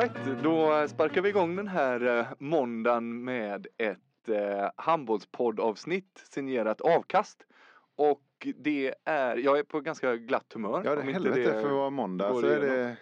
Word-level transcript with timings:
Right, 0.00 0.42
då 0.42 0.88
sparkar 0.88 1.22
vi 1.22 1.28
igång 1.28 1.56
den 1.56 1.68
här 1.68 2.18
eh, 2.18 2.26
måndagen 2.38 3.24
med 3.24 3.66
ett 3.78 4.28
eh, 4.28 4.70
handbollspoddavsnitt 4.76 6.24
signerat 6.30 6.80
avkast. 6.80 7.46
Och 7.96 8.22
det 8.56 8.94
är, 9.04 9.36
jag 9.36 9.58
är 9.58 9.62
på 9.62 9.80
ganska 9.80 10.16
glatt 10.16 10.52
humör. 10.52 10.82
Ja, 10.84 10.94
det 10.94 11.00
om 11.02 11.08
inte 11.08 11.12
helvete 11.12 11.52
för 11.52 11.66
att 11.66 11.72
vara 11.72 11.90
måndag 11.90 12.34
så 12.34 12.46
är 12.46 12.60
det... 12.60 12.96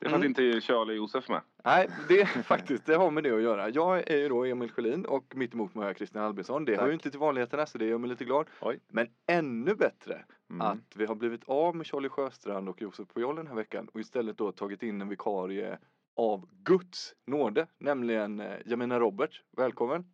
Det 0.00 0.06
är 0.06 0.10
för 0.10 0.18
att 0.18 0.24
inte 0.24 0.60
Charlie 0.60 0.92
och 0.92 0.96
Josef 0.96 1.28
med. 1.28 1.40
Nej, 1.64 1.88
det 2.08 2.20
är 2.20 2.26
faktiskt, 2.26 2.86
det 2.86 2.94
har 2.94 3.10
med 3.10 3.24
det 3.24 3.36
att 3.36 3.42
göra. 3.42 3.68
Jag 3.68 4.10
är 4.10 4.16
ju 4.16 4.28
då 4.28 4.44
Emil 4.44 4.70
Sjölin 4.70 5.04
och 5.04 5.36
mitt 5.36 5.54
emot 5.54 5.74
mig 5.74 5.82
har 5.82 5.88
jag 5.88 5.96
Christian 5.96 6.24
Albinson. 6.24 6.64
Det 6.64 6.72
hör 6.72 6.78
Tack. 6.78 6.88
ju 6.88 6.92
inte 6.92 7.10
till 7.10 7.20
vanligheterna 7.20 7.66
så 7.66 7.78
det 7.78 7.86
gör 7.86 7.98
mig 7.98 8.10
lite 8.10 8.24
glad. 8.24 8.46
Oj. 8.60 8.80
Men 8.88 9.08
ännu 9.26 9.74
bättre 9.74 10.24
Mm. 10.50 10.66
att 10.66 10.96
vi 10.96 11.06
har 11.06 11.14
blivit 11.14 11.44
av 11.44 11.76
med 11.76 11.86
Charlie 11.86 12.08
Sjöstrand 12.08 12.68
och 12.68 12.82
Josef 12.82 13.08
Pujol 13.08 13.36
den 13.36 13.46
här 13.46 13.54
veckan 13.54 13.88
och 13.94 14.00
istället 14.00 14.38
då 14.38 14.52
tagit 14.52 14.82
in 14.82 15.00
en 15.00 15.08
vikarie 15.08 15.78
av 16.16 16.48
Guds 16.64 17.14
nåde, 17.26 17.66
nämligen 17.78 18.40
eh, 18.40 18.52
Jamina 18.66 19.00
Roberts. 19.00 19.42
Välkommen! 19.56 20.04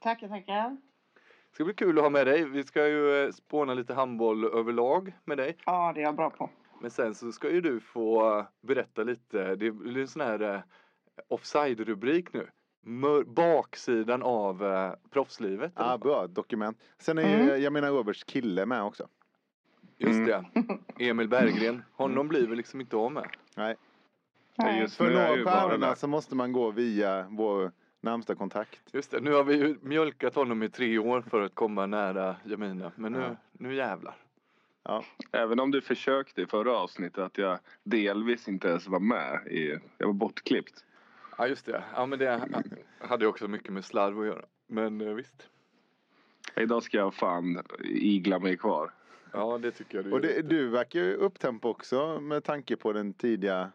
Tackar, 0.00 0.28
tackar. 0.28 0.70
Det 1.50 1.54
ska 1.54 1.64
bli 1.64 1.74
kul 1.74 1.98
att 1.98 2.02
ha 2.04 2.10
med 2.10 2.26
dig. 2.26 2.44
Vi 2.44 2.62
ska 2.64 2.88
ju 2.88 3.24
eh, 3.24 3.30
spåna 3.30 3.74
lite 3.74 3.94
handboll 3.94 4.44
överlag 4.44 5.12
med 5.24 5.38
dig. 5.38 5.56
Ja, 5.66 5.92
det 5.94 6.00
är 6.00 6.04
jag 6.04 6.16
bra 6.16 6.30
på. 6.30 6.50
Men 6.80 6.90
sen 6.90 7.14
så 7.14 7.32
ska 7.32 7.50
ju 7.50 7.60
du 7.60 7.80
få 7.80 8.38
eh, 8.38 8.44
berätta 8.62 9.02
lite. 9.02 9.54
Det 9.56 9.70
blir 9.70 10.00
en 10.00 10.08
sån 10.08 10.22
här 10.22 10.62
offside-rubrik 11.28 12.32
nu. 12.32 12.48
Mör- 12.82 13.24
baksidan 13.24 14.22
av 14.22 14.64
eh, 14.64 14.92
proffslivet. 15.10 15.72
Ja, 15.76 15.98
bra, 15.98 16.26
dokument. 16.26 16.78
Sen 16.98 17.18
är 17.18 17.44
ju, 17.44 17.56
jag 17.56 17.72
menar 17.72 17.88
Roberts 17.90 18.24
kille 18.24 18.66
med 18.66 18.82
också. 18.82 19.08
Just 19.98 20.26
det. 20.26 20.44
Emil 20.98 21.28
Berggren. 21.28 21.82
Honom 21.92 22.28
blir 22.28 22.46
vi 22.46 22.56
liksom 22.56 22.80
inte 22.80 22.96
av 22.96 23.12
med. 23.12 23.26
Nej. 23.56 23.76
Nej. 24.62 24.80
just 24.80 24.96
För 24.96 25.10
nu 25.10 25.18
att 25.18 25.38
nå 25.38 25.44
stjärnorna 25.44 25.96
så 25.96 26.06
måste 26.08 26.34
man 26.34 26.52
gå 26.52 26.70
via 26.70 27.26
vår 27.30 27.72
närmsta 28.00 28.34
kontakt. 28.34 28.80
Just 28.92 29.10
det. 29.10 29.20
Nu 29.20 29.32
har 29.32 29.44
vi 29.44 29.54
ju 29.56 29.78
mjölkat 29.82 30.34
honom 30.34 30.62
i 30.62 30.68
tre 30.68 30.98
år 30.98 31.20
för 31.30 31.40
att 31.42 31.54
komma 31.54 31.86
nära 31.86 32.36
Jamina. 32.44 32.92
Men 32.96 33.12
nu, 33.12 33.18
Ja. 33.20 33.36
nu 33.52 33.74
jävlar. 33.74 34.16
Ja. 34.82 35.04
Även 35.32 35.60
om 35.60 35.70
du 35.70 35.80
försökte 35.80 36.42
i 36.42 36.46
förra 36.46 36.72
avsnittet 36.78 37.18
att 37.18 37.38
jag 37.38 37.58
delvis 37.82 38.48
inte 38.48 38.68
ens 38.68 38.86
var 38.88 39.00
med. 39.00 39.46
I, 39.46 39.78
jag 39.98 40.06
var 40.06 40.14
bortklippt. 40.14 40.84
Ja 41.38 41.46
just 41.46 41.66
det. 41.66 41.84
Ja 41.94 42.06
men 42.06 42.18
det 42.18 42.48
hade 42.98 43.24
ju 43.24 43.28
också 43.28 43.48
mycket 43.48 43.72
med 43.72 43.84
slarv 43.84 44.20
att 44.20 44.26
göra. 44.26 44.44
Men 44.66 45.00
eh, 45.00 45.14
visst. 45.14 45.48
Idag 46.56 46.82
ska 46.82 46.96
jag 46.96 47.14
fan 47.14 47.62
igla 47.84 48.38
mig 48.38 48.56
kvar. 48.56 48.92
Ja 49.32 49.58
det 49.58 49.70
tycker 49.70 49.98
jag 49.98 50.04
du 50.04 50.12
Och 50.12 50.20
det, 50.20 50.42
du 50.42 50.68
verkar 50.68 51.00
ju 51.00 51.14
upptempo 51.14 51.68
också 51.68 52.20
med 52.20 52.44
tanke 52.44 52.76
på 52.76 52.92
den 52.92 53.12
tidiga 53.12 53.70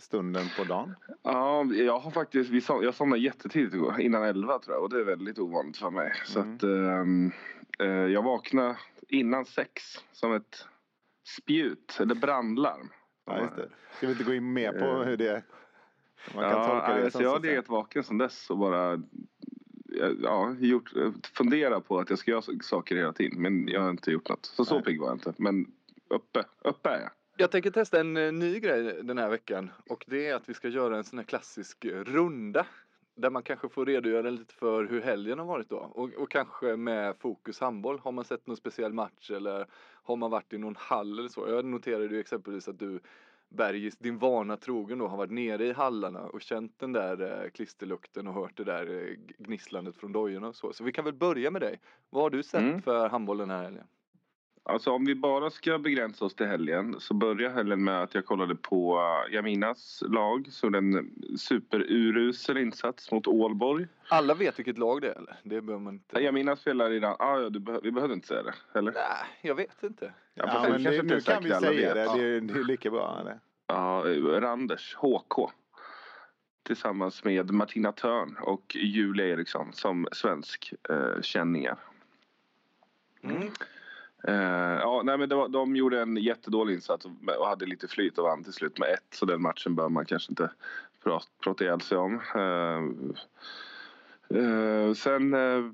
stunden 0.00 0.46
på 0.56 0.64
dagen. 0.64 0.94
Ja, 1.22 1.64
jag 1.64 1.98
har 1.98 2.10
faktiskt, 2.10 2.50
vi 2.50 2.60
som, 2.60 2.82
jag 2.82 2.94
somnade 2.94 3.22
jättetidigt 3.22 3.74
igår, 3.74 4.00
innan 4.00 4.22
11 4.24 4.58
tror 4.58 4.76
jag. 4.76 4.82
Och 4.82 4.90
det 4.90 5.00
är 5.00 5.04
väldigt 5.04 5.38
ovanligt 5.38 5.76
för 5.76 5.90
mig. 5.90 6.12
Så 6.24 6.40
Mm. 6.40 6.54
att 6.56 6.62
ehm, 6.62 7.32
eh, 7.78 7.86
jag 7.88 8.22
vaknade 8.22 8.76
innan 9.08 9.44
sex 9.44 9.82
som 10.12 10.34
ett 10.34 10.66
spjut, 11.38 11.96
eller 12.00 12.14
brandlarm. 12.14 12.88
Ja, 13.26 13.40
just 13.40 13.56
det. 13.56 13.68
Ska 13.96 14.06
vi 14.06 14.12
inte 14.12 14.24
gå 14.24 14.34
in 14.34 14.52
mer 14.52 14.72
på 14.72 14.84
Eh. 14.84 15.02
hur 15.02 15.16
det... 15.16 15.42
Man 16.34 16.44
kan 16.50 16.52
ja, 16.52 16.66
tolka 16.66 16.96
det 16.96 17.04
alltså 17.04 17.22
jag 17.22 17.30
så 17.30 17.36
har 17.36 17.40
legat 17.40 17.68
vaken 17.68 18.04
sedan 18.04 18.18
dess 18.18 18.50
och 18.50 18.58
bara 18.58 19.02
ja, 20.22 20.54
gjort, 20.58 20.92
fundera 21.36 21.80
på 21.80 21.98
att 21.98 22.10
jag 22.10 22.18
ska 22.18 22.30
göra 22.30 22.42
saker 22.62 22.96
hela 22.96 23.12
tiden. 23.12 23.42
Men 23.42 23.68
jag 23.68 23.80
har 23.80 23.90
inte 23.90 24.10
gjort 24.10 24.28
något. 24.28 24.46
Så 24.46 24.64
så 24.64 24.74
Nej. 24.74 24.84
pigg 24.84 25.00
var 25.00 25.06
jag 25.08 25.14
inte. 25.16 25.34
Men 25.38 25.66
uppe, 26.08 26.44
uppe 26.64 26.88
är 26.88 27.00
jag. 27.00 27.10
Jag 27.36 27.50
tänker 27.50 27.70
testa 27.70 28.00
en 28.00 28.16
eh, 28.16 28.32
ny 28.32 28.60
grej 28.60 29.02
den 29.02 29.18
här 29.18 29.28
veckan. 29.28 29.70
Och 29.88 30.04
det 30.08 30.26
är 30.28 30.34
att 30.34 30.48
vi 30.48 30.54
ska 30.54 30.68
göra 30.68 30.96
en 30.96 31.04
sån 31.04 31.18
här 31.18 31.26
klassisk 31.26 31.84
eh, 31.84 32.04
runda. 32.04 32.66
Där 33.14 33.30
man 33.30 33.42
kanske 33.42 33.68
får 33.68 33.86
redogöra 33.86 34.30
lite 34.30 34.54
för 34.54 34.84
hur 34.84 35.00
helgen 35.00 35.38
har 35.38 35.46
varit 35.46 35.68
då. 35.68 35.76
Och, 35.76 36.10
och 36.14 36.30
kanske 36.30 36.76
med 36.76 37.16
fokus 37.18 37.60
handboll. 37.60 37.98
Har 37.98 38.12
man 38.12 38.24
sett 38.24 38.46
någon 38.46 38.56
speciell 38.56 38.92
match 38.92 39.30
eller 39.30 39.66
har 40.02 40.16
man 40.16 40.30
varit 40.30 40.52
i 40.52 40.58
någon 40.58 40.76
hall 40.78 41.18
eller 41.18 41.28
så. 41.28 41.48
Jag 41.48 41.64
noterade 41.64 42.14
ju 42.14 42.20
exempelvis 42.20 42.68
att 42.68 42.78
du 42.78 43.00
Bergis, 43.48 43.96
din 43.96 44.18
vana 44.18 44.56
trogen 44.56 44.98
då, 44.98 45.06
har 45.06 45.16
varit 45.16 45.30
nere 45.30 45.66
i 45.66 45.72
hallarna 45.72 46.20
och 46.20 46.40
känt 46.42 46.78
den 46.78 46.92
där 46.92 47.42
eh, 47.44 47.50
klisterlukten 47.50 48.26
och 48.26 48.34
hört 48.34 48.56
det 48.56 48.64
där 48.64 49.08
eh, 49.08 49.14
gnisslandet 49.38 49.96
från 49.96 50.12
dojorna 50.12 50.48
och 50.48 50.56
så. 50.56 50.72
Så 50.72 50.84
vi 50.84 50.92
kan 50.92 51.04
väl 51.04 51.14
börja 51.14 51.50
med 51.50 51.62
dig. 51.62 51.80
Vad 52.10 52.22
har 52.22 52.30
du 52.30 52.42
sett 52.42 52.60
Mm. 52.60 52.82
för 52.82 53.08
handboll 53.08 53.38
den 53.38 53.50
här 53.50 53.62
helgen? 53.62 53.86
Alltså 54.62 54.90
om 54.90 55.04
vi 55.04 55.14
bara 55.14 55.50
ska 55.50 55.78
begränsa 55.78 56.24
oss 56.24 56.34
till 56.34 56.46
helgen 56.46 57.00
så 57.00 57.14
börjar 57.14 57.50
helgen 57.50 57.84
med 57.84 58.02
att 58.02 58.14
jag 58.14 58.24
kollade 58.24 58.54
på 58.54 58.98
uh, 58.98 59.34
Jaminas 59.34 60.02
lag. 60.08 60.46
Så 60.50 60.66
en 60.76 61.10
superurusel 61.38 62.56
insats 62.56 63.12
mot 63.12 63.26
Ålborg. 63.26 63.86
Alla 64.08 64.34
vet 64.34 64.58
vilket 64.58 64.78
lag 64.78 65.00
det 65.00 65.08
är 65.08 65.16
eller? 65.16 65.40
Det 65.42 65.60
behöver 65.60 65.84
man 65.84 65.94
inte. 65.94 66.20
Jamina 66.20 66.56
spelar 66.56 66.92
i 66.92 67.00
den... 67.00 67.14
Ah, 67.18 67.38
ja, 67.38 67.50
du 67.50 67.58
behö- 67.58 67.80
vi 67.82 67.92
behöver 67.92 68.14
inte 68.14 68.26
säga 68.26 68.42
det, 68.42 68.78
eller? 68.78 68.92
Nej, 68.92 69.38
jag 69.42 69.54
vet 69.54 69.82
inte. 69.82 70.12
Ja, 70.34 70.46
fast 70.46 70.70
men 70.70 70.82
det, 70.82 71.02
nu 71.02 71.20
kan 71.20 71.42
vi 71.42 71.50
säga 71.50 71.94
det. 71.94 72.18
Det 72.18 72.22
är, 72.22 72.40
det 72.40 72.60
är 72.60 72.64
lika 72.64 72.90
bra. 72.90 73.18
Eller? 73.20 73.40
Ja, 73.66 74.04
Randers, 74.40 74.94
HK. 74.94 75.50
Tillsammans 76.62 77.24
med 77.24 77.50
Martina 77.50 77.92
Törn 77.92 78.36
och 78.40 78.76
Julia 78.76 79.26
Eriksson 79.26 79.72
som 79.72 80.08
svensk 80.12 80.72
eh, 80.90 81.20
känningar. 81.22 81.78
Mm. 83.22 83.48
Eh, 84.24 84.34
ja, 84.80 85.02
nej, 85.04 85.18
men 85.18 85.28
det 85.28 85.34
var, 85.34 85.48
de 85.48 85.76
gjorde 85.76 86.02
en 86.02 86.16
jättedålig 86.16 86.74
insats 86.74 87.04
och, 87.04 87.12
och 87.38 87.46
hade 87.46 87.66
lite 87.66 87.88
flyt 87.88 88.18
och 88.18 88.24
vann 88.24 88.44
till 88.44 88.52
slut 88.52 88.78
med 88.78 88.88
ett. 88.88 89.14
Så 89.14 89.26
den 89.26 89.42
matchen 89.42 89.74
bör 89.74 89.88
man 89.88 90.04
kanske 90.04 90.32
inte 90.32 90.50
prata, 91.02 91.26
prata 91.44 91.64
ihjäl 91.64 91.80
sig 91.80 91.98
om. 91.98 92.20
Eh, 92.34 92.82
eh, 94.38 94.92
sen... 94.94 95.34
Eh, 95.34 95.70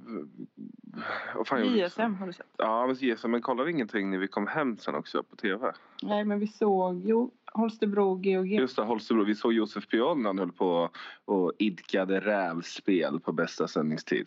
vad 1.34 1.46
fan 1.46 1.64
gjorde 1.64 1.78
JSM 1.78 2.14
har 2.14 2.26
du 2.26 2.32
sett? 2.32 2.46
Ja, 2.56 2.86
men 2.86 2.96
JSM. 2.96 3.30
Men 3.30 3.42
kollade 3.42 3.70
ingenting 3.70 4.10
när 4.10 4.18
vi 4.18 4.28
kom 4.28 4.46
hem 4.46 4.76
sen 4.76 4.94
också 4.94 5.22
på 5.22 5.36
TV? 5.36 5.72
Nej, 6.02 6.24
men 6.24 6.40
vi 6.40 6.46
såg 6.46 7.06
ju 7.06 7.28
Holstebro 7.52 8.14
GOG. 8.14 8.46
Just 8.46 8.76
det, 8.76 8.82
Holstebro. 8.82 9.24
Vi 9.24 9.34
såg 9.34 9.52
Josef 9.52 9.88
Piol 9.88 10.18
när 10.18 10.28
han 10.28 10.38
höll 10.38 10.52
på 10.52 10.90
och 11.24 11.52
idkade 11.58 12.20
rävspel 12.20 13.20
på 13.20 13.32
bästa 13.32 13.68
sändningstid. 13.68 14.26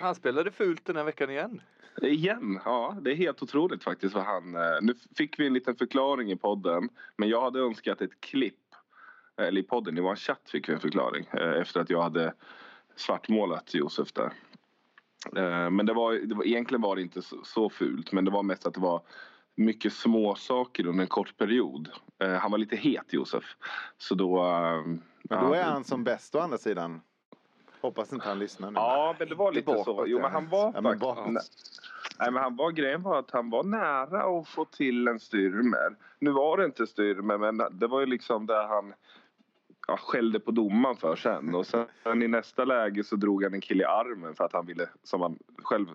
Han 0.00 0.14
spelade 0.14 0.50
fult 0.50 0.84
den 0.84 0.96
här 0.96 1.04
veckan 1.04 1.30
igen. 1.30 1.60
Igen, 2.02 2.60
ja 2.64 2.96
det 3.00 3.12
är 3.12 3.14
helt 3.16 3.42
otroligt 3.42 3.84
faktiskt 3.84 4.14
vad 4.14 4.24
han... 4.24 4.54
eh, 4.54 4.78
Nu 4.80 4.94
fick 5.16 5.38
vi 5.38 5.46
en 5.46 5.52
liten 5.52 5.76
förklaring 5.76 6.30
i 6.30 6.36
podden 6.36 6.88
men 7.16 7.28
jag 7.28 7.42
hade 7.42 7.60
önskat 7.60 8.00
ett 8.00 8.20
klipp 8.20 8.54
eller 9.36 9.60
i 9.60 9.64
podden, 9.64 9.98
i 9.98 10.00
vår 10.00 10.16
chatt 10.16 10.50
fick 10.50 10.68
vi 10.68 10.72
en 10.72 10.80
förklaring 10.80 11.26
eh, 11.32 11.60
efter 11.60 11.80
att 11.80 11.90
jag 11.90 12.02
hade 12.02 12.34
svartmålat 12.96 13.74
Josef 13.74 14.12
där. 14.12 14.32
Eh, 15.36 15.70
men 15.70 15.86
det 15.86 15.92
var, 15.92 16.12
det 16.12 16.34
var, 16.34 16.44
egentligen 16.44 16.82
var 16.82 16.96
det 16.96 17.02
inte 17.02 17.22
så, 17.22 17.44
så 17.44 17.70
fult 17.70 18.12
men 18.12 18.24
det 18.24 18.30
var 18.30 18.42
mest 18.42 18.66
att 18.66 18.74
det 18.74 18.80
var 18.80 19.02
mycket 19.54 19.92
små 19.92 20.34
saker 20.34 20.86
under 20.86 21.02
en 21.02 21.08
kort 21.08 21.36
period. 21.36 21.88
Han 22.40 22.50
var 22.50 22.58
lite 22.58 22.76
het 22.76 23.12
Josef. 23.12 23.56
Så 23.98 24.14
då... 24.14 24.42
Men 25.22 25.44
då 25.44 25.52
är 25.52 25.62
han 25.62 25.84
som 25.84 26.04
bäst 26.04 26.34
å 26.34 26.38
andra 26.38 26.58
sidan. 26.58 27.00
Hoppas 27.86 28.12
inte 28.12 28.28
han 28.28 28.38
lyssnar 28.38 28.70
nu. 28.70 28.74
Ja, 28.80 29.16
men 29.18 29.28
det 29.28 29.34
var 29.34 29.52
lite 29.52 29.66
bakåt, 29.66 29.84
så. 29.84 30.04
Jo, 30.06 30.20
men 30.20 30.32
han 30.32 30.48
var 30.48 30.72
Ja, 30.74 30.80
men 30.80 30.98
Nej, 32.18 32.32
men 32.32 32.42
han 32.42 32.56
var, 32.56 32.70
grejen 32.70 33.02
var 33.02 33.18
att 33.18 33.30
han 33.30 33.50
var 33.50 33.62
nära 33.64 34.38
att 34.38 34.48
få 34.48 34.64
till 34.64 35.08
en 35.08 35.20
styrmer. 35.20 35.96
Nu 36.18 36.30
var 36.30 36.58
det 36.58 36.64
inte 36.64 36.86
styrmer, 36.86 37.38
men 37.38 37.62
det 37.70 37.86
var 37.86 38.00
ju 38.00 38.06
liksom 38.06 38.46
där 38.46 38.66
han 38.66 38.94
ja, 39.88 39.96
skällde 39.96 40.40
på 40.40 40.50
domaren 40.50 40.96
för 40.96 41.16
sen. 41.16 41.54
Och 41.54 41.66
sen 41.66 42.22
i 42.22 42.28
nästa 42.28 42.64
läge 42.64 43.04
så 43.04 43.16
drog 43.16 43.44
han 43.44 43.54
en 43.54 43.60
kille 43.60 43.82
i 43.82 43.86
armen 43.86 44.34
för 44.34 44.44
att 44.44 44.52
han 44.52 44.66
ville, 44.66 44.88
som 45.02 45.20
han 45.20 45.38
själv, 45.62 45.86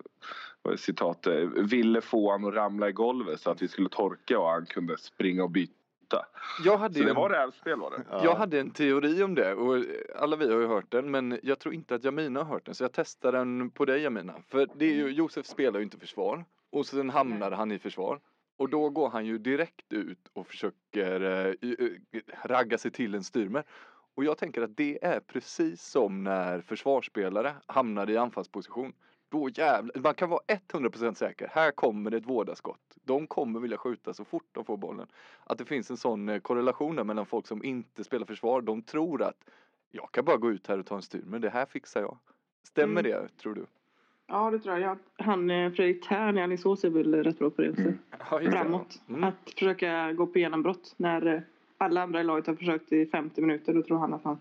citat, 0.76 1.26
eh, 1.26 1.44
ville 1.44 2.00
få 2.00 2.30
han 2.30 2.44
att 2.44 2.54
ramla 2.54 2.88
i 2.88 2.92
golvet 2.92 3.40
så 3.40 3.50
att 3.50 3.62
vi 3.62 3.68
skulle 3.68 3.88
torka 3.88 4.38
och 4.38 4.50
han 4.50 4.66
kunde 4.66 4.98
springa 4.98 5.44
och 5.44 5.50
byta. 5.50 5.81
Jag 6.64 6.78
hade, 6.78 6.94
Så 6.94 7.04
det 7.04 7.10
en, 7.10 7.16
var 7.16 7.30
rävspel 7.30 7.80
var 7.80 7.90
det. 7.90 8.04
Ja. 8.10 8.24
jag 8.24 8.34
hade 8.34 8.60
en 8.60 8.70
teori 8.70 9.22
om 9.22 9.34
det 9.34 9.54
och 9.54 9.84
alla 10.16 10.36
vi 10.36 10.52
har 10.52 10.60
ju 10.60 10.66
hört 10.66 10.90
den 10.90 11.10
men 11.10 11.40
jag 11.42 11.58
tror 11.58 11.74
inte 11.74 11.94
att 11.94 12.04
Jamina 12.04 12.42
har 12.42 12.54
hört 12.54 12.66
den 12.66 12.74
så 12.74 12.84
jag 12.84 12.92
testar 12.92 13.32
den 13.32 13.70
på 13.70 13.84
dig 13.84 14.02
Jamina. 14.02 14.34
För 14.48 14.68
det 14.74 14.84
är 14.84 14.94
ju, 14.94 15.08
Josef 15.08 15.46
spelar 15.46 15.78
ju 15.78 15.84
inte 15.84 15.98
försvar 15.98 16.44
och 16.70 16.86
sen 16.86 17.10
hamnar 17.10 17.50
han 17.50 17.72
i 17.72 17.78
försvar. 17.78 18.20
Och 18.56 18.68
då 18.68 18.90
går 18.90 19.10
han 19.10 19.26
ju 19.26 19.38
direkt 19.38 19.92
ut 19.92 20.28
och 20.32 20.46
försöker 20.46 21.20
eh, 21.20 21.70
eh, 21.70 22.20
ragga 22.44 22.78
sig 22.78 22.90
till 22.90 23.14
en 23.14 23.24
styrmer. 23.24 23.64
Och 24.14 24.24
jag 24.24 24.38
tänker 24.38 24.62
att 24.62 24.76
det 24.76 25.04
är 25.04 25.20
precis 25.20 25.82
som 25.82 26.24
när 26.24 26.60
försvarsspelare 26.60 27.54
hamnar 27.66 28.10
i 28.10 28.16
anfallsposition. 28.16 28.92
Då 29.28 29.48
jävlar, 29.48 30.00
man 30.00 30.14
kan 30.14 30.30
vara 30.30 30.40
100% 30.72 31.14
säker. 31.14 31.48
Här 31.52 31.70
kommer 31.70 32.10
det 32.10 32.16
ett 32.16 32.26
vådaskott. 32.26 32.91
De 33.04 33.26
kommer 33.26 33.60
vilja 33.60 33.76
skjuta 33.76 34.14
så 34.14 34.24
fort 34.24 34.46
de 34.52 34.64
får 34.64 34.76
bollen. 34.76 35.06
Att 35.44 35.58
det 35.58 35.64
finns 35.64 35.90
en 35.90 35.96
sån 35.96 36.28
eh, 36.28 36.38
korrelation 36.38 36.96
där 36.96 37.04
mellan 37.04 37.26
folk 37.26 37.46
som 37.46 37.64
inte 37.64 38.04
spelar 38.04 38.26
försvar. 38.26 38.60
De 38.62 38.82
tror 38.82 39.22
att 39.22 39.44
jag 39.90 40.12
kan 40.12 40.24
bara 40.24 40.36
gå 40.36 40.50
ut 40.50 40.66
här 40.66 40.78
och 40.78 40.86
ta 40.86 40.94
en 40.96 41.02
styr, 41.02 41.22
men 41.26 41.40
det 41.40 41.50
här 41.50 41.66
fixar 41.66 42.00
jag. 42.00 42.18
Stämmer 42.62 43.00
Mm. 43.00 43.12
det, 43.22 43.28
tror 43.36 43.54
du? 43.54 43.66
Ja, 44.26 44.50
det 44.50 44.58
tror 44.58 44.78
jag. 44.78 44.98
Han 45.18 45.50
eh, 45.50 45.72
Fredrik 45.72 46.08
Thern 46.08 46.38
i 46.38 46.42
Alingsås 46.42 46.84
är 46.84 46.90
väl 46.90 47.14
rätt 47.24 47.38
bra 47.38 47.50
på 47.50 47.62
det 47.62 47.70
också. 47.70 47.82
Ja, 48.30 48.40
just 48.40 48.52
det. 48.52 48.58
Framåt. 48.58 49.00
Mm. 49.08 49.24
Att 49.24 49.50
försöka 49.54 50.12
gå 50.12 50.26
på 50.26 50.38
genombrott. 50.38 50.94
När 50.96 51.26
eh, 51.26 51.40
alla 51.78 52.02
andra 52.02 52.20
i 52.20 52.24
laget 52.24 52.46
har 52.46 52.54
försökt 52.54 52.92
i 52.92 53.06
50 53.06 53.40
minuter, 53.40 53.74
då 53.74 53.82
tror 53.82 53.98
han 53.98 54.14
att 54.14 54.24
han... 54.24 54.38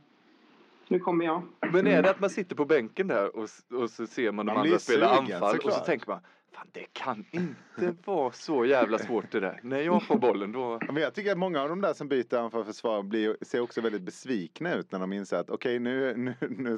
Nu 0.88 1.00
kommer 1.00 1.26
jag. 1.26 1.42
Men 1.74 1.88
är 1.88 2.02
det 2.04 2.10
att 2.12 2.20
man 2.20 2.30
sitter 2.30 2.56
på 2.56 2.66
bänken 2.66 3.08
där 3.08 3.36
och, 3.36 3.48
och 3.82 3.90
så 3.90 4.08
ser 4.08 4.32
man 4.32 4.46
de 4.46 4.54
Man 4.54 4.66
andra 4.66 4.80
spela 4.80 5.10
anfall 5.10 5.42
och 5.44 5.50
så 5.50 5.56
såklart. 5.62 5.86
tänker 5.86 6.08
man 6.08 6.20
Fan 6.56 6.68
det 6.72 6.86
kan 6.94 7.26
inte 7.32 7.94
vara 8.06 8.32
så 8.32 8.66
jävla 8.66 9.00
svårt 9.00 9.32
det 9.32 9.40
där. 9.40 9.60
När 9.64 9.82
jag 9.82 10.04
får 10.04 10.16
bollen 10.18 10.52
då 10.52 10.80
Men 10.88 10.96
jag 11.04 11.14
tycker 11.14 11.32
att 11.32 11.38
många 11.38 11.62
av 11.62 11.70
de 11.70 11.82
där 11.82 11.94
som 11.94 12.08
byter 12.08 12.36
anfall 12.38 12.66
försvar 12.66 13.04
blir, 13.04 13.38
ser 13.42 13.60
också 13.60 13.82
väldigt 13.82 14.02
besvikna 14.02 14.74
ut 14.76 14.92
när 14.92 15.00
de 15.00 15.14
inser 15.14 15.38
att 15.38 15.50
okej 15.50 15.80
nu, 15.80 16.14
nu, 16.18 16.34
nu 16.50 16.78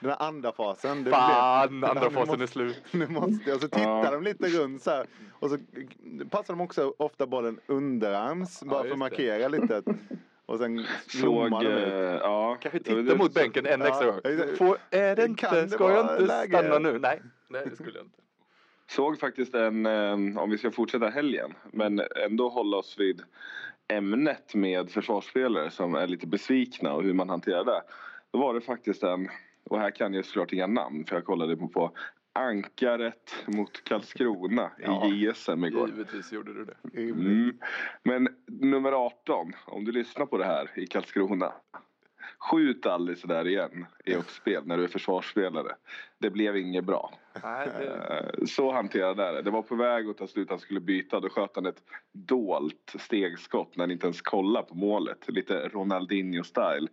den 0.00 0.10
här 0.10 0.22
andra 0.22 0.52
fasen. 0.52 1.04
Det 1.04 1.10
Fan, 1.10 1.68
blev- 1.80 1.90
andra 1.90 2.04
nu 2.08 2.10
fasen 2.10 2.28
måste- 2.28 2.42
är 2.42 2.46
slut. 2.46 2.82
Nu 2.92 3.06
måste 3.08 3.50
jag. 3.50 3.60
Så 3.60 3.68
tittar 3.68 4.04
Ja. 4.04 4.10
de 4.10 4.22
lite 4.22 4.46
runt 4.48 4.82
så 4.82 4.90
här. 4.90 5.06
Och 5.32 5.50
så 5.50 5.58
passar 6.30 6.54
de 6.54 6.60
också 6.60 6.94
ofta 6.96 7.26
bollen 7.26 7.60
underarms. 7.66 8.60
Bara 8.62 8.78
för 8.78 8.86
att 8.86 8.90
det. 8.92 8.96
markera 8.98 9.48
lite. 9.48 9.76
att- 9.76 9.84
Och 10.46 10.58
sen 10.58 10.84
Såg, 11.08 11.50
de 11.50 11.66
eh, 11.66 12.14
ut. 12.14 12.20
ja. 12.22 12.56
Kanske 12.60 12.78
Det 12.78 12.84
titta 12.84 13.02
det 13.02 13.16
mot 13.16 13.34
bänken 13.34 13.66
en 13.66 13.82
extra 13.82 14.06
Ja, 14.06 14.12
gång. 14.46 14.56
Får, 14.56 14.78
är 14.90 15.16
det 15.16 15.22
Kan 15.22 15.28
inte, 15.30 15.60
det 15.62 15.68
ska 15.68 15.90
jag 15.90 16.00
inte 16.00 16.18
läge? 16.26 16.58
stanna 16.58 16.78
nu? 16.78 16.98
Nej, 16.98 17.22
nej 17.48 17.62
det 17.70 17.76
skulle 17.76 17.98
jag 17.98 18.04
inte. 18.06 18.18
Såg 18.96 19.18
faktiskt 19.20 19.54
en, 19.54 19.86
eh, 19.86 20.12
om 20.12 20.50
vi 20.50 20.58
ska 20.58 20.70
fortsätta 20.70 21.08
helgen, 21.08 21.54
men 21.72 22.02
ändå 22.26 22.48
hålla 22.48 22.76
oss 22.76 22.98
vid 22.98 23.22
ämnet 23.88 24.54
med 24.54 24.90
försvarsspelare 24.90 25.70
som 25.70 25.94
är 25.94 26.06
lite 26.06 26.26
besvikna 26.26 26.92
och 26.92 27.02
hur 27.02 27.12
man 27.12 27.28
hanterar 27.28 27.64
det. 27.64 27.82
Då 28.32 28.38
var 28.38 28.54
det 28.54 28.60
faktiskt 28.60 29.02
en, 29.02 29.28
och 29.64 29.78
här 29.78 29.90
kan 29.90 30.14
jag 30.14 30.24
såklart 30.24 30.52
inga 30.52 30.66
namn 30.66 31.04
för 31.04 31.16
jag 31.16 31.24
kollade 31.24 31.56
på, 31.56 31.68
på 31.68 31.92
Ankaret 32.32 33.34
mot 33.46 33.84
Karlskrona 33.84 34.70
Ja. 34.78 35.06
i 35.06 35.26
JSM 35.26 35.64
igår. 35.64 35.88
Givetvis 35.88 36.32
gjorde 36.32 36.54
du 36.54 36.64
det. 36.64 37.00
Mm. 37.00 37.58
Men 38.02 38.28
nummer 38.46 38.92
18, 38.92 39.52
om 39.66 39.84
du 39.84 39.92
lyssnar 39.92 40.26
på 40.26 40.38
det 40.38 40.44
här 40.44 40.70
i 40.74 40.86
Karlskrona. 40.86 41.52
Skjut 42.50 42.86
aldrig 42.86 43.18
sådär 43.18 43.46
igen 43.48 43.86
i 44.04 44.14
uppspel 44.14 44.66
när 44.66 44.78
du 44.78 44.84
är 44.84 44.88
försvarsspelare. 44.88 45.72
Det 46.18 46.30
blev 46.30 46.56
inget 46.56 46.84
bra. 46.84 47.12
Nej, 47.42 47.68
det, 47.78 48.32
Eh, 48.38 48.44
Så 48.46 48.72
hanterade 48.72 49.22
jag 49.24 49.34
det. 49.34 49.42
Det 49.42 49.50
var 49.50 49.62
på 49.62 49.74
väg 49.74 50.08
att 50.08 50.18
ta 50.18 50.26
slut, 50.26 50.50
han 50.50 50.58
skulle 50.58 50.80
byta. 50.80 51.20
Då 51.20 51.28
sköt 51.28 51.50
han 51.54 51.66
ett 51.66 51.82
dolt 52.12 52.94
stegskott 52.98 53.76
när 53.76 53.82
han 53.82 53.90
inte 53.90 54.06
ens 54.06 54.22
kollade 54.22 54.66
på 54.68 54.74
målet. 54.74 55.18
Lite 55.28 55.68
Ronaldinho-style. 55.68 56.88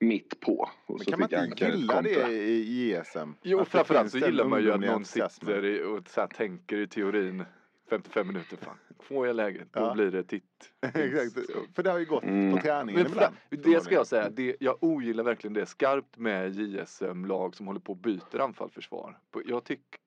Mitt 0.00 0.40
på. 0.40 0.70
Och 0.86 0.94
Men 0.96 0.98
så 1.04 1.10
kan 1.10 1.20
man 1.20 1.44
inte 1.44 1.64
gilla 1.64 1.94
kontra. 1.94 2.26
det 2.28 2.32
i 2.32 2.90
JSM? 2.90 3.28
Jo, 3.42 3.64
framförallt 3.64 4.10
så 4.10 4.18
gillar 4.18 4.44
man 4.44 4.62
ju 4.62 4.72
att 4.72 4.80
någon 4.80 5.04
sitter 5.04 5.82
och 5.86 6.08
så 6.08 6.20
här 6.20 6.28
tänker 6.28 6.76
i 6.78 6.86
teorin 6.86 7.44
55 7.90 8.26
minuter. 8.26 8.56
Fan, 8.56 8.76
får 9.00 9.26
jag 9.26 9.36
läget, 9.36 9.68
då 9.72 9.80
Ja. 9.80 9.94
blir 9.94 10.10
det 10.10 10.24
titt. 10.24 10.44
Exakt, 10.80 11.50
för 11.74 11.82
det 11.82 11.90
har 11.90 11.98
ju 11.98 12.04
gått 12.04 12.22
Mm. 12.24 12.56
på 12.56 12.62
träningen 12.62 13.02
Men 13.02 13.12
ibland. 13.12 13.34
det 13.50 13.80
ska 13.84 13.94
jag 13.94 14.06
säga, 14.06 14.30
det, 14.30 14.56
jag 14.60 14.76
ogillar 14.80 15.24
verkligen 15.24 15.54
det 15.54 15.66
skarpt 15.66 16.18
med 16.18 16.54
JSM-lag 16.54 17.54
som 17.56 17.66
håller 17.66 17.80
på 17.80 17.92
och 17.92 17.98
byter 17.98 18.40
anfall-försvar. 18.40 19.18
På- 19.30 19.42
Jag 19.46 19.64
tycker, 19.64 20.00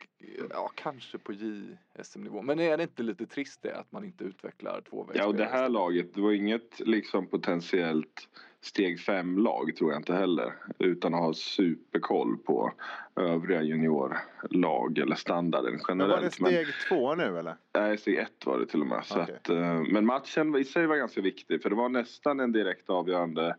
ja 0.49 0.71
kanske 0.75 1.17
på 1.17 1.33
JSM-nivå. 1.33 2.41
Men 2.41 2.59
är 2.59 2.77
det 2.77 2.83
inte 2.83 3.03
lite 3.03 3.25
trist 3.25 3.61
det 3.61 3.75
att 3.75 3.91
man 3.91 4.03
inte 4.03 4.23
utvecklar 4.23 4.81
tvåvägsspel? 4.89 5.21
Ja, 5.21 5.27
och 5.27 5.35
det 5.35 5.45
här 5.45 5.69
laget, 5.69 6.13
det 6.13 6.21
var 6.21 6.31
inget 6.31 6.79
liksom 6.79 7.27
potentiellt 7.27 8.29
steg 8.61 8.99
fem 8.99 9.37
lag 9.37 9.75
tror 9.77 9.91
jag 9.91 9.99
inte 9.99 10.13
heller. 10.15 10.53
Utan 10.79 11.13
att 11.13 11.19
ha 11.19 11.33
superkoll 11.33 12.37
på 12.37 12.71
övriga 13.15 13.61
juniorlag 13.61 14.97
eller 14.97 15.15
standarden 15.15 15.79
Men 15.87 15.97
var 15.97 16.07
det 16.07 16.13
generellt. 16.13 16.39
Men, 16.39 16.51
steg 16.51 16.67
två 16.89 17.15
nu 17.15 17.39
eller? 17.39 17.55
nej, 17.73 17.97
steg 17.97 18.15
ett 18.17 18.45
var 18.45 18.59
det 18.59 18.65
till 18.65 18.81
och 18.81 18.87
med. 18.87 19.05
Så 19.05 19.21
Okej. 19.21 19.35
att, 19.35 19.49
eh, 19.49 19.81
men 19.91 20.05
matchen 20.05 20.44
i 20.55 20.63
sig 20.63 20.87
var 20.87 20.95
ganska 20.95 21.21
viktig 21.21 21.61
för 21.61 21.69
det 21.69 21.75
var 21.75 21.89
nästan 21.89 22.39
en 22.39 22.51
direkt 22.51 22.89
avgörande 22.89 23.55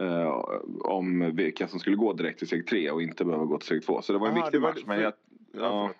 eh, 0.00 0.28
om 0.80 1.36
vilka 1.36 1.68
som 1.68 1.78
skulle 1.80 1.96
gå 1.96 2.12
direkt 2.12 2.38
till 2.38 2.46
steg 2.46 2.66
tre 2.66 2.90
och 2.90 3.02
inte 3.02 3.24
behöva 3.24 3.44
gå 3.44 3.58
till 3.58 3.66
steg 3.66 3.82
två. 3.86 4.02
Så 4.02 4.12
det 4.12 4.18
var 4.18 4.28
en 4.28 4.36
Aha, 4.36 4.44
viktig 4.44 4.60
var- 4.60 4.68
match. 4.72 4.82
Men 4.86 5.00
jag, 5.00 5.12
Ja, 5.54 5.60
ja, 5.60 5.90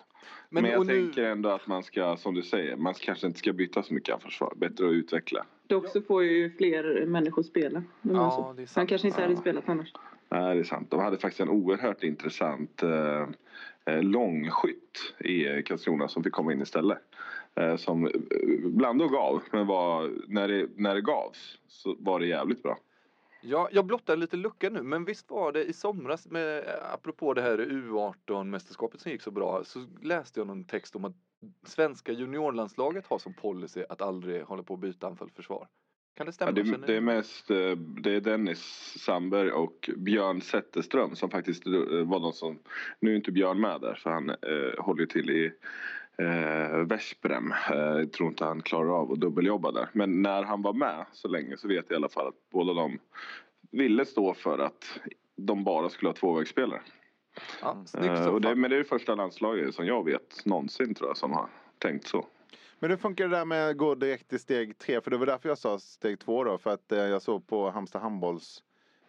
men, 0.49 0.63
Men, 0.63 0.71
jag 0.71 0.79
och 0.79 0.85
nu, 0.85 0.93
tänker 1.05 1.23
ändå 1.23 1.49
att 1.49 1.67
man 1.67 1.83
ska, 1.83 2.17
som 2.17 2.33
du 2.33 2.41
säger, 2.43 2.75
man 2.75 2.93
kanske 2.93 3.27
inte 3.27 3.39
ska 3.39 3.53
byta 3.53 3.83
så 3.83 3.93
mycket 3.93 4.13
anfallsförsvar. 4.15 4.53
Bättre 4.55 4.85
att 4.87 4.91
utveckla. 4.93 5.45
Dock 5.67 5.87
så 5.87 6.01
får 6.01 6.23
ju 6.23 6.51
fler 6.51 7.05
människor 7.05 7.43
spela. 7.43 7.83
De 8.01 8.15
Ja, 8.15 8.27
är 8.27 8.31
så. 8.31 8.53
det 8.53 8.61
är 8.61 8.65
sant. 8.65 8.75
Han 8.75 8.87
kanske 8.87 9.07
inte 9.07 9.21
hade 9.21 9.33
Ja. 9.33 9.39
spelat 9.39 9.69
annars. 9.69 9.93
Nej, 10.29 10.55
det 10.55 10.59
är 10.59 10.63
sant. 10.63 10.91
De 10.91 10.99
hade 10.99 11.17
faktiskt 11.17 11.39
en 11.41 11.49
oerhört 11.49 12.03
intressant 12.03 12.83
eh, 12.83 13.27
eh, 13.85 14.03
långskytt 14.03 15.13
i 15.19 15.63
Karlskrona 15.63 16.07
som 16.07 16.23
fick 16.23 16.33
komma 16.33 16.53
in 16.53 16.61
istället. 16.61 16.99
Eh, 17.55 17.75
som 17.75 18.05
eh, 18.05 18.11
bland 18.63 19.01
och 19.01 19.11
gav, 19.11 19.43
men 19.51 19.67
var, 19.67 20.11
när, 20.27 20.47
det, 20.47 20.69
när 20.75 20.95
det 20.95 21.01
gavs 21.01 21.59
så 21.67 21.95
var 21.99 22.19
det 22.19 22.27
jävligt 22.27 22.63
bra. 22.63 22.77
ja, 23.41 23.69
jag 23.71 23.85
blottar 23.85 24.15
lite 24.15 24.37
lucka 24.37 24.69
nu, 24.69 24.83
men 24.83 25.05
visst 25.05 25.31
var 25.31 25.51
det 25.51 25.63
i 25.65 25.73
somras, 25.73 26.27
med, 26.27 26.63
apropå 26.93 27.33
det 27.33 27.41
här 27.41 27.57
U18-mästerskapet 27.57 28.97
som 28.97 29.11
gick 29.11 29.21
så 29.21 29.31
bra, 29.31 29.63
så 29.63 29.85
läste 30.01 30.39
jag 30.39 30.47
någon 30.47 30.65
text 30.65 30.95
om 30.95 31.05
att 31.05 31.15
svenska 31.65 32.11
juniorlandslaget 32.11 33.07
har 33.07 33.17
som 33.17 33.33
policy 33.33 33.83
att 33.89 34.01
aldrig 34.01 34.43
hålla 34.43 34.63
på 34.63 34.73
att 34.73 34.79
byta 34.79 35.07
anfall-försvar. 35.07 35.67
Kan 36.15 36.25
det 36.25 36.33
stämma? 36.33 36.51
Ja, 36.55 36.63
det, 36.63 36.87
det 36.87 36.95
är 36.95 37.01
mest 37.01 37.49
eh, 37.49 37.71
det 37.77 38.15
är 38.15 38.21
Dennis 38.21 38.59
Sandberg 38.99 39.51
och 39.51 39.89
Björn 39.97 40.41
Zetterström 40.41 41.15
som 41.15 41.29
faktiskt 41.29 41.67
eh, 41.67 41.73
var 42.05 42.19
de 42.19 42.33
som... 42.33 42.59
Nu 42.99 43.11
är 43.11 43.15
inte 43.15 43.31
Björn 43.31 43.61
med 43.61 43.81
där 43.81 43.95
för 43.95 44.09
han 44.09 44.29
eh, 44.29 44.83
håller 44.83 45.05
till 45.05 45.29
i 45.29 45.53
eh, 46.17 46.77
Veszprem. 46.77 47.51
Eh, 47.51 47.77
jag 47.77 48.11
tror 48.11 48.29
inte 48.29 48.45
han 48.45 48.61
klarar 48.61 48.99
av 49.01 49.11
att 49.11 49.19
dubbeljobba 49.19 49.71
där. 49.71 49.89
Men 49.93 50.21
när 50.21 50.43
han 50.43 50.61
var 50.61 50.73
med 50.73 51.05
så 51.11 51.27
länge 51.27 51.57
så 51.57 51.67
vet 51.67 51.85
jag 51.87 51.95
i 51.95 51.97
alla 51.97 52.09
fall 52.09 52.27
att 52.27 52.49
båda 52.51 52.73
de 52.73 52.99
ville 53.71 54.05
stå 54.05 54.33
för 54.33 54.59
att 54.59 54.99
de 55.35 55.63
bara 55.63 55.89
skulle 55.89 56.09
ha 56.09 56.13
tvåvägsspelare. 56.15 56.81
Ja, 57.61 57.85
Eh, 57.97 58.27
och 58.27 58.41
det, 58.41 58.55
men 58.55 58.69
det 58.69 58.75
är 58.75 58.77
det 58.77 58.83
första 58.83 59.15
landslaget 59.15 59.75
som 59.75 59.85
jag 59.85 60.05
vet 60.05 60.45
någonsin 60.45 60.95
tror 60.95 61.09
jag 61.09 61.17
som 61.17 61.33
har 61.33 61.47
tänkt 61.77 62.07
så. 62.07 62.25
Men 62.79 62.89
hur 62.89 62.97
funkar 62.97 63.27
det 63.27 63.37
där 63.37 63.45
med 63.45 63.69
att 63.69 63.77
gå 63.77 63.95
direkt 63.95 64.29
till 64.29 64.39
steg 64.39 64.77
tre? 64.77 65.01
För 65.01 65.11
det 65.11 65.17
var 65.17 65.25
därför 65.25 65.49
jag 65.49 65.57
sa 65.57 65.79
steg 65.79 66.19
två 66.19 66.43
då. 66.43 66.57
För 66.57 66.69
att 66.69 66.91
eh, 66.91 66.99
jag 66.99 67.21
såg 67.21 67.47
på 67.47 67.69
Halmstad 67.69 68.01
handbolls 68.01 68.63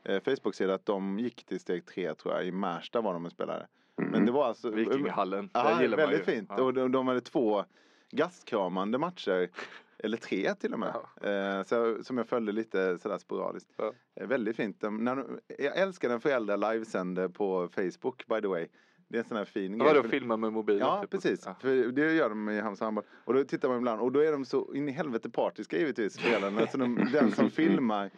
eh, 0.05 0.23
Facebook-sida 0.23 0.75
att 0.75 0.87
de 0.87 1.19
gick 1.19 1.45
till 1.45 1.61
steg 1.61 1.87
tre 1.87 2.15
tror 2.15 2.35
jag. 2.35 2.47
I 2.47 2.53
Märsta 2.53 3.01
var 3.01 3.13
de 3.13 3.25
en 3.25 3.31
spelare. 3.31 3.67
Mm. 3.99 4.11
Men 4.11 4.27
det 4.27 4.33
var 4.33 4.47
alltså... 4.47 4.71
Vikingahallen, 4.71 5.51
Ja, 5.53 5.83
gillar 5.83 5.97
man 5.97 6.11
väldigt 6.11 6.27
fint. 6.27 6.51
Ja. 6.57 6.63
Och 6.63 6.75
de, 6.75 6.93
de 6.93 7.09
hade 7.09 7.21
två 7.21 7.65
gastkramande 8.11 8.99
matcher. 8.99 9.51
Eller 9.99 10.17
tre 10.17 10.55
till 10.55 10.73
och 10.73 10.79
med. 10.79 10.95
Eh, 11.23 11.63
så, 11.63 12.05
som 12.05 12.19
jag 12.19 12.29
följde 12.29 12.53
lite 12.53 12.99
sådär 12.99 13.19
sporadiskt. 13.19 13.71
Ja. 13.77 13.93
Eh, 14.21 14.27
väldigt 14.27 14.57
fint. 14.57 14.81
De, 14.81 15.05
när 15.05 15.17
de, 15.17 15.41
jag 15.59 15.77
älskar 15.79 16.09
när 16.09 16.19
föräldrar 16.19 16.57
livesänder 16.57 17.29
på 17.29 17.69
Facebook 17.69 18.27
by 18.27 18.41
the 18.41 18.47
way. 18.47 18.69
Det 19.09 19.17
är 19.19 19.23
en 19.23 19.29
sån 19.29 19.37
här 19.37 19.45
fin 19.45 19.79
Vadå, 19.79 20.03
För- 20.03 20.09
filma 20.09 20.37
med 20.37 20.53
mobilen? 20.53 20.81
Ja, 20.81 21.01
typ? 21.01 21.11
precis. 21.11 21.43
Ja. 21.47 21.55
För 21.61 21.93
det 21.93 22.13
gör 22.15 22.29
de 22.29 22.49
i 22.49 22.61
Halmstad 22.61 22.87
handboll. 22.87 23.05
Och 23.25 23.35
då 23.35 23.45
tittar 23.45 23.69
man 23.69 23.79
ibland 23.79 24.01
och 24.01 24.13
då 24.13 24.21
är 24.21 24.33
de 24.33 24.45
så 24.45 24.75
in 24.75 24.89
i 24.89 24.93
helvete 24.93 25.31
partiska 25.31 25.79
givetvis 25.79 26.13
spelarna. 26.15 26.67
Så 26.67 26.77
de, 26.79 27.09
den 27.13 27.33
som 27.33 27.51
filmar 27.61 28.11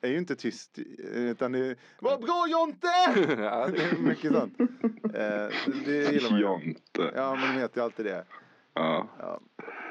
är 0.00 0.08
ju 0.10 0.18
inte 0.18 0.36
tyst 0.36 0.78
utan 1.14 1.52
det 1.52 1.58
är 1.58 1.76
Vad 2.00 2.20
bra 2.20 2.46
Jonte! 2.48 2.86
Ja, 3.42 3.68
Det 3.68 3.82
är 3.82 4.02
mycket 4.02 4.32
sånt. 4.32 4.60
Eh, 4.60 5.56
det 5.84 6.12
gillar 6.12 6.30
man 6.30 6.38
ju. 6.40 6.44
Jonte. 6.44 7.12
Ja 7.14 7.34
men 7.34 7.54
de 7.54 7.60
vet 7.60 7.76
ju 7.76 7.80
alltid 7.80 8.06
det. 8.06 8.24
Ja. 8.74 9.08
Ja. 9.18 9.40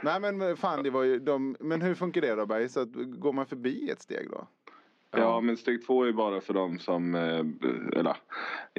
Nej 0.04 0.20
men 0.20 0.58
fan 0.58 0.84
det 0.84 0.90
var 0.90 1.04
ju 1.04 1.20
de, 1.20 1.56
men 1.60 1.82
hur 1.82 1.96
funkar 1.96 2.22
det 2.22 2.36
då 2.36 2.46
Berg? 2.46 2.70
Så 2.70 2.80
att, 2.80 2.90
går 2.94 3.34
man 3.34 3.46
förbi 3.46 3.90
ett 3.90 4.02
steg 4.02 4.28
då? 4.32 4.48
Ja, 5.12 5.42
men 5.42 5.58
steg 5.58 5.86
två 5.86 6.04
är 6.04 6.12
bara 6.12 6.42
för 6.42 6.54
dem 6.54 6.80
som, 6.80 7.16
eh, 7.16 8.00
eller 8.00 8.18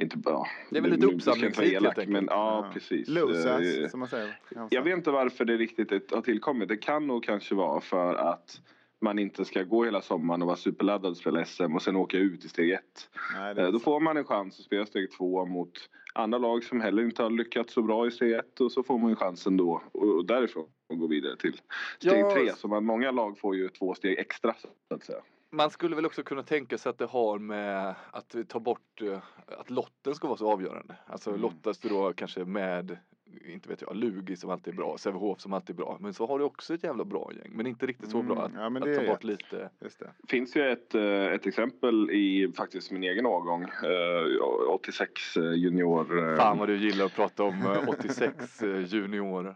inte 0.01 0.17
bara. 0.17 0.43
Det 0.69 0.77
är 0.77 0.81
väl 0.81 0.91
lite 0.91 1.07
uppsamlingsheat, 1.07 1.57
helt 1.71 1.83
elak, 1.83 1.97
enkelt. 1.97 2.09
Men 2.13 2.25
ja, 2.29 2.65
Ja. 2.65 2.71
precis. 2.73 3.07
Losers 3.07 3.77
Eh, 3.79 3.87
som 3.89 3.99
man 3.99 4.09
säger. 4.09 4.39
Jag 4.69 4.81
vet 4.81 4.97
inte 4.97 5.11
varför 5.11 5.45
det 5.45 5.57
riktigt 5.57 6.11
har 6.11 6.21
tillkommit. 6.21 6.67
Det 6.69 6.77
kan 6.77 7.07
nog 7.07 7.23
kanske 7.23 7.55
vara 7.55 7.81
för 7.81 8.15
att 8.15 8.61
man 9.01 9.19
inte 9.19 9.45
ska 9.45 9.63
gå 9.63 9.85
hela 9.85 10.01
sommaren 10.01 10.41
och 10.41 10.45
vara 10.45 10.57
superladdad 10.57 11.11
och 11.11 11.17
spela 11.17 11.45
SM 11.45 11.75
och 11.75 11.81
sen 11.81 11.95
åka 11.95 12.17
ut 12.17 12.45
i 12.45 12.49
steg 12.49 12.71
ett. 12.71 13.09
Nej, 13.35 13.49
Eh, 13.51 13.55
Då 13.55 13.71
sant. 13.71 13.83
får 13.83 13.99
man 13.99 14.17
en 14.17 14.23
chans 14.25 14.59
att 14.59 14.65
spela 14.65 14.85
steg 14.85 15.11
två 15.11 15.45
mot 15.45 15.71
andra 16.13 16.37
lag 16.37 16.63
som 16.63 16.81
heller 16.81 17.03
inte 17.03 17.23
har 17.23 17.29
lyckats 17.29 17.73
så 17.73 17.81
bra 17.81 18.07
i 18.07 18.11
steg 18.11 18.31
ett 18.31 18.61
och 18.61 18.71
så 18.71 18.83
får 18.83 18.97
man 18.99 19.09
ju 19.09 19.15
chansen 19.15 19.57
då 19.57 19.81
och 19.91 20.25
därifrån 20.25 20.65
att 20.93 20.99
gå 20.99 21.07
vidare 21.07 21.35
till 21.37 21.53
steg 21.99 22.19
Ja, 22.19 22.31
tre. 22.33 22.51
Så 22.55 22.67
man, 22.67 22.85
många 22.85 23.11
lag 23.11 23.39
får 23.39 23.55
ju 23.55 23.69
två 23.69 23.93
steg 23.93 24.19
extra 24.19 24.53
så 24.87 24.95
att 24.95 25.03
säga. 25.03 25.19
Man 25.53 25.69
skulle 25.69 25.95
väl 25.95 26.05
också 26.05 26.23
kunna 26.23 26.43
tänka 26.43 26.77
sig 26.77 26.89
att 26.89 26.97
det 26.97 27.05
har 27.05 27.39
med 27.39 27.95
att 28.11 28.35
ta 28.47 28.59
bort 28.59 29.01
eh, 29.01 29.19
att 29.47 29.69
lotten 29.69 30.15
ska 30.15 30.27
vara 30.27 30.37
så 30.37 30.51
avgörande. 30.51 30.95
Alltså 31.05 31.29
Mm. 31.29 31.41
lottas 31.41 31.79
du 31.79 31.89
då 31.89 32.13
kanske 32.13 32.45
med, 32.45 32.97
inte 33.45 33.69
vet 33.69 33.81
jag, 33.81 33.95
Lugi 33.95 34.35
som 34.35 34.49
alltid 34.49 34.73
är 34.73 34.77
bra, 34.77 34.97
Sävehof 34.97 35.39
som 35.41 35.53
alltid 35.53 35.75
är 35.75 35.77
bra. 35.77 35.97
Men 35.99 36.13
så 36.13 36.27
har 36.27 36.39
du 36.39 36.45
också 36.45 36.73
ett 36.73 36.83
jävla 36.83 37.05
bra 37.05 37.31
gäng. 37.33 37.51
Men 37.55 37.67
inte 37.67 37.85
riktigt 37.85 38.09
så 38.09 38.19
Mm, 38.19 38.35
bra 38.35 38.45
att, 38.45 38.51
ja, 38.55 38.65
att 38.67 38.73
ta 38.73 39.01
bort 39.07 39.09
rätt. 39.17 39.23
lite. 39.23 39.69
Just 39.81 39.99
det. 39.99 40.11
finns 40.27 40.55
ju 40.55 40.71
ett, 40.71 40.95
eh, 40.95 41.03
ett 41.25 41.45
exempel 41.47 42.09
i 42.11 42.51
faktiskt 42.57 42.91
min 42.91 43.03
egen 43.03 43.25
årgång. 43.25 43.63
Eh, 43.63 44.69
86 44.69 45.37
eh, 45.37 45.53
junior. 45.53 46.37
Fan 46.37 46.57
vad 46.57 46.67
du 46.69 46.77
gillar 46.77 47.05
att 47.05 47.15
prata 47.15 47.43
om 47.43 47.61
eh, 47.65 47.89
86 47.89 48.61
eh, 48.63 48.79
juniorer. 48.85 49.55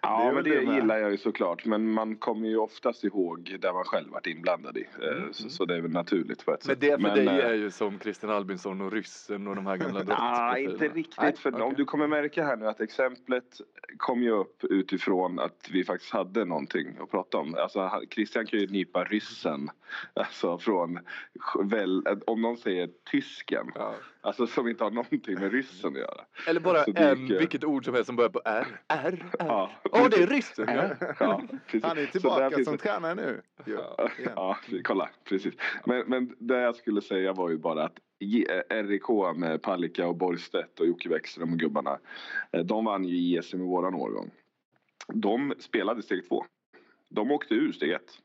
Det 0.00 0.08
Ja, 0.08 0.24
väl 0.24 0.34
men 0.34 0.44
det, 0.44 0.60
det 0.64 0.74
gillar 0.74 0.98
jag 0.98 1.10
ju 1.10 1.16
såklart. 1.16 1.64
Men 1.64 1.92
man 1.92 2.16
kommer 2.16 2.48
ju 2.48 2.56
oftast 2.56 3.04
ihåg 3.04 3.56
där 3.60 3.72
man 3.72 3.84
själv 3.84 4.10
varit 4.10 4.26
inblandad 4.26 4.76
i. 4.76 4.80
Eh, 4.80 5.32
Så, 5.32 5.48
så 5.48 5.64
det 5.64 5.76
är 5.76 5.80
väl 5.80 5.90
naturligt 5.90 6.44
på 6.44 6.52
ett 6.52 6.66
Men 6.66 6.76
sätt. 6.76 6.80
det 6.80 6.98
för 7.02 7.16
dig 7.16 7.26
eh, 7.26 7.46
är 7.46 7.54
ju 7.54 7.70
som 7.70 7.98
Christian 7.98 8.32
Albinsson 8.32 8.80
och 8.80 8.92
ryssen 8.92 9.46
och 9.48 9.56
de 9.56 9.66
här 9.66 9.76
gamla 9.76 9.98
Nej, 10.02 10.06
drottningsprofilerna. 10.06 10.58
inte 10.72 10.88
riktigt. 10.98 11.20
Nej, 11.20 11.36
för 11.36 11.54
okej. 11.62 11.74
du 11.76 11.84
kommer 11.84 12.06
märka 12.06 12.44
här 12.44 12.56
nu 12.56 12.66
att 12.66 12.80
exemplet 12.80 13.60
kom 13.96 14.22
ju 14.22 14.30
upp 14.30 14.64
utifrån 14.64 15.38
att 15.38 15.68
vi 15.72 15.84
faktiskt 15.84 16.12
hade 16.12 16.44
någonting 16.44 16.96
att 17.00 17.10
prata 17.10 17.38
om. 17.38 17.54
Alltså 17.54 17.90
Christian 18.10 18.46
kan 18.46 18.60
ju 18.60 18.66
nypa 18.66 19.04
ryssen. 19.04 19.70
Alltså 20.14 20.58
från, 20.58 20.98
väl, 21.64 22.02
om 22.26 22.42
någon 22.42 22.56
säger 22.56 22.88
tysken. 23.10 23.66
Ja. 23.74 23.94
Alltså 24.20 24.46
som 24.46 24.68
inte 24.68 24.84
har 24.84 24.90
någonting 24.90 25.34
med 25.40 25.52
ryssen 25.52 25.92
att 25.92 25.98
göra. 25.98 26.24
Eller 26.46 26.60
bara 26.60 26.84
Så 26.84 26.92
en, 26.96 27.18
dyker- 27.28 27.38
vilket 27.38 27.64
ord 27.64 27.84
som 27.84 27.94
helst 27.94 28.06
som 28.06 28.16
börjar 28.16 28.30
på 28.30 28.40
R. 28.44 28.66
R, 28.88 29.22
R. 29.22 29.36
Ja, 29.38 29.70
Åh, 29.92 30.08
det 30.10 30.16
är 30.22 30.26
ryssen! 30.26 30.66
Ja. 30.68 30.90
Ja. 31.20 31.42
Han 31.82 31.98
är 31.98 32.06
tillbaka 32.06 32.50
finns 32.50 32.68
som 32.68 32.78
tränare 32.78 33.14
nu. 33.14 33.42
Ja, 33.64 34.08
ja, 34.36 34.58
kolla 34.84 35.08
precis. 35.24 35.54
Men, 35.86 36.04
men 36.06 36.34
det 36.38 36.58
jag 36.60 36.76
skulle 36.76 37.00
säga 37.02 37.32
var 37.32 37.50
ju 37.50 37.58
bara 37.58 37.84
att 37.84 37.98
eh, 38.70 38.84
RIK 38.86 39.08
med 39.36 39.62
Palicka 39.62 40.06
och 40.06 40.16
Borgstedt 40.16 40.80
och 40.80 40.86
Jocke 40.86 41.08
Bäckström 41.08 41.52
och 41.52 41.58
gubbarna. 41.58 41.98
eh, 42.52 42.60
De 42.64 42.84
vann 42.84 43.04
ju 43.04 43.16
ISM 43.16 43.60
i 43.60 43.64
våran 43.64 43.94
årgång. 43.94 44.30
De 45.14 45.54
spelade 45.58 46.02
steg 46.02 46.28
två. 46.28 46.44
De 47.08 47.30
åkte 47.30 47.54
ur 47.54 47.72
steg 47.72 47.90
ett. 47.90 48.18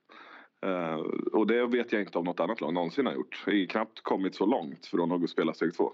Eh, 0.64 0.96
och 1.34 1.48
det 1.48 1.66
vet 1.66 1.92
jag 1.92 2.02
inte 2.02 2.18
om 2.18 2.26
något 2.26 2.40
annat 2.40 2.62
lag 2.62 2.74
någonsin 2.74 3.06
har 3.06 3.14
gjort. 3.14 3.44
Det 3.46 3.52
är 3.52 3.66
knappt 3.66 4.02
kommit 4.02 4.36
så 4.36 4.46
långt 4.46 4.86
från 4.86 5.12
att 5.12 5.20
gå 5.20 5.24
och 5.24 5.30
spela 5.30 5.54
steg 5.54 5.76
två. 5.76 5.94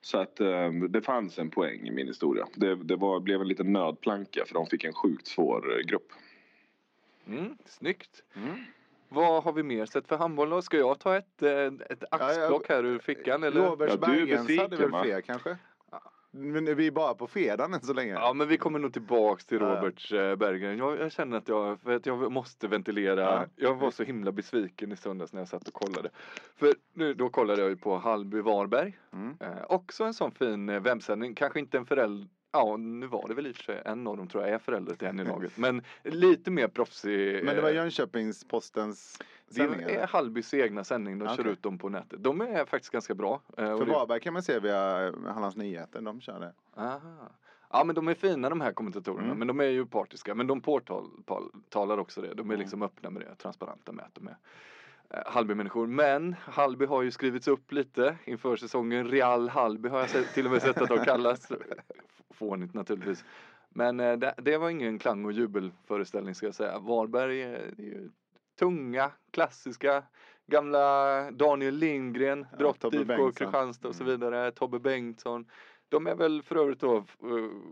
Så 0.00 0.18
att 0.18 0.40
eh, 0.40 0.70
det 0.72 1.02
fanns 1.02 1.38
en 1.38 1.50
poäng 1.50 1.86
i 1.86 1.90
min 1.90 2.06
historia. 2.06 2.46
Det, 2.54 2.74
det 2.74 2.96
var, 2.96 3.20
blev 3.20 3.40
en 3.40 3.48
liten 3.48 3.72
nödplanka 3.72 4.44
för 4.46 4.54
de 4.54 4.66
fick 4.66 4.84
en 4.84 4.92
sjukt 4.92 5.26
svår 5.26 5.78
eh, 5.78 5.86
grupp. 5.86 6.12
Mm, 7.26 7.56
snyggt. 7.66 8.22
Mm. 8.34 8.64
Vad 9.08 9.44
har 9.44 9.52
vi 9.52 9.62
mer 9.62 9.86
sett 9.86 10.06
för 10.06 10.16
handboll 10.16 10.50
då? 10.50 10.62
Ska 10.62 10.76
jag 10.76 10.98
ta 10.98 11.16
ett, 11.16 11.42
ett 11.42 12.04
axplock 12.10 12.68
här 12.68 12.84
ur 12.84 12.98
fickan 12.98 13.42
eller? 13.42 13.66
Robert 13.66 13.90
Ja, 13.90 14.06
du 14.06 14.22
är 14.22 14.26
Bergens 14.26 14.60
hade 14.60 14.76
väl 14.76 15.02
fler 15.02 15.20
kanske? 15.20 15.56
Men 16.32 16.76
vi 16.76 16.86
är 16.86 16.90
bara 16.90 17.14
på 17.14 17.26
fredagen 17.26 17.74
än 17.74 17.80
så 17.80 17.92
länge. 17.92 18.12
Ja 18.12 18.32
men 18.32 18.48
vi 18.48 18.56
kommer 18.56 18.78
nog 18.78 18.92
tillbaks 18.92 19.46
till 19.46 19.58
Ja. 19.60 19.66
Roberts 19.66 20.12
eh, 20.12 20.36
Berggren. 20.36 20.78
Jag, 20.78 21.00
jag 21.00 21.12
känner 21.12 21.36
att 21.36 21.48
jag, 21.48 21.80
för 21.80 21.96
att 21.96 22.06
jag 22.06 22.32
måste 22.32 22.68
ventilera. 22.68 23.20
Ja. 23.20 23.46
Jag 23.56 23.74
var 23.74 23.90
så 23.90 24.02
himla 24.02 24.32
besviken 24.32 24.92
i 24.92 24.96
söndags 24.96 25.32
när 25.32 25.40
jag 25.40 25.48
satt 25.48 25.68
och 25.68 25.74
kollade. 25.74 26.10
För 26.56 26.74
nu, 26.94 27.14
då 27.14 27.28
kollade 27.28 27.60
jag 27.60 27.70
ju 27.70 27.76
på 27.76 27.96
Hallby 27.98 28.40
Varberg. 28.40 28.98
Mm. 29.12 29.36
Eh, 29.40 29.64
också 29.68 30.04
en 30.04 30.14
sån 30.14 30.32
fin 30.32 30.68
eh, 30.68 30.80
webbsändning. 30.80 31.34
Kanske 31.34 31.58
inte 31.60 31.78
en 31.78 31.86
förälder. 31.86 32.28
Ja 32.52 32.76
nu 32.76 33.06
var 33.06 33.28
det 33.28 33.34
väl 33.34 33.46
i 33.46 33.52
och 33.52 33.56
för 33.56 33.62
sig 33.64 33.82
en 33.84 34.06
av 34.06 34.16
dem 34.16 34.28
tror 34.28 34.44
jag 34.44 34.52
är 34.54 34.58
förälder 34.58 34.94
till 34.94 35.08
en 35.08 35.20
i 35.20 35.24
laget. 35.24 35.56
Men 35.58 35.82
lite 36.02 36.50
mer 36.50 36.68
proffsig. 36.68 37.44
Men 37.44 37.54
det 37.56 37.62
var 37.62 37.68
eh, 37.70 37.74
Jönköpings-Postens 37.76 39.22
det 39.48 39.54
sändning? 39.54 39.80
är 39.82 39.88
eller? 39.88 40.06
Hallbys 40.06 40.54
egna 40.54 40.84
sändning. 40.84 41.18
De 41.18 41.28
kör 41.28 41.40
Okej. 41.40 41.52
ut 41.52 41.62
dem 41.62 41.78
på 41.78 41.88
nätet. 41.88 42.22
De 42.22 42.40
är 42.40 42.64
faktiskt 42.64 42.92
ganska 42.92 43.14
bra. 43.14 43.40
Eh, 43.56 43.78
För 43.78 43.84
det- 43.86 43.92
Varberg 43.92 44.20
kan 44.20 44.32
man 44.32 44.42
se 44.42 44.58
via 44.60 45.06
eh, 45.06 45.14
Hallands 45.26 45.56
Nyheter, 45.56 46.00
de 46.00 46.20
kör 46.20 46.40
det. 46.40 46.52
Aha. 46.82 47.00
Ja 47.72 47.84
men 47.84 47.94
de 47.94 48.08
är 48.08 48.14
fina 48.14 48.48
de 48.50 48.60
här 48.60 48.72
kommentatorerna 48.72 49.24
Mm. 49.24 49.38
men 49.38 49.48
de 49.48 49.60
är 49.60 49.64
ju 49.64 49.86
partiska 49.86 50.34
men 50.34 50.46
de 50.46 50.60
påtalar 50.60 51.98
också 51.98 52.20
det. 52.20 52.28
De 52.34 52.40
är 52.40 52.54
Mm. 52.54 52.58
liksom 52.58 52.82
öppna 52.82 53.10
med 53.10 53.22
det, 53.22 53.34
transparenta 53.34 53.92
med 53.92 54.04
att 54.04 54.14
de 54.14 54.28
är 54.28 54.36
Hallby-människor. 55.26 55.86
Men 55.86 56.34
Hallby 56.40 56.86
har 56.86 57.02
ju 57.02 57.10
skrivits 57.10 57.48
upp 57.48 57.72
lite 57.72 58.16
inför 58.24 58.56
säsongen. 58.56 59.08
Real 59.08 59.48
Hallby 59.48 59.88
har 59.88 59.98
jag 60.00 60.10
sett, 60.10 60.34
till 60.34 60.46
och 60.46 60.52
med 60.52 60.62
sett 60.62 60.82
att 60.82 60.88
de 60.88 60.98
kallas. 61.04 61.48
Fånigt 62.30 62.74
naturligtvis. 62.74 63.24
Men 63.68 64.00
eh, 64.00 64.16
det, 64.18 64.34
det 64.38 64.58
var 64.58 64.70
ingen 64.70 64.98
klang 64.98 65.24
och 65.24 65.32
jubelföreställning 65.32 66.34
ska 66.34 66.46
jag 66.46 66.54
säga. 66.54 66.78
Varberg 66.78 67.42
är, 67.42 67.72
det 67.76 67.82
är 67.82 67.86
ju 67.86 68.10
tunga, 68.58 69.10
klassiska, 69.30 70.02
gamla 70.46 71.30
Daniel 71.30 71.74
Lindgren, 71.74 72.46
Ja, 72.58 72.72
Tobbe 72.72 72.96
IFK. 72.96 73.32
Kristianstad 73.32 73.88
och 73.88 73.94
så 73.94 74.02
Mm. 74.04 74.12
vidare, 74.20 74.50
Tobbe 74.52 74.78
Bengtsson. 74.78 75.46
De 75.88 76.06
är 76.06 76.14
väl 76.14 76.42
för 76.42 76.56
övrigt 76.56 76.80
då, 76.80 77.04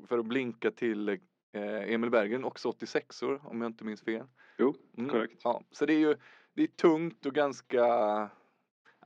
för 0.06 0.18
att 0.18 0.26
blinka 0.26 0.70
till 0.70 1.08
eh, 1.08 1.92
Emil 1.92 2.10
Bergen, 2.10 2.44
också 2.44 2.68
86 2.68 3.22
år 3.22 3.40
om 3.44 3.60
jag 3.60 3.68
inte 3.68 3.84
minns 3.84 4.02
fel. 4.02 4.26
Jo, 4.58 4.74
Mm. 4.96 5.10
korrekt. 5.10 5.40
Ja, 5.44 5.62
så 5.70 5.86
det 5.86 5.92
är 5.92 5.98
ju 5.98 6.16
det 6.54 6.62
är 6.62 6.66
tungt 6.66 7.26
och 7.26 7.34
ganska 7.34 7.84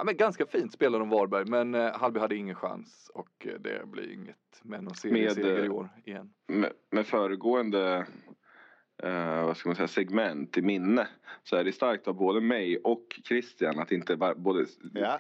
Ja 0.03 0.07
men 0.07 0.17
ganska 0.17 0.47
fint 0.47 0.73
spelar 0.73 0.99
de 0.99 1.09
Varberg 1.09 1.45
men 1.47 1.75
eh, 1.75 1.93
Hallby 1.95 2.21
hade 2.21 2.37
ingen 2.37 2.55
chans 2.55 3.11
och 3.15 3.47
eh, 3.47 3.61
det 3.61 3.87
blir 3.87 4.13
inget 4.13 4.61
med 4.63 4.85
någon 4.85 4.95
serieseger 4.95 5.59
eh, 5.59 5.65
i 5.65 5.69
år 5.69 5.89
igen. 6.05 6.33
med, 6.49 6.73
med 6.91 7.07
föregående 7.07 8.07
eh, 9.03 9.45
vad 9.47 9.57
ska 9.57 9.69
man 9.69 9.77
säga, 9.77 9.89
segment 9.89 10.59
i 10.59 10.63
minne 10.63 11.09
så 11.45 11.57
är 11.57 11.65
det 11.65 11.73
starkt 11.73 12.09
av 12.09 12.15
både 12.15 12.41
mig 12.41 12.77
och 12.85 13.21
Christian 13.25 13.79
att 13.79 13.93
inte 13.93 14.17
bara, 14.17 14.35
både 14.35 14.67
Ja, 14.95 15.19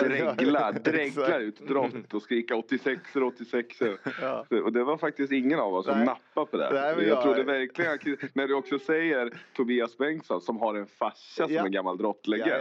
dregla, 0.00 0.72
dregla 0.84 1.38
ut 1.38 1.68
drott 1.68 2.14
och 2.14 2.22
skrika 2.22 2.56
86 2.56 3.16
86 3.16 3.76
Ja. 4.20 4.46
och 4.64 4.72
det 4.72 4.84
var 4.84 4.96
faktiskt 4.96 5.32
ingen 5.32 5.58
av 5.60 5.74
oss 5.74 5.86
som 5.86 5.96
Nej. 5.96 6.06
nappade 6.06 6.46
på 6.50 6.56
det. 6.56 6.70
Nej, 6.72 6.82
jag 6.82 7.04
jag- 7.04 7.22
trodde 7.22 7.42
verkligen, 7.42 7.92
att- 7.94 8.34
när 8.34 8.48
du 8.48 8.54
också 8.54 8.78
säger 8.78 9.30
Tobias 9.56 9.98
Bengtsson 9.98 10.40
som 10.40 10.56
har 10.56 10.74
en 10.74 10.86
farsa 10.86 11.46
som 11.48 11.56
är 11.56 11.68
gammal 11.68 11.98
drottlegend. 11.98 12.52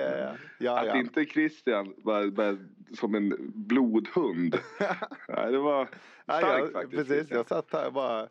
Att 0.70 0.96
inte 0.96 1.26
Christian 1.26 1.94
var, 1.98 2.24
var 2.26 2.58
som 2.96 3.16
en 3.16 3.52
blodhund. 3.56 4.58
Det 5.28 5.58
var 5.58 5.88
starkt 6.24 6.74
faktiskt. 6.74 7.08
precis, 7.08 7.32
jag 7.32 7.48
satt 7.48 7.74
här 7.74 7.88
och 7.88 7.94
bara 7.94 8.28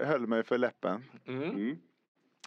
höll 0.00 0.26
mig 0.26 0.42
för 0.42 0.58
läppen. 0.58 1.04
Mm. 1.26 1.42
Mm. 1.42 1.78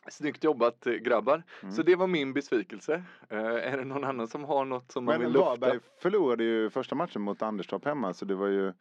Snyggt 0.09 0.43
jobbat 0.43 0.87
eh, 0.87 0.93
grabbar. 0.93 1.43
Mm. 1.61 1.75
Så 1.75 1.83
det 1.83 1.95
var 1.95 2.07
min 2.07 2.33
besvikelse. 2.33 3.03
Eh, 3.29 3.39
är 3.39 3.77
det 3.77 3.83
någon 3.83 4.03
annan 4.03 4.27
som 4.27 4.43
har 4.43 4.65
något 4.65 4.91
som 4.91 5.05
man 5.05 5.13
Men 5.13 5.21
vill 5.21 5.33
lufta? 5.33 5.49
Varberg 5.49 5.79
förlorade 5.99 6.43
ju 6.43 6.69
första 6.69 6.95
matchen 6.95 7.21
mot 7.21 7.41
Anderstorp 7.41 7.85
hemma 7.85 8.13
så 8.13 8.25
det 8.25 8.35
var 8.35 8.47
ju 8.47 8.73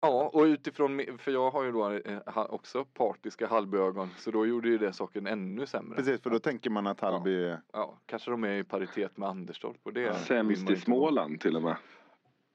Ja, 0.00 0.30
och 0.32 0.42
utifrån, 0.42 1.18
för 1.18 1.30
jag 1.30 1.50
har 1.50 1.64
ju 1.64 1.72
då 1.72 1.90
eh, 1.90 2.20
också 2.36 2.84
partiska 2.84 3.46
Hallbyögon, 3.46 4.08
så 4.18 4.30
då 4.30 4.46
gjorde 4.46 4.68
ju 4.68 4.78
det 4.78 4.92
saken 4.92 5.26
ännu 5.26 5.66
sämre. 5.66 5.96
precis 5.96 6.20
för 6.20 6.30
då 6.30 6.38
tänker 6.38 6.70
man 6.70 6.86
att 6.86 7.00
Hallby 7.00 7.56
Ja, 7.72 7.98
kanske 8.06 8.30
de 8.30 8.44
är 8.44 8.52
i 8.52 8.64
paritet 8.64 9.16
med 9.16 9.28
Anderstorp 9.28 9.76
och 9.82 9.92
det 9.92 10.06
man 10.06 10.18
Sämst 10.18 10.70
i 10.70 10.76
Småland 10.76 11.40
till 11.40 11.56
och 11.56 11.62
med. 11.62 11.76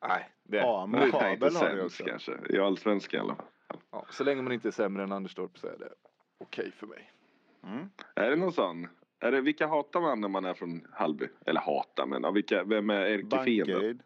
Nej, 0.08 0.30
det 0.44 0.58
Ja, 0.58 0.86
men 0.86 1.00
Nej, 1.00 1.12
Kabel 1.12 1.34
inte 1.54 1.66
har 1.66 1.86
också. 1.86 2.04
kanske. 2.04 2.38
I 2.50 2.60
allsvenskan 2.60 3.18
i 3.20 3.22
alla 3.24 3.36
fall. 3.36 3.46
ja, 3.92 4.06
Så 4.10 4.24
länge 4.24 4.42
man 4.42 4.52
inte 4.54 4.68
är 4.68 4.72
sämre 4.72 5.04
än 5.04 5.12
Anderstorp 5.12 5.58
så 5.58 5.68
är 5.68 5.78
det 5.80 5.90
okej 6.38 6.72
för 6.72 6.88
mig. 6.88 7.12
mm. 7.64 7.90
Är 8.16 8.30
det 8.30 8.36
någon 8.36 8.54
sån? 8.54 8.88
Är 9.20 9.32
det, 9.32 9.42
vilka 9.42 9.68
hatar 9.68 10.02
man 10.02 10.22
när 10.22 10.28
man 10.28 10.46
är 10.46 10.54
från 10.54 10.88
Hallby? 10.92 11.28
Eller 11.46 11.62
hatar 11.62 12.06
men 12.06 12.24
ja, 12.24 12.32
vilka, 12.32 12.64
vem 12.64 12.90
är 12.90 13.02
ärkefienden? 13.02 14.02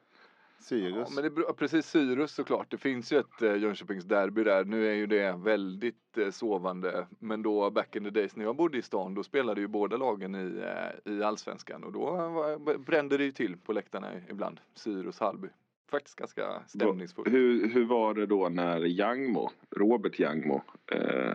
Sirius. 0.60 0.96
Ja, 1.10 1.16
men 1.16 1.24
det, 1.24 1.30
beror- 1.30 1.54
precis 1.54 1.86
Sirius 1.88 2.32
såklart. 2.32 2.72
Det 2.72 2.78
finns 2.78 3.14
ju 3.14 3.20
ett 3.20 3.42
eh, 3.42 3.56
Jönköpings 3.56 4.04
derby 4.06 4.44
där. 4.44 4.64
Nu 4.66 4.90
är 4.90 4.94
ju 4.94 5.08
det 5.08 5.32
väldigt 5.38 6.18
eh, 6.18 6.30
sovande. 6.30 7.08
Men 7.20 7.42
då 7.44 7.70
back 7.72 7.96
in 7.96 8.04
the 8.04 8.10
days 8.10 8.36
när 8.36 8.46
jag 8.46 8.56
bodde 8.56 8.78
i 8.78 8.82
stan 8.82 9.14
då 9.14 9.24
spelade 9.24 9.62
ju 9.62 9.68
båda 9.68 9.98
lagen 9.98 10.36
i, 10.36 10.62
eh, 11.06 11.14
i 11.14 11.24
allsvenskan 11.24 11.84
och 11.84 11.92
då 11.92 12.00
var, 12.12 12.78
brände 12.78 13.18
det 13.18 13.24
ju 13.24 13.32
till 13.32 13.58
på 13.58 13.74
läktarna 13.74 14.08
ibland. 14.30 14.60
Sirius 14.76 15.20
Hallby. 15.20 15.48
Faktiskt 15.92 16.16
ganska 16.16 16.64
stämningsfullt. 16.68 17.28
Hur, 17.34 17.70
hur 17.70 17.86
var 17.86 18.14
det 18.14 18.26
då 18.26 18.50
när 18.50 18.80
Jangmo, 18.80 19.50
Robert 19.76 20.20
Jangmo, 20.20 20.62
eh, 20.92 21.32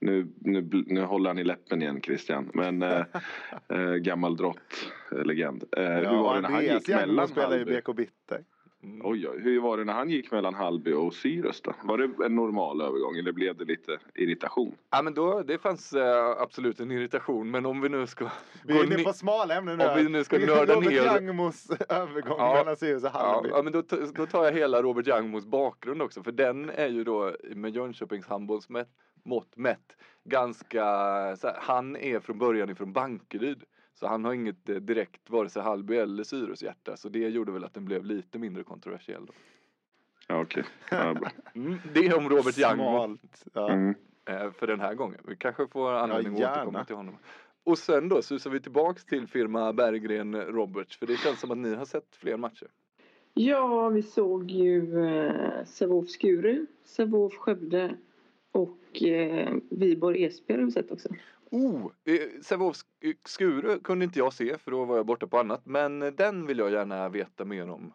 nu, 0.00 0.28
nu, 0.38 0.68
nu 0.86 1.00
håller 1.02 1.30
han 1.30 1.38
i 1.38 1.44
läppen 1.44 1.82
igen 1.82 2.00
Christian, 2.02 2.50
men 2.54 2.82
eh, 2.82 3.04
eh, 3.68 3.92
gammal 3.94 4.36
drott, 4.36 4.58
eh, 5.12 5.24
legend. 5.24 5.64
Eh, 5.76 5.82
Ja, 5.82 5.98
hur 6.10 6.16
var 6.16 6.28
och 6.28 6.34
det 6.34 6.40
när 6.40 6.48
han 6.50 6.64
gick 6.64 6.88
Jangmo 6.88 7.06
mellan 7.06 7.28
spelar 7.28 7.54
i 7.54 7.58
Hallby? 7.58 7.80
BK 7.80 7.96
Bitter. 7.96 8.44
Mm. 8.86 9.00
Oj, 9.06 9.28
oj, 9.28 9.40
hur 9.40 9.60
var 9.60 9.76
det 9.78 9.84
när 9.84 9.92
han 9.92 10.10
gick 10.10 10.30
mellan 10.30 10.54
Hallby 10.54 10.92
och 10.92 11.14
Sirius 11.14 11.60
då? 11.60 11.72
Var 11.82 11.98
det 11.98 12.24
en 12.26 12.34
normal 12.34 12.80
övergång 12.80 13.16
eller 13.18 13.32
blev 13.32 13.56
det 13.56 13.64
lite 13.64 13.98
irritation? 14.14 14.74
Ja 14.90 15.02
men 15.02 15.14
då, 15.14 15.42
det 15.42 15.58
fanns 15.58 15.92
eh, 15.92 16.30
absolut 16.40 16.80
en 16.80 16.90
irritation 16.90 17.50
men 17.50 17.66
om 17.66 17.80
vi 17.80 17.88
nu 17.88 18.06
ska 18.06 18.28
Vi 18.64 18.72
gå 18.74 18.80
är 18.80 18.84
inne 18.84 19.02
på 19.02 19.12
smala 19.12 19.54
ämnen 19.54 19.78
nu. 19.78 19.84
Om 19.86 19.96
vi 19.96 20.08
nu 20.08 20.24
ska 20.24 20.38
nörda 20.38 20.74
Robert 20.74 20.90
ner- 20.90 21.04
Jangmos 21.04 21.70
övergång 21.88 22.36
Ja. 22.38 22.54
mellan 22.54 22.76
Sirius 22.76 23.04
och 23.04 23.10
Ja, 23.14 23.18
Hammarby. 23.18 23.48
ja 23.48 23.62
men 23.62 23.72
då, 23.72 23.82
då 24.14 24.26
tar 24.26 24.44
jag 24.44 24.52
hela 24.52 24.82
Robert 24.82 25.06
Jangmos 25.06 25.46
bakgrund 25.46 26.02
också 26.02 26.22
för 26.22 26.32
den 26.32 26.70
är 26.70 26.88
ju 26.88 27.04
då 27.04 27.32
med 27.54 27.74
Jönköpings 27.76 28.26
handbolls 28.26 28.68
mätt- 29.56 29.96
ganska, 30.24 30.82
så 31.36 31.46
här, 31.46 31.56
han 31.60 31.96
är 31.96 32.20
från 32.20 32.38
början 32.38 32.70
ifrån 32.70 32.92
Bankeryd. 32.92 33.62
Så 33.98 34.06
han 34.06 34.24
har 34.24 34.32
inget 34.32 34.68
eh, 34.68 34.76
direkt 34.76 35.30
vare 35.30 35.48
sig 35.48 35.62
Hallby 35.62 35.96
eller 35.96 36.24
Sirius 36.24 36.62
hjärta 36.62 36.96
så 36.96 37.08
det 37.08 37.18
gjorde 37.18 37.52
väl 37.52 37.64
att 37.64 37.74
den 37.74 37.84
blev 37.84 38.04
lite 38.04 38.38
mindre 38.38 38.64
kontroversiell. 38.64 39.26
Då. 39.26 39.32
Ja, 40.28 40.40
okej. 40.40 40.64
Ja, 40.90 41.14
bra. 41.14 41.30
Mm, 41.54 41.78
det 41.94 42.06
är 42.06 42.16
om 42.18 42.28
Robert 42.28 42.54
Smalt. 42.54 43.44
Ja. 43.52 43.70
Mm. 43.70 43.94
eh, 44.28 44.50
för 44.52 44.66
den 44.66 44.80
här 44.80 44.94
gången. 44.94 45.20
Vi 45.28 45.36
kanske 45.36 45.66
får 45.66 45.92
anledning 45.92 46.34
att 46.34 46.40
gärna. 46.40 46.52
återkomma 46.52 46.84
till 46.84 46.96
honom. 46.96 47.18
Och 47.64 47.78
sen 47.78 48.08
då 48.08 48.22
susar 48.22 48.50
vi 48.50 48.60
tillbaks 48.60 49.04
till 49.04 49.26
firma 49.26 49.72
Berggren 49.72 50.34
Roberts 50.34 50.98
för 50.98 51.06
det 51.06 51.16
känns 51.16 51.40
som 51.40 51.50
att 51.50 51.58
ni 51.58 51.74
har 51.74 51.84
sett 51.84 52.16
fler 52.16 52.36
matcher. 52.36 52.68
Ja, 53.34 53.88
vi 53.88 54.02
såg 54.02 54.50
ju 54.50 55.06
eh, 55.06 55.64
Sävehof 55.64 56.08
Skuru, 56.08 56.66
Sävehof 56.84 57.34
Skövde 57.34 57.96
och 58.52 59.02
eh, 59.02 59.54
Viborg 59.70 60.24
Esbjerg 60.24 60.60
har 60.60 60.66
vi 60.66 60.72
sett 60.72 60.90
också. 60.90 61.08
Oh, 61.50 61.90
eh, 62.04 62.40
Sävehof 62.42 62.76
Sk- 62.76 63.16
Skuru 63.24 63.78
kunde 63.78 64.04
inte 64.04 64.18
jag 64.18 64.32
se 64.32 64.58
för 64.58 64.70
då 64.70 64.84
var 64.84 64.96
jag 64.96 65.06
borta 65.06 65.26
på 65.26 65.38
annat. 65.38 65.60
Men 65.66 66.02
eh, 66.02 66.12
den 66.12 66.46
vill 66.46 66.58
jag 66.58 66.70
gärna 66.70 67.08
veta 67.08 67.44
mer 67.44 67.70
om. 67.70 67.92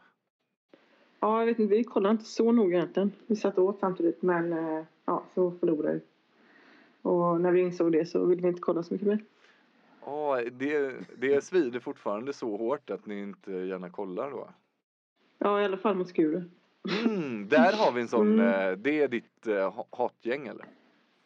Ja, 1.20 1.40
jag 1.40 1.46
vet 1.46 1.60
inte, 1.60 1.76
vi 1.76 1.84
kollade 1.84 2.12
inte 2.12 2.26
så 2.26 2.52
noga 2.52 2.78
egentligen. 2.78 3.12
Vi 3.28 3.36
satt 3.36 3.58
åt 3.58 3.80
samtidigt 3.80 4.22
men 4.22 4.54
eh, 4.54 4.84
ja, 5.06 5.24
så 5.36 5.52
förlorade 5.52 5.94
vi. 5.94 6.02
Och 7.02 7.42
när 7.42 7.52
vi 7.52 7.60
insåg 7.62 7.92
det 7.92 8.06
så 8.06 8.26
ville 8.26 8.42
vi 8.42 8.48
inte 8.48 8.62
kolla 8.62 8.84
så 8.84 8.94
mycket 8.94 9.08
mer. 9.08 9.20
Ja, 10.06 10.42
det, 10.52 10.94
det 11.18 11.44
svider 11.44 11.80
fortfarande 11.80 12.34
så 12.34 12.58
hårt 12.58 12.90
att 12.90 13.06
ni 13.06 13.20
inte 13.22 13.52
gärna 13.52 13.90
kollar 13.90 14.32
då. 14.32 14.50
Ja, 15.38 15.62
i 15.62 15.66
alla 15.66 15.78
fall 15.78 15.96
mot 15.96 16.10
Skuru. 16.10 16.44
Mm, 17.06 17.48
där 17.48 17.74
har 17.78 17.92
vi 17.92 18.02
en 18.02 18.08
sån, 18.08 18.40
Mm. 18.40 18.70
eh, 18.72 18.78
det 18.78 19.02
är 19.02 19.08
ditt 19.08 19.48
eh, 19.48 19.74
ha- 19.74 19.88
hatgäng 19.92 20.48
eller? 20.48 20.66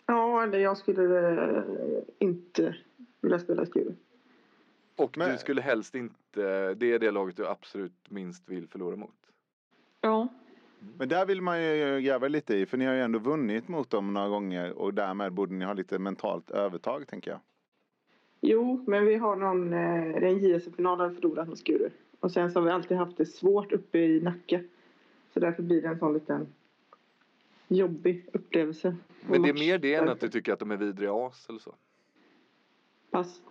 Ja, 0.05 0.43
eller 0.43 0.59
jag 0.59 0.77
skulle 0.77 1.29
eh, 1.31 1.63
inte 2.19 2.75
vilja 3.21 3.39
spela 3.39 3.65
Skuru. 3.65 3.93
Och 4.95 5.17
Men- 5.17 5.31
du 5.31 5.37
skulle 5.37 5.61
helst 5.61 5.95
inte, 5.95 6.73
det 6.73 6.91
är 6.93 6.99
det 6.99 7.11
laget 7.11 7.37
du 7.37 7.47
absolut 7.47 8.09
minst 8.09 8.49
vill 8.49 8.67
förlora 8.67 8.95
mot. 8.95 9.15
Ja, 10.01 10.27
Men 10.97 11.09
där 11.09 11.25
vill 11.25 11.41
man 11.41 11.63
ju 11.63 12.01
gräva 12.01 12.27
lite 12.27 12.55
i, 12.55 12.65
för 12.65 12.77
ni 12.77 12.85
har 12.85 12.93
ju 12.93 13.01
ändå 13.01 13.19
vunnit 13.19 13.67
mot 13.67 13.89
dem 13.89 14.13
några 14.13 14.27
gånger 14.29 14.71
och 14.77 14.93
därmed 14.93 15.33
borde 15.33 15.53
ni 15.53 15.65
ha 15.65 15.73
lite 15.73 15.99
mentalt 15.99 16.51
övertag, 16.51 17.07
tänker 17.07 17.31
jag. 17.31 17.39
jo, 18.41 18.83
men 18.87 19.05
vi 19.05 19.15
har 19.15 19.35
någon, 19.35 19.73
eh, 19.73 20.19
det 20.19 20.27
är 20.27 20.31
en 20.31 20.37
JSM-final 20.39 21.09
vi 21.09 21.15
förlorat 21.15 21.47
mot 21.47 21.59
Skuru. 21.59 21.89
Och 22.19 22.31
sen 22.31 22.51
så 22.51 22.59
har 22.59 22.65
vi 22.65 22.71
alltid 22.71 22.97
haft 22.97 23.17
det 23.17 23.25
svårt 23.25 23.71
uppe 23.71 23.97
i 23.99 24.21
Nacka. 24.21 24.61
Så 25.33 25.39
därför 25.39 25.63
blir 25.63 25.81
det 25.81 25.87
en 25.87 25.99
sån 25.99 26.13
liten 26.13 26.47
jobbig 27.67 28.25
upplevelse. 28.33 28.95
Men 29.29 29.41
det 29.41 29.49
är 29.49 29.53
mer 29.53 29.77
det 29.77 29.93
än 29.93 30.09
att 30.09 30.19
du 30.19 30.29
tycker 30.29 30.53
att 30.53 30.59
de 30.59 30.71
är 30.71 30.77
vidriga 30.77 31.13
as 31.13 31.49
eller 31.49 31.59
så. 31.59 31.75
Pass. 33.11 33.41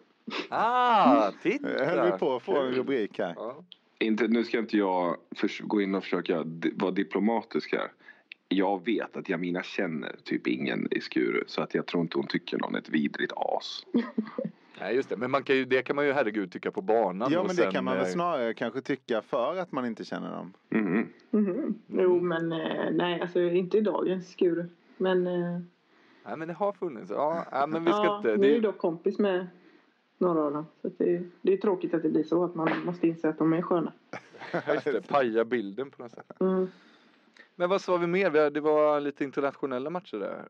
Ah, 0.49 1.25
Jag 1.25 1.41
titta! 1.43 1.85
höll 1.85 2.13
vi 2.13 2.19
på 2.19 2.37
att 2.37 2.43
få 2.43 2.57
en 2.63 2.73
rubrik 2.73 3.19
här. 3.19 3.35
Ja. 3.37 3.65
Inte, 3.99 4.29
nu 4.29 4.45
ska 4.45 4.59
inte 4.59 4.77
jag 4.77 5.17
gå 5.61 5.83
in 5.83 5.95
och 5.95 6.03
försöka 6.05 6.45
vara 6.75 6.91
diplomatisk 6.91 7.73
här. 7.73 7.93
Jag 8.49 8.85
vet 8.85 9.17
att 9.17 9.29
Jamina 9.29 9.63
känner 9.63 10.17
typ 10.25 10.47
ingen 10.47 10.89
i 10.91 11.01
Skuru 11.01 11.45
så 11.47 11.63
att 11.63 11.75
jag 11.75 11.87
tror 11.87 12.03
inte 12.03 12.19
hon 12.19 12.27
tycker 12.27 12.59
någon 12.59 12.75
är 12.75 12.79
ett 12.79 12.89
vidrigt 12.89 13.33
as. 13.37 13.87
Nej 14.81 14.95
just 14.95 15.09
det, 15.09 15.17
men 15.17 15.31
man 15.31 15.43
kan 15.43 15.57
ju, 15.57 15.65
det 15.65 15.83
kan 15.83 15.97
man 15.97 16.07
ju 16.07 16.13
herregud 16.13 16.53
tycka 16.53 16.71
på 16.71 16.83
banan. 16.83 17.33
Ja, 17.33 17.41
och 17.41 17.47
men 17.47 17.57
det 17.57 17.63
sen, 17.63 17.73
kan 17.73 17.85
man 17.85 17.97
väl 17.97 18.07
eh, 18.07 18.11
snarare 18.11 18.55
kanske 18.55 18.81
tycka 18.81 19.23
för 19.23 19.57
att 19.57 19.73
man 19.73 19.87
inte 19.87 20.05
känner 20.05 20.31
dem. 20.31 20.53
Mhm. 20.69 21.09
Mhm. 21.31 21.79
Jo, 21.87 22.21
men 22.21 22.53
eh, 22.53 22.91
nej, 22.93 23.21
alltså 23.21 23.41
inte 23.41 23.79
i 23.79 23.81
dagens 23.81 24.31
Skuru. 24.31 24.65
Men 24.97 25.27
eh, 25.27 25.61
Nej 26.27 26.37
men 26.37 26.49
det 26.49 26.55
har 26.55 26.73
funnits. 26.73 27.11
Ja, 27.11 27.47
ja 27.51 27.67
men 27.67 27.85
vi 27.85 27.91
ska 27.91 28.05
ja, 28.05 28.17
inte. 28.17 28.29
nu 28.29 28.35
är 28.35 28.39
Det, 28.39 28.55
ju 28.55 28.61
dock 28.61 28.79
kompis 28.79 29.19
med 29.19 29.47
några 30.19 30.41
av 30.41 30.53
dem. 30.53 30.67
Så 30.83 30.91
det, 30.99 31.23
det 31.43 31.53
är 31.53 31.57
tråkigt 31.57 31.95
att 31.95 32.03
det 32.03 32.09
blir 32.09 32.25
så 32.25 32.45
att 32.45 32.55
man 32.55 32.85
måste 32.85 33.09
inse 33.09 33.29
att 33.29 33.39
de 33.39 33.53
är 33.53 33.63
sköna. 33.63 33.93
just 34.75 34.85
det, 34.85 35.09
paja 35.09 35.45
bilden 35.45 35.91
på 35.91 36.03
något 36.03 36.13
sätt. 36.13 36.41
Mm. 36.41 36.69
Men 37.57 37.71
vad 37.71 37.81
sa 37.81 37.97
vi 37.97 38.07
mer? 38.07 38.51
Det 38.51 38.61
var 38.61 39.01
lite 39.01 39.25
internationella 39.25 39.91
matcher 39.91 40.17
där. 40.17 40.49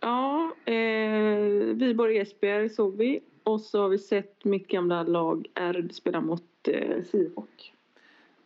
Ja, 0.00 0.54
eh, 0.64 1.40
Viborg 1.74 2.18
Esbjerg 2.18 2.68
såg 2.68 2.96
vi. 2.96 3.20
Och 3.42 3.60
så 3.60 3.82
har 3.82 3.88
vi 3.88 3.98
sett 3.98 4.44
mitt 4.44 4.68
gamla 4.68 5.02
lag 5.02 5.46
Erd 5.54 5.92
spela 5.92 6.20
mot 6.20 6.68
eh, 6.68 7.02
Sifok. 7.04 7.74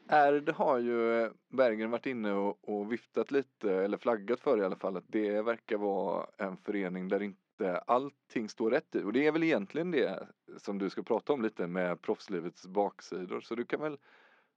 Erd 0.08 0.48
har 0.48 0.78
ju 0.78 1.22
eh, 1.22 1.30
Bergen 1.48 1.90
varit 1.90 2.06
inne 2.06 2.32
och, 2.32 2.68
och 2.68 2.92
viftat 2.92 3.30
lite, 3.30 3.72
eller 3.72 3.98
flaggat 3.98 4.40
för 4.40 4.58
i 4.58 4.64
alla 4.64 4.76
fall, 4.76 4.96
att 4.96 5.04
det 5.06 5.42
verkar 5.42 5.76
vara 5.76 6.26
en 6.36 6.56
förening 6.56 7.08
där 7.08 7.22
inte 7.22 7.78
allting 7.78 8.48
står 8.48 8.70
rätt 8.70 8.94
i. 8.94 9.02
Och 9.02 9.12
det 9.12 9.26
är 9.26 9.32
väl 9.32 9.42
egentligen 9.42 9.90
det 9.90 10.26
som 10.56 10.78
du 10.78 10.90
ska 10.90 11.02
prata 11.02 11.32
om 11.32 11.42
lite 11.42 11.66
med 11.66 12.02
proffslivets 12.02 12.66
baksidor. 12.66 13.40
Så 13.40 13.54
du 13.54 13.64
kan 13.64 13.80
väl, 13.80 13.98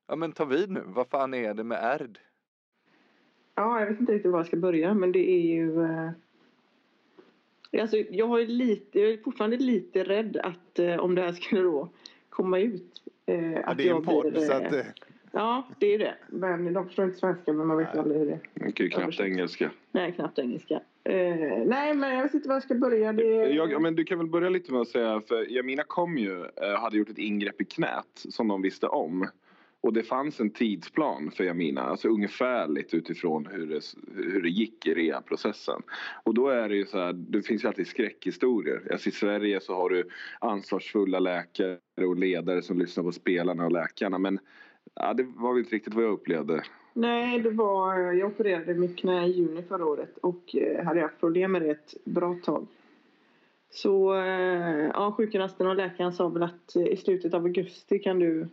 ja 0.08 0.15
men 0.15 0.32
ta 0.32 0.45
vid 0.45 0.69
nu. 0.71 0.82
Vad 0.86 1.08
fan 1.08 1.34
är 1.34 1.53
det 1.53 1.63
med 1.63 1.79
Erd? 1.82 2.19
Ja, 3.56 3.79
jag 3.79 3.88
vet 3.88 3.99
inte 3.99 4.13
riktigt 4.13 4.32
var 4.32 4.39
jag 4.39 4.47
ska 4.47 4.58
börja, 4.58 4.93
men 4.93 5.12
det 5.12 5.29
är 5.29 5.41
ju... 5.41 5.84
Eh... 5.84 6.12
Alltså, 7.81 7.97
jag, 7.97 8.41
ju 8.41 8.47
lite, 8.47 8.99
jag 8.99 9.09
är 9.12 9.17
fortfarande 9.17 9.57
lite 9.57 10.03
rädd 10.03 10.38
att 10.38 10.79
eh, 10.79 10.95
om 10.95 11.15
det 11.15 11.21
här 11.21 11.31
skulle 11.31 11.62
då 11.62 11.89
komma 12.29 12.59
ut. 12.59 13.03
Eh, 13.25 13.51
Ja, 13.51 13.63
att 13.63 13.77
det 13.77 13.83
är 13.83 13.89
en 13.89 13.95
jag 13.95 14.05
podd, 14.05 14.33
blir, 14.33 14.41
så 14.41 14.51
eh, 14.51 14.57
att... 14.57 14.73
eh, 14.73 14.86
Ja, 15.36 15.67
det 15.79 15.93
är 15.93 15.99
det. 15.99 16.15
Men 16.29 16.73
de 16.73 16.86
förstår 16.86 17.05
inte 17.05 17.17
svenska, 17.17 17.53
men 17.53 17.67
man 17.67 17.77
vet 17.77 17.95
ju 17.95 17.99
aldrig 17.99 18.19
hur 18.19 18.25
det 18.25 18.31
är. 18.33 18.39
Man 18.53 18.71
kan 18.71 18.83
ju 18.86 18.89
knappt 18.89 19.19
engelska. 19.19 19.71
Nej, 19.91 20.12
knappt 20.12 20.39
engelska. 20.39 20.81
Eh, 21.03 21.13
nej, 21.65 21.93
men 21.93 22.15
jag 22.15 22.23
vet 22.23 22.33
inte 22.33 22.47
var 22.47 22.55
jag 22.55 22.63
ska 22.63 22.75
börja. 22.75 23.13
Det... 23.13 23.23
Jag, 23.23 23.71
ja, 23.71 23.79
men 23.79 23.95
du 23.95 24.03
kan 24.03 24.17
väl 24.17 24.27
börja 24.27 24.49
lite 24.49 24.71
med 24.71 24.81
att 24.81 24.88
säga, 24.88 25.21
för 25.27 25.51
Jamina 25.51 25.83
kom 25.88 26.17
ju, 26.17 26.41
eh, 26.41 26.79
hade 26.81 26.97
gjort 26.97 27.09
ett 27.09 27.17
ingrepp 27.17 27.62
i 27.62 27.65
knät 27.65 28.05
som 28.29 28.47
de 28.47 28.62
visste 28.62 28.88
om. 28.88 29.27
Och 29.84 29.93
det 29.93 30.04
fanns 30.04 30.39
en 30.39 30.50
tidsplan 30.50 31.32
för 31.32 31.43
Jamina, 31.43 31.82
alltså 31.82 32.08
ungefärligt 32.08 32.93
utifrån 32.93 33.48
hur 33.52 33.67
det, 33.67 33.82
hur 34.15 34.41
det 34.41 34.50
gick 34.50 34.88
i 34.88 34.93
rehabprocessen. 34.93 35.82
Och 36.24 36.34
då 36.34 36.48
är 36.50 36.69
det 36.69 36.76
ju 36.76 36.86
så 36.86 36.98
här, 36.98 37.13
det 37.13 37.41
finns 37.41 37.63
ju 37.63 37.67
alltid 37.67 37.88
skräckhistorier. 37.88 38.88
Alltså 38.91 39.10
I 39.10 39.12
Sverige 39.12 39.60
så 39.60 39.76
har 39.76 39.89
du 39.89 40.10
ansvarsfulla 40.39 41.19
läkare 41.19 41.78
och 42.08 42.15
ledare 42.15 42.62
som 42.62 42.80
lyssnar 42.80 43.04
på 43.04 43.12
spelarna 43.12 43.65
och 43.65 43.72
läkarna. 43.72 44.17
Men 44.17 44.39
ja, 44.96 45.13
det 45.13 45.24
var 45.24 45.54
väl 45.54 45.60
inte 45.60 45.76
riktigt 45.76 45.93
vad 45.93 46.04
jag 46.04 46.12
upplevde. 46.12 46.63
Nej, 46.93 47.39
det 47.39 47.50
var... 47.50 48.12
Jag 48.13 48.28
opererade 48.28 48.74
mitt 48.74 48.98
knä 48.98 49.26
i 49.28 49.32
juni 49.32 49.63
förra 49.63 49.86
året 49.86 50.17
och 50.17 50.56
eh, 50.56 50.86
hade 50.86 51.02
haft 51.02 51.19
problem 51.19 51.52
med 51.52 51.62
det 51.62 51.72
ett 51.72 51.93
bra 52.06 52.38
tag. 52.43 52.67
Så 53.69 54.15
eh, 54.15 54.88
ja, 54.93 55.13
sjukgymnasten 55.17 55.67
och 55.67 55.76
läkaren 55.76 56.13
sa 56.13 56.30
väl 56.30 56.43
att 56.43 56.76
eh, 56.76 56.88
i 56.88 56.98
slutet 56.98 57.34
av 57.34 57.43
augusti 57.43 58.00
kan 58.00 58.19
du 58.19 58.48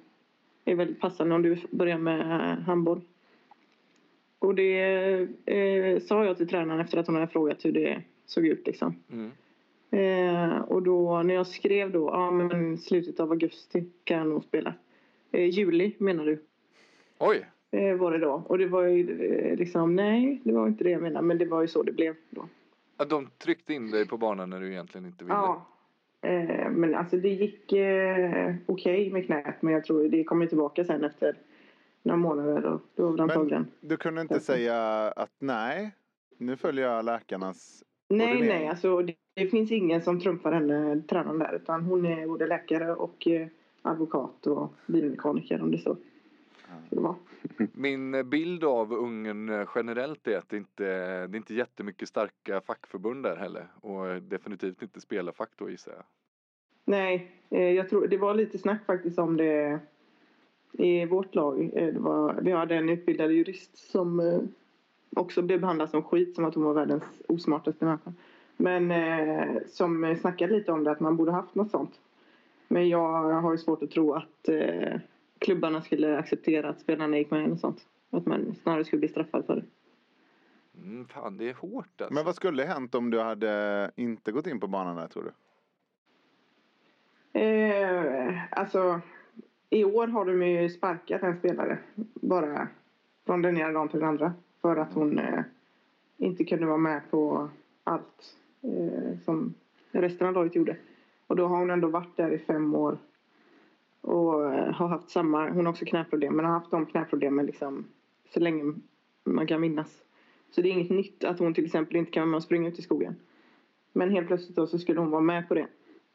är 0.64 0.74
väldigt 0.74 1.00
passande 1.00 1.34
om 1.34 1.42
du 1.42 1.58
börjar 1.70 1.98
med 1.98 2.56
handboll. 2.64 3.00
Och 4.38 4.54
det 4.54 4.82
eh, 5.46 6.00
sa 6.00 6.24
jag 6.24 6.36
till 6.36 6.48
tränaren 6.48 6.80
efter 6.80 6.98
att 6.98 7.06
hon 7.06 7.14
hade 7.14 7.26
frågat 7.26 7.64
hur 7.64 7.72
det 7.72 8.02
såg 8.26 8.46
ut 8.46 8.66
liksom. 8.66 8.96
Mm. 9.12 9.30
Eh, 9.90 10.58
och 10.58 10.82
då 10.82 11.22
när 11.22 11.34
jag 11.34 11.46
skrev 11.46 11.92
då, 11.92 12.08
ja 12.08 12.30
men 12.30 12.78
slutet 12.78 13.20
av 13.20 13.30
augusti 13.30 13.84
kan 14.04 14.18
jag 14.18 14.26
nog 14.26 14.44
spela. 14.44 14.74
Eh, 15.32 15.48
juli 15.48 15.94
menar 15.98 16.26
du? 16.26 16.42
Oj! 17.18 17.46
eh, 17.70 17.94
var 17.94 18.12
det 18.12 18.18
då. 18.18 18.42
Och 18.46 18.58
det 18.58 18.66
var 18.66 18.82
ju 18.82 19.24
eh, 19.24 19.56
liksom, 19.56 19.96
nej, 19.96 20.40
det 20.44 20.52
var 20.52 20.66
inte 20.66 20.84
det 20.84 20.90
jag 20.90 21.02
menade. 21.02 21.26
Men 21.26 21.38
det 21.38 21.44
var 21.44 21.62
ju 21.62 21.68
så 21.68 21.82
det 21.82 21.92
blev 21.92 22.14
då. 22.30 22.48
Att 22.96 23.10
de 23.10 23.28
tryckte 23.38 23.74
in 23.74 23.90
dig 23.90 24.06
på 24.06 24.16
banan 24.16 24.50
när 24.50 24.60
du 24.60 24.70
egentligen 24.70 25.06
inte 25.06 25.24
ville. 25.24 25.34
Ja. 25.34 25.66
Eh, 26.22 26.70
men 26.70 26.94
alltså 26.94 27.16
det 27.16 27.28
gick 27.28 27.72
eh, 27.72 28.54
okej 28.66 29.10
med 29.10 29.26
knät. 29.26 29.62
Men 29.62 29.74
jag 29.74 29.84
tror 29.84 30.08
det 30.08 30.24
kommer 30.24 30.46
tillbaka 30.46 30.84
sen 30.84 31.04
efter 31.04 31.36
några 32.02 32.16
månader 32.16 32.64
och 32.64 32.80
då 32.94 33.08
var 33.08 33.16
det 33.16 33.22
antagligen. 33.22 33.66
Du 33.80 33.96
kunde 33.96 34.20
inte 34.20 34.40
säga 34.40 34.76
att 35.16 35.30
nej, 35.38 35.90
nu 36.38 36.56
följer 36.56 36.84
jag 36.84 37.04
läkarnas 37.04 37.84
Nej, 38.08 38.32
ordinering. 38.32 38.48
nej, 38.48 38.68
alltså 38.68 39.02
det, 39.02 39.14
det 39.34 39.46
finns 39.46 39.70
ingen 39.70 40.02
som 40.02 40.20
trumfar 40.20 40.52
henne, 40.52 41.02
tränaren 41.08 41.38
där, 41.38 41.54
utan 41.54 41.84
hon 41.84 42.06
är 42.06 42.26
både 42.26 42.46
läkare 42.46 42.94
och 42.94 43.26
eh, 43.26 43.46
advokat 43.82 44.46
och 44.46 44.74
bilmekaniker 44.86 45.62
om 45.62 45.70
det 45.70 45.78
så. 45.78 45.96
Så 46.88 46.94
det 46.94 47.00
var. 47.00 47.14
Min 47.72 48.14
eh, 48.14 48.22
bild 48.22 48.64
av 48.64 48.92
Ungern 48.92 49.48
eh, 49.48 49.68
generellt 49.74 50.26
är 50.26 50.38
att 50.38 50.48
det 50.48 50.56
inte 50.56 50.84
det 51.26 51.36
är 51.36 51.36
inte 51.36 51.54
jättemycket 51.54 52.08
starka 52.08 52.60
fackförbund 52.60 53.22
där 53.22 53.36
heller 53.36 53.66
och 53.80 54.08
eh, 54.08 54.16
definitivt 54.16 54.82
inte 54.82 55.00
spelarfack 55.00 55.50
då 55.56 55.70
gissar 55.70 55.92
jag. 55.92 56.04
Nej, 56.84 57.30
eh, 57.50 57.70
jag 57.70 57.88
tror 57.88 58.06
det 58.06 58.18
var 58.18 58.34
lite 58.34 58.58
snack 58.58 58.86
faktiskt 58.86 59.18
om 59.18 59.36
det 59.36 59.80
i 60.72 61.04
vårt 61.04 61.34
lag. 61.34 61.70
Det 61.74 61.98
var, 61.98 62.38
vi 62.42 62.52
hade 62.52 62.74
en 62.74 62.88
utbildad 62.88 63.32
jurist 63.32 63.90
som 63.90 64.20
eh, 64.20 64.40
också 65.16 65.42
blev 65.42 65.60
behandlad 65.60 65.90
som 65.90 66.02
skit, 66.02 66.34
som 66.34 66.44
att 66.44 66.54
hon 66.54 66.64
var 66.64 66.74
världens 66.74 67.04
osmartaste 67.28 67.84
människa. 67.84 68.12
Men 68.56 68.90
eh, 68.90 69.56
som 69.68 70.16
snackade 70.20 70.52
lite 70.52 70.72
om 70.72 70.84
det, 70.84 70.90
att 70.90 71.00
man 71.00 71.16
borde 71.16 71.32
haft 71.32 71.54
något 71.54 71.70
sånt. 71.70 72.00
Men 72.68 72.88
jag 72.88 73.40
har 73.40 73.52
ju 73.52 73.58
svårt 73.58 73.82
att 73.82 73.90
tro 73.90 74.12
att 74.12 74.48
eh, 74.48 75.00
klubbarna 75.40 75.82
skulle 75.82 76.18
acceptera 76.18 76.68
att 76.68 76.80
spelarna 76.80 77.18
gick 77.18 77.30
med 77.30 77.48
något 77.48 77.60
sånt. 77.60 77.86
Att 78.10 78.26
man 78.26 78.54
snarare 78.62 78.84
skulle 78.84 79.00
bli 79.00 79.08
straffad 79.08 79.46
för 79.46 79.56
det. 79.56 79.64
Mm, 80.82 81.08
fan 81.08 81.36
det 81.36 81.48
är 81.48 81.54
hårt 81.54 82.00
alltså. 82.00 82.14
Men 82.14 82.24
vad 82.24 82.34
skulle 82.34 82.62
hänt 82.62 82.94
om 82.94 83.10
du 83.10 83.20
hade 83.20 83.90
inte 83.96 84.32
gått 84.32 84.46
in 84.46 84.60
på 84.60 84.66
banan 84.66 84.96
där 84.96 85.08
tror 85.08 85.22
du? 85.22 85.30
Eh, 87.40 88.34
alltså, 88.50 89.00
i 89.70 89.84
år 89.84 90.06
har 90.06 90.24
de 90.24 90.42
ju 90.42 90.70
sparkat 90.70 91.22
en 91.22 91.38
spelare. 91.38 91.78
Bara 92.14 92.68
från 93.26 93.42
den 93.42 93.56
ena 93.56 93.72
dagen 93.72 93.88
till 93.88 94.00
den 94.00 94.08
andra. 94.08 94.34
För 94.60 94.76
att 94.76 94.92
hon 94.92 95.18
eh, 95.18 95.42
inte 96.16 96.44
kunde 96.44 96.66
vara 96.66 96.78
med 96.78 97.10
på 97.10 97.50
allt 97.84 98.36
eh, 98.62 99.18
som 99.24 99.54
resten 99.90 100.26
av 100.26 100.34
laget 100.34 100.54
gjorde. 100.54 100.76
Och 101.26 101.36
då 101.36 101.46
har 101.46 101.58
hon 101.58 101.70
ändå 101.70 101.88
varit 101.88 102.16
där 102.16 102.30
i 102.30 102.38
fem 102.38 102.74
år. 102.74 102.98
Och 104.00 104.54
eh, 104.54 104.72
har 104.72 104.88
haft 104.88 105.10
samma, 105.10 105.50
hon 105.50 105.66
har 105.66 105.72
också 105.72 105.84
knäproblem, 105.84 106.36
men 106.36 106.44
har 106.44 106.52
haft 106.52 106.70
de 106.70 106.86
knäproblemen 106.86 107.46
liksom 107.46 107.84
så 108.34 108.40
länge 108.40 108.74
man 109.24 109.46
kan 109.46 109.60
minnas. 109.60 110.02
Så 110.50 110.60
det 110.60 110.68
är 110.68 110.72
inget 110.72 110.90
nytt 110.90 111.24
att 111.24 111.38
hon 111.38 111.54
till 111.54 111.64
exempel 111.64 111.96
inte 111.96 112.10
kan 112.10 112.20
vara 112.20 112.30
med 112.30 112.36
och 112.36 112.42
springa 112.42 112.68
ut 112.68 112.78
i 112.78 112.82
skogen. 112.82 113.16
Men 113.92 114.10
helt 114.10 114.26
plötsligt 114.26 114.56
då 114.56 114.66
så 114.66 114.78
skulle 114.78 115.00
hon 115.00 115.10
vara 115.10 115.22
med 115.22 115.48
på 115.48 115.54
det. 115.54 115.66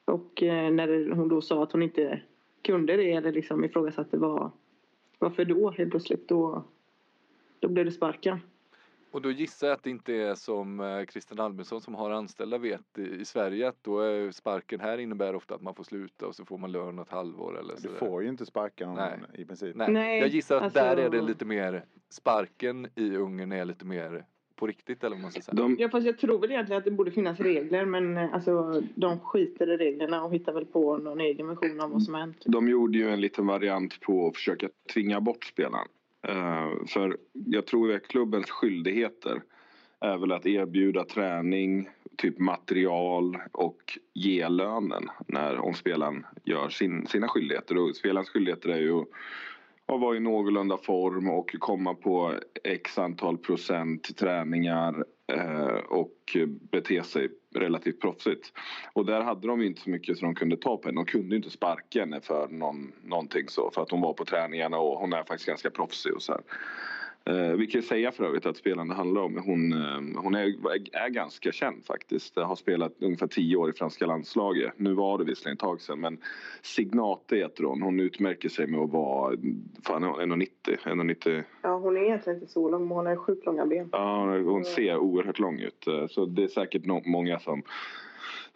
Och 0.06 0.43
eh, 0.43 0.71
när 0.71 1.12
hon 1.12 1.30
då 1.30 1.41
sa 1.41 1.63
att 1.63 1.71
hon 1.71 1.84
inte 1.84 2.21
kunde 2.62 2.98
det 2.98 3.12
eller 3.12 3.32
liksom 3.32 3.63
ifrågasatte 3.63 4.17
var, 4.17 4.52
varför 5.19 5.45
då 5.45 5.71
helt 5.71 5.91
plötsligt 5.91 6.28
då, 6.28 6.63
då 7.60 7.67
blev 7.67 7.86
det 7.86 7.91
sparken. 7.91 8.39
Och 9.15 9.21
då 9.21 9.32
gissar 9.32 9.67
jag 9.67 9.73
att 9.75 9.84
det 9.84 9.89
inte 9.89 10.13
är 10.13 10.36
som 10.36 10.80
eh, 10.80 11.06
Christian 11.06 11.39
Albinsson 11.39 11.82
som 11.82 11.95
har 11.95 12.12
anställda 12.12 12.58
vet 12.58 12.97
i, 12.97 13.25
Sverige 13.25 13.67
att 13.67 13.84
då 13.84 13.99
är 13.99 14.32
sparken 14.32 14.80
här 14.80 14.97
innebär 14.97 15.36
ofta 15.36 15.56
att 15.56 15.62
man 15.62 15.75
får 15.75 15.84
sluta 15.84 16.28
och 16.28 16.36
så 16.36 16.45
får 16.45 16.58
man 16.58 16.71
lön 16.71 16.99
ett 16.99 17.10
halvår 17.10 17.60
eller 17.60 17.75
Du 17.75 17.82
så. 17.82 17.89
får 17.89 18.23
ju 18.23 18.30
inte 18.30 18.45
sparka 18.45 18.86
någon 18.86 18.95
Nej. 18.95 19.19
i 19.34 19.45
princip. 19.45 19.75
Nej. 19.75 19.91
Nej, 19.91 20.19
jag 20.19 20.28
gissar 20.28 20.56
att 20.58 20.63
alltså- 20.63 20.80
där 20.80 20.97
är 20.97 21.10
det 21.10 21.21
lite 21.21 21.45
mer 21.45 21.86
sparken 22.10 22.88
i 22.95 23.15
Ungern 23.15 23.51
är 23.51 23.65
lite 23.65 23.86
mer 23.86 24.25
på 24.56 24.67
riktigt 24.67 25.04
eller 25.04 25.15
vad 25.15 25.21
man 25.21 25.32
ska 25.32 25.41
säga. 25.41 25.56
De, 25.56 25.75
Ja 25.80 25.89
fast 25.89 26.06
jag 26.06 26.17
tror 26.17 26.39
väl 26.39 26.51
egentligen 26.51 26.78
att 26.78 26.86
det 26.86 26.91
borde 26.91 27.12
finnas 27.12 27.39
regler 27.39 27.86
men 27.86 28.17
eh, 28.17 28.34
alltså 28.34 28.82
de 28.95 29.19
skiter 29.19 29.71
i 29.71 29.78
reglerna 29.78 30.23
och 30.23 30.34
hittar 30.34 30.54
väl 30.54 30.65
på 30.65 30.97
någon 30.97 31.21
egen 31.21 31.47
version 31.47 31.82
av 31.82 31.89
vad 31.91 32.04
som 32.04 32.13
har 32.13 32.21
hänt. 32.21 32.43
de 32.45 32.69
gjorde 32.69 32.97
ju 32.97 33.10
en 33.10 33.21
liten 33.21 33.47
variant 33.47 33.99
på 34.01 34.28
att 34.28 34.36
försöka 34.36 34.69
tvinga 34.93 35.21
bort 35.21 35.43
spelaren. 35.45 35.88
Eh, 36.27 36.85
för 36.88 37.17
jag 37.33 37.65
tror 37.65 37.93
att 37.93 38.07
klubbens 38.07 38.49
skyldigheter 38.49 39.41
är 39.99 40.17
väl 40.17 40.31
att 40.31 40.45
erbjuda 40.45 41.03
träning, 41.03 41.89
typ 42.17 42.39
material 42.39 43.38
och 43.51 43.99
ge 44.13 44.49
lönen 44.49 45.09
när, 45.27 45.57
om 45.59 45.73
spelaren 45.73 46.25
gör 46.43 46.69
sin, 46.69 47.07
sina 47.07 47.27
skyldigheter. 47.27 47.77
Och 47.77 47.95
spelarens 47.95 48.29
skyldigheter 48.29 48.69
är 48.69 48.79
ju 48.79 48.99
att 49.85 50.01
vara 50.01 50.17
i 50.17 50.19
någorlunda 50.19 50.77
form 50.77 51.29
och 51.29 51.55
komma 51.59 51.93
på 51.93 52.33
x 52.63 52.97
antal 52.97 53.38
procent 53.38 54.17
träningar 54.17 55.05
eh, 55.27 55.77
och 55.88 56.38
bete 56.71 57.03
sig 57.03 57.29
relativt 57.59 58.01
proffsigt. 58.01 58.53
Och 58.93 59.05
där 59.05 59.21
hade 59.21 59.47
de 59.47 59.61
inte 59.61 59.81
så 59.81 59.89
mycket 59.89 60.17
som 60.17 60.27
de 60.27 60.35
kunde 60.35 60.57
ta 60.57 60.77
på 60.77 60.87
henne. 60.87 60.99
De 60.99 61.05
kunde 61.05 61.35
inte 61.35 61.49
sparka 61.49 61.99
henne 61.99 62.21
för 62.21 62.47
någon, 62.47 62.91
någonting 63.03 63.49
så. 63.49 63.71
För 63.71 63.81
att 63.81 63.91
hon 63.91 64.01
var 64.01 64.13
på 64.13 64.25
träningarna 64.25 64.77
och 64.77 64.99
hon 64.99 65.13
är 65.13 65.23
faktiskt 65.23 65.47
ganska 65.47 65.69
proffsig 65.69 66.13
och 66.13 66.23
så 66.23 66.31
här. 66.31 66.41
Eh, 67.29 67.51
vi 67.57 67.67
kan 67.67 67.81
säga 67.81 68.11
för 68.11 68.23
övrigt 68.23 68.45
att 68.45 68.57
spelaren 68.57 68.88
det 68.88 68.93
handlar 68.95 69.21
om, 69.21 69.38
hon, 69.45 69.73
eh, 69.73 70.21
hon 70.23 70.35
är, 70.35 70.45
är 70.95 71.09
ganska 71.09 71.51
känd 71.51 71.85
faktiskt. 71.85 72.35
Har 72.35 72.55
spelat 72.55 72.93
ungefär 72.99 73.27
tio 73.27 73.55
år 73.57 73.69
i 73.69 73.73
franska 73.73 74.05
landslaget. 74.05 74.73
Nu 74.77 74.93
var 74.93 75.17
det 75.17 75.23
visserligen 75.23 75.53
ett 75.53 75.59
tag 75.59 75.81
sedan 75.81 75.99
men 75.99 76.17
Signate 76.61 77.35
heter 77.35 77.63
hon. 77.63 77.81
Hon 77.81 77.99
utmärker 77.99 78.49
sig 78.49 78.67
med 78.67 78.79
att 78.79 78.89
vara 78.91 79.35
fan, 79.83 80.03
1,90. 80.03 80.47
1,90 80.83 81.43
Ja 81.61 81.77
hon 81.77 81.97
är 81.97 82.01
egentligen 82.01 82.39
inte 82.39 82.51
så 82.51 82.69
lång 82.69 82.88
men 82.88 82.97
hon 82.97 83.05
har 83.05 83.15
sjukt 83.15 83.45
långa 83.45 83.65
ben. 83.65 83.89
Ja, 83.91 84.38
hon 84.39 84.65
ser 84.65 84.97
oerhört 84.97 85.39
lång 85.39 85.59
ut. 85.59 85.88
Eh, 85.88 86.07
Så 86.07 86.25
det 86.25 86.43
är 86.43 86.47
säkert 86.47 86.83
no- 86.85 87.07
många 87.07 87.39
som 87.39 87.63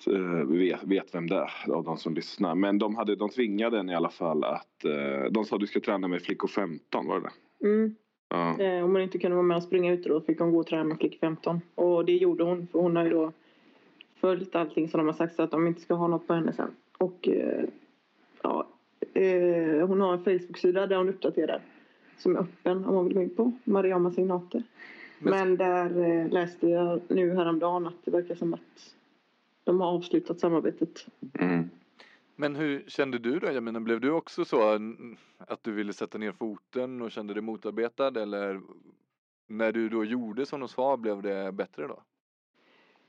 eh, 0.07 0.47
vet, 0.47 0.83
vet 0.83 1.15
vem 1.15 1.27
det 1.29 1.35
är 1.35 1.71
av 1.73 1.83
de 1.83 1.97
som 1.97 2.13
lyssnar. 2.13 2.55
Men 2.55 2.79
de, 2.79 2.95
hade, 2.95 3.15
de 3.15 3.29
tvingade 3.29 3.77
henne 3.77 3.91
i 3.91 3.95
alla 3.95 4.09
fall 4.09 4.43
att... 4.43 4.85
eh, 4.85 5.31
De 5.31 5.45
sa 5.45 5.55
att 5.55 5.59
du 5.61 5.67
ska 5.67 5.79
träna 5.79 6.07
med 6.07 6.21
flickor 6.21 6.47
15, 6.47 7.07
var 7.07 7.19
det 7.19 7.29
det? 7.61 7.67
Mm. 7.67 7.95
Ja. 8.29 8.59
Eh, 8.59 8.83
om 8.83 8.91
hon 8.91 9.01
inte 9.01 9.17
kunde 9.17 9.35
vara 9.35 9.45
med 9.47 9.57
och 9.57 9.63
springa 9.63 9.91
ute 9.93 10.09
då 10.09 10.21
fick 10.21 10.39
hon 10.39 10.51
gå 10.51 10.59
och 10.59 10.67
träna 10.67 10.83
med 10.83 10.97
flick 10.97 11.19
15. 11.19 11.61
Och 11.75 12.05
det 12.05 12.13
gjorde 12.17 12.43
hon 12.43 12.67
för 12.67 12.79
hon 12.79 12.95
har 12.95 13.03
ju 13.03 13.09
då 13.09 13.31
följt 14.15 14.55
allting 14.55 14.87
som 14.89 14.97
de 14.97 15.07
har 15.07 15.13
sagt 15.13 15.35
så 15.35 15.41
att 15.41 15.51
de 15.51 15.67
inte 15.67 15.81
ska 15.81 15.93
ha 15.93 16.07
något 16.07 16.27
på 16.27 16.33
henne 16.33 16.53
sen. 16.53 16.71
Och 16.97 17.27
eh, 17.27 17.63
ja, 18.41 18.67
eh, 19.13 19.87
hon 19.87 20.01
har 20.01 20.13
en 20.13 20.23
Facebook-sida 20.23 20.87
där 20.87 20.95
hon 20.97 21.09
uppdaterar. 21.09 21.61
Som 22.17 22.35
är 22.35 22.39
öppen 22.39 22.85
om 22.85 22.95
man 22.95 23.05
vill 23.05 23.13
gå 23.13 23.21
in 23.21 23.35
på. 23.35 23.51
Mariama 23.63 24.11
Signate. 24.11 24.63
Men- 25.19 25.31
Men 25.31 25.57
där 25.57 26.29
läste 26.29 26.67
jag 26.67 26.99
nu 27.07 27.35
häromdagen 27.35 27.87
att 27.87 28.05
det 28.05 28.11
verkar 28.11 28.35
som 28.35 28.53
att 28.53 28.95
de 29.63 29.81
har 29.81 29.87
avslutat 29.87 30.39
samarbetet. 30.39 31.05
Mm. 31.39 31.69
Men 32.39 32.55
hur 32.55 32.83
kände 32.87 33.19
du 33.19 33.39
då? 33.39 33.51
Jag 33.51 33.63
menar, 33.63 33.79
blev 33.79 33.99
du 33.99 34.11
också 34.11 34.45
så 34.45 34.79
att 35.37 35.63
du 35.63 35.71
ville 35.71 35.93
sätta 35.93 36.17
ner 36.17 36.31
foten 36.31 37.01
och 37.01 37.11
kände 37.11 37.33
dig 37.33 37.43
motarbetad 37.43 38.21
eller 38.21 38.61
när 39.47 39.71
du 39.71 39.89
då 39.89 40.05
gjorde 40.05 40.45
som 40.45 40.59
de 40.59 40.69
sa 40.69 40.97
blev 40.97 41.21
det 41.21 41.51
bättre 41.51 41.87
då? 41.87 41.99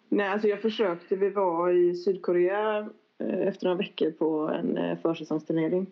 Nej, 0.09 0.29
alltså 0.29 0.49
jag 0.49 0.63
försökte. 0.63 1.17
Vi 1.17 1.31
var 1.31 1.71
i 1.71 1.95
Sydkorea 1.95 2.79
eh, 3.19 3.49
efter 3.49 3.67
några 3.67 3.79
veckor 3.79 4.11
på 4.11 4.49
en 4.49 4.77
eh, 4.77 4.99
försäsongsturnering. 4.99 5.87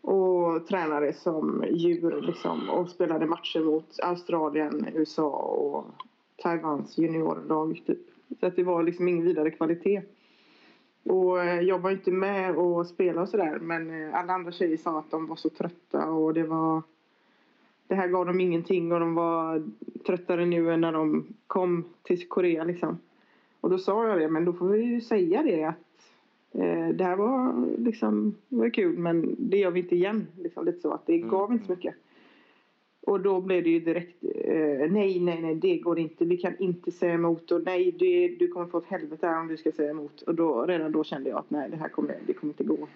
Och 0.00 0.66
tränade 0.66 1.12
som 1.12 1.64
djur 1.70 2.20
liksom. 2.20 2.70
Och 2.70 2.88
spelade 2.88 3.26
matcher 3.26 3.60
mot 3.60 4.00
Australien, 4.02 4.88
USA 4.94 5.30
och 5.38 5.86
Taiwans 6.36 6.98
juniorlag 6.98 7.82
typ. 7.86 8.06
Så 8.40 8.46
att 8.46 8.56
det 8.56 8.62
var 8.62 8.82
liksom 8.82 9.08
ingen 9.08 9.24
vidare 9.24 9.50
kvalitet. 9.50 10.02
Och 11.04 11.44
eh, 11.44 11.60
jag 11.60 11.78
var 11.78 11.90
inte 11.90 12.10
med 12.10 12.56
och 12.56 12.86
spelade 12.86 13.20
och 13.20 13.28
sådär. 13.28 13.58
Men 13.58 14.04
eh, 14.04 14.14
alla 14.14 14.32
andra 14.32 14.52
tjejer 14.52 14.76
sa 14.76 14.98
att 14.98 15.10
de 15.10 15.26
var 15.26 15.36
så 15.36 15.48
trötta 15.48 16.10
och 16.10 16.34
det 16.34 16.42
var... 16.42 16.82
Det 17.86 17.94
här 17.94 18.08
gav 18.08 18.26
dem 18.26 18.40
ingenting 18.40 18.92
och 18.92 19.00
de 19.00 19.14
var 19.14 19.62
tröttare 20.06 20.46
nu 20.46 20.72
än 20.72 20.80
när 20.80 20.92
de 20.92 21.26
kom 21.46 21.84
till 22.02 22.28
Korea 22.28 22.64
liksom. 22.64 22.98
Och 23.60 23.70
då 23.70 23.78
sa 23.78 24.08
jag 24.08 24.20
det, 24.20 24.28
men 24.28 24.44
då 24.44 24.52
får 24.52 24.68
vi 24.68 24.82
ju 24.82 25.00
säga 25.00 25.42
det 25.42 25.64
att 25.64 25.76
eh, 26.52 26.88
det 26.88 27.04
här 27.04 27.16
var 27.16 27.66
liksom 27.78 28.34
var 28.48 28.70
kul 28.70 28.98
men 28.98 29.36
det 29.38 29.58
gör 29.58 29.70
vi 29.70 29.80
inte 29.80 29.94
igen. 29.94 30.26
Liksom, 30.38 30.64
lite 30.64 30.80
så 30.80 30.92
att 30.92 31.06
det 31.06 31.18
gav 31.18 31.52
inte 31.52 31.66
så 31.66 31.72
mycket. 31.72 31.94
Och 33.02 33.20
då 33.20 33.40
blev 33.40 33.64
det 33.64 33.70
ju 33.70 33.80
direkt 33.80 34.24
eh, 34.24 34.90
nej, 34.90 35.20
nej, 35.20 35.42
nej, 35.42 35.54
det 35.54 35.78
går 35.78 35.98
inte. 35.98 36.24
Vi 36.24 36.36
kan 36.36 36.58
inte 36.58 36.90
säga 36.90 37.14
emot 37.14 37.50
och 37.50 37.62
nej, 37.62 37.92
det, 37.98 38.28
du 38.28 38.48
kommer 38.48 38.66
få 38.66 38.78
ett 38.78 38.86
helvete 38.86 39.26
här 39.26 39.40
om 39.40 39.48
du 39.48 39.56
ska 39.56 39.72
säga 39.72 39.90
emot. 39.90 40.22
Och 40.22 40.34
då, 40.34 40.66
redan 40.66 40.92
då 40.92 41.04
kände 41.04 41.30
jag 41.30 41.38
att 41.38 41.50
nej, 41.50 41.70
det 41.70 41.76
här 41.76 41.88
kommer, 41.88 42.18
det 42.26 42.32
kommer 42.32 42.52
inte 42.52 42.64
gå. 42.64 42.88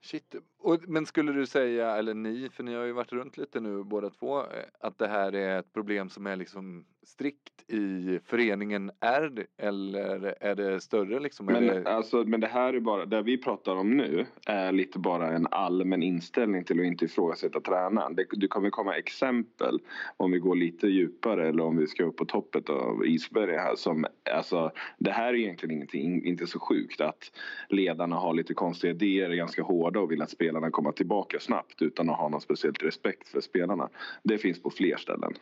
Shit. 0.00 0.34
Och, 0.58 0.88
men 0.88 1.06
skulle 1.06 1.32
du 1.32 1.46
säga, 1.46 1.96
eller 1.96 2.14
ni, 2.14 2.48
för 2.48 2.62
ni 2.62 2.74
har 2.74 2.84
ju 2.84 2.92
varit 2.92 3.12
runt 3.12 3.36
lite 3.36 3.60
nu 3.60 3.84
båda 3.84 4.10
två, 4.10 4.40
eh, 4.40 4.46
att 4.80 4.98
det 4.98 5.08
här 5.08 5.34
är 5.34 5.58
ett 5.58 5.72
problem 5.72 6.08
som 6.08 6.26
är 6.26 6.36
liksom 6.36 6.84
strikt 7.06 7.70
i 7.70 8.18
föreningen 8.24 8.90
är 9.00 9.28
det, 9.28 9.46
eller 9.58 10.34
är 10.40 10.54
det 10.54 10.80
större 10.80 11.20
liksom? 11.20 11.46
Men, 11.46 11.66
det... 11.66 11.86
alltså, 11.86 12.24
men 12.24 12.40
det 12.40 12.46
här 12.46 12.74
är 12.74 12.80
bara, 12.80 13.06
det 13.06 13.22
vi 13.22 13.38
pratar 13.38 13.76
om 13.76 13.96
nu 13.96 14.26
är 14.46 14.72
lite 14.72 14.98
bara 14.98 15.32
en 15.32 15.46
allmän 15.50 16.02
inställning 16.02 16.64
till 16.64 16.80
att 16.80 16.86
inte 16.86 17.04
ifrågasätta 17.04 17.60
tränaren. 17.60 18.14
Det, 18.14 18.26
det 18.32 18.48
kommer 18.48 18.70
komma 18.70 18.96
exempel 18.96 19.78
om 20.16 20.30
vi 20.32 20.38
går 20.38 20.56
lite 20.56 20.86
djupare 20.86 21.48
eller 21.48 21.62
om 21.62 21.76
vi 21.76 21.86
ska 21.86 22.04
upp 22.04 22.16
på 22.16 22.24
toppet 22.24 22.70
av 22.70 23.06
isberget 23.06 23.60
här 23.60 23.76
som, 23.76 24.06
alltså 24.32 24.70
det 24.98 25.10
här 25.10 25.28
är 25.28 25.34
egentligen 25.34 25.76
ingenting, 25.76 26.24
inte 26.24 26.46
så 26.46 26.58
sjukt 26.58 27.00
att 27.00 27.32
ledarna 27.68 28.16
har 28.16 28.34
lite 28.34 28.54
konstiga 28.54 28.90
idéer, 28.92 29.30
är 29.30 29.34
ganska 29.34 29.62
hårda 29.62 30.00
och 30.00 30.12
vill 30.12 30.22
att 30.22 30.30
spelarna 30.30 30.70
kommer 30.70 30.92
tillbaka 30.92 31.40
snabbt 31.40 31.82
utan 31.82 32.10
att 32.10 32.16
ha 32.16 32.28
någon 32.28 32.40
speciellt 32.40 32.82
respekt 32.82 33.28
för 33.28 33.40
spelarna. 33.40 33.88
Det 34.22 34.38
finns 34.38 34.62
på 34.62 34.70
fler 34.70 34.96
ställen. 34.96 35.34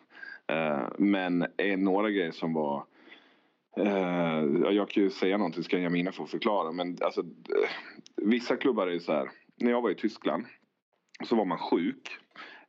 Eh, 0.46 0.88
men 0.98 1.46
är 1.56 1.76
några 1.76 2.10
grejer 2.10 2.30
som 2.30 2.52
var 2.52 2.84
eh, 3.76 4.44
jag 4.74 4.90
kan 4.90 5.02
ju 5.02 5.10
säga 5.10 5.38
någonting, 5.38 5.64
ska 5.64 5.78
Jamina 5.78 6.12
få 6.12 6.26
förklara. 6.26 6.72
Men 6.72 6.98
alltså, 7.00 7.22
vissa 8.16 8.56
klubbar 8.56 8.86
är 8.86 8.92
ju 8.92 9.00
så 9.00 9.12
här. 9.12 9.30
När 9.56 9.70
jag 9.70 9.82
var 9.82 9.90
i 9.90 9.94
Tyskland 9.94 10.44
så 11.24 11.36
var 11.36 11.44
man 11.44 11.58
sjuk. 11.58 12.18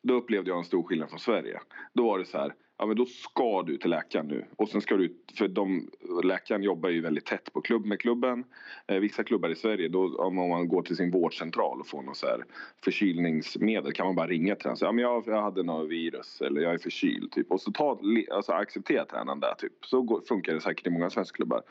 Då 0.01 0.13
upplevde 0.13 0.49
jag 0.49 0.57
en 0.57 0.65
stor 0.65 0.83
skillnad 0.83 1.09
från 1.09 1.19
Sverige. 1.19 1.59
Då 1.93 2.03
var 2.03 2.19
det 2.19 2.25
så 2.25 2.37
här. 2.37 2.53
Ja 2.81 2.87
men 2.87 2.95
då 2.95 3.05
ska 3.05 3.63
du 3.63 3.77
till 3.77 3.89
läkaren 3.89 4.27
nu. 4.27 4.45
Och 4.55 4.69
sen 4.69 4.81
ska 4.81 4.97
du, 4.97 5.15
för 5.37 5.47
de, 5.47 5.89
läkaren 6.23 6.63
jobbar 6.63 6.89
ju 6.89 7.01
väldigt 7.01 7.25
tätt 7.25 7.53
på 7.53 7.61
klubb 7.61 7.85
med 7.85 7.99
klubben. 7.99 8.43
Eh, 8.87 8.97
vissa 8.97 9.23
klubbar 9.23 9.49
i 9.49 9.55
Sverige, 9.55 9.89
då, 9.89 10.17
om 10.17 10.35
man 10.35 10.67
går 10.67 10.81
till 10.81 10.95
sin 10.95 11.11
vårdcentral 11.11 11.79
och 11.79 11.87
får 11.87 12.01
något 12.01 12.17
så 12.17 12.25
här 12.25 12.45
förkylningsmedel 12.83 13.91
kan 13.93 14.05
man 14.05 14.15
bara 14.15 14.27
ringa 14.27 14.55
till 14.55 14.63
den 14.63 14.71
och 14.71 14.77
säga 14.77 14.87
ja, 14.87 14.91
men 14.91 15.03
jag, 15.03 15.23
jag 15.27 15.41
hade 15.41 15.63
något 15.63 15.89
virus 15.89 16.41
eller 16.41 16.61
jag 16.61 16.73
är 16.73 16.77
förkyld. 16.77 17.31
Typ. 17.31 17.51
Och 17.51 17.61
så 17.61 17.71
ta, 17.71 17.99
alltså, 18.31 18.51
acceptera 18.51 19.05
tränaren 19.05 19.39
där. 19.39 19.53
Typ. 19.57 19.85
Så 19.85 20.01
går, 20.01 20.21
funkar 20.27 20.53
det 20.53 20.61
säkert 20.61 20.87
i 20.87 20.89
många 20.89 21.09
svenska 21.09 21.35
klubbar. 21.35 21.61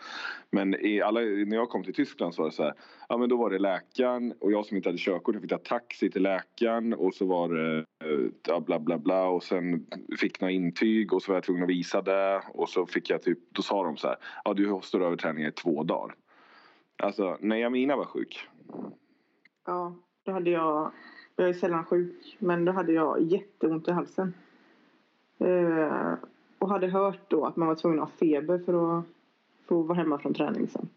Men 0.50 0.86
i 0.86 1.00
alla, 1.00 1.20
när 1.20 1.56
jag 1.56 1.68
kom 1.68 1.84
till 1.84 1.94
Tyskland 1.94 2.34
så 2.34 2.42
var 2.42 2.50
det 2.50 2.56
så 2.56 2.62
här. 2.62 2.74
Ja 3.08 3.16
men 3.16 3.28
då 3.28 3.36
var 3.36 3.50
det 3.50 3.58
läkaren 3.58 4.34
och 4.40 4.52
jag 4.52 4.66
som 4.66 4.76
inte 4.76 4.88
hade 4.88 4.98
körkort 4.98 5.40
fick 5.40 5.50
ta 5.50 5.58
taxi 5.58 6.10
till 6.10 6.22
läkaren 6.22 6.94
och 6.94 7.14
så 7.14 7.26
var 7.26 7.48
det 7.48 7.84
eh, 8.04 8.60
bla 8.60 8.80
bla 8.80 8.98
bla 8.98 9.28
och 9.28 9.42
sen 9.42 9.86
fick 10.20 10.40
några 10.40 10.52
intyg 10.52 10.99
och 11.08 11.22
så 11.22 11.32
var 11.32 11.36
jag 11.36 11.44
tvungen 11.44 11.62
att 11.62 11.68
visa 11.68 12.02
det 12.02 12.42
och 12.54 12.68
så 12.68 12.86
fick 12.86 13.10
jag 13.10 13.22
typ, 13.22 13.38
då 13.50 13.62
sa 13.62 13.84
de 13.84 13.96
så 13.96 14.08
här. 14.08 14.16
Ja 14.44 14.54
du 14.54 14.80
står 14.82 15.02
över 15.02 15.16
träningen 15.16 15.48
i 15.48 15.52
två 15.52 15.82
dagar. 15.82 16.14
Alltså 17.02 17.36
när 17.40 17.56
Jamina 17.56 17.96
var 17.96 18.04
sjuk. 18.04 18.48
Ja, 19.66 19.94
då 20.22 20.32
hade 20.32 20.50
jag, 20.50 20.92
jag 21.36 21.48
är 21.48 21.52
sällan 21.52 21.84
sjuk, 21.84 22.36
men 22.38 22.64
då 22.64 22.72
hade 22.72 22.92
jag 22.92 23.22
jätteont 23.22 23.88
i 23.88 23.92
halsen. 23.92 24.34
Eh, 25.38 26.14
och 26.58 26.68
hade 26.68 26.86
hört 26.86 27.30
då 27.30 27.44
att 27.44 27.56
man 27.56 27.68
var 27.68 27.74
tvungen 27.74 28.00
att 28.00 28.10
ha 28.10 28.16
feber 28.16 28.58
för 28.58 28.98
att 28.98 29.04
få 29.68 29.82
vara 29.82 29.98
hemma 29.98 30.18
från 30.18 30.34
träning 30.34 30.68
sen. 30.68 30.88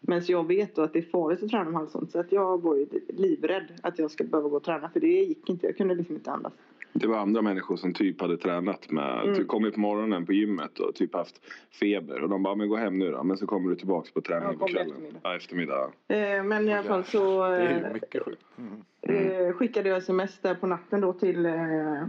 Men 0.00 0.22
så 0.22 0.32
jag 0.32 0.46
vet 0.46 0.74
då 0.74 0.82
att 0.82 0.92
det 0.92 0.98
är 0.98 1.10
farligt 1.10 1.42
att 1.42 1.50
träna 1.50 1.64
med 1.64 1.74
halsont 1.74 2.10
så 2.10 2.20
att 2.20 2.32
jag 2.32 2.62
var 2.62 2.76
ju 2.76 2.86
livrädd 3.08 3.80
att 3.82 3.98
jag 3.98 4.10
skulle 4.10 4.28
behöva 4.28 4.48
gå 4.48 4.56
och 4.56 4.64
träna 4.64 4.88
för 4.88 5.00
det 5.00 5.06
gick 5.06 5.48
inte, 5.48 5.66
jag 5.66 5.76
kunde 5.76 5.94
liksom 5.94 6.16
inte 6.16 6.30
andas. 6.30 6.52
Det 6.92 7.06
var 7.06 7.16
andra 7.18 7.42
människor 7.42 7.76
som 7.76 7.92
typ 7.94 8.20
hade 8.20 8.36
tränat 8.36 8.90
med, 8.90 9.22
Mm. 9.22 9.34
typ 9.36 9.48
kommit 9.48 9.74
på 9.74 9.80
morgonen 9.80 10.26
på 10.26 10.32
gymmet 10.32 10.78
och 10.78 10.94
typ 10.94 11.14
haft 11.14 11.40
feber 11.80 12.20
och 12.22 12.28
de 12.28 12.42
bara 12.42 12.54
men 12.54 12.68
gå 12.68 12.76
hem 12.76 12.98
nu 12.98 13.10
då 13.10 13.22
men 13.22 13.36
så 13.36 13.46
kommer 13.46 13.70
du 13.70 13.76
tillbaks 13.76 14.10
på 14.10 14.20
träningen 14.20 14.52
Ja, 14.52 14.58
på 14.58 14.72
kvällen. 14.72 14.88
eftermiddag. 14.90 15.20
Ja, 15.22 15.36
eftermiddag. 15.36 15.90
Eh, 16.08 16.44
men 16.44 16.68
i 16.68 16.72
alla 16.72 16.82
fall 16.88 17.04
så 17.04 17.42
Det 17.48 17.56
är 17.56 17.86
eh, 17.86 17.92
mycket 17.92 18.22
sjukt. 18.22 18.42
eh, 19.00 19.52
skickade 19.52 19.88
jag 19.88 19.98
sms 19.98 20.38
där 20.38 20.54
på 20.54 20.66
natten 20.66 21.00
då 21.00 21.12
till 21.12 21.46
eh, 21.46 22.02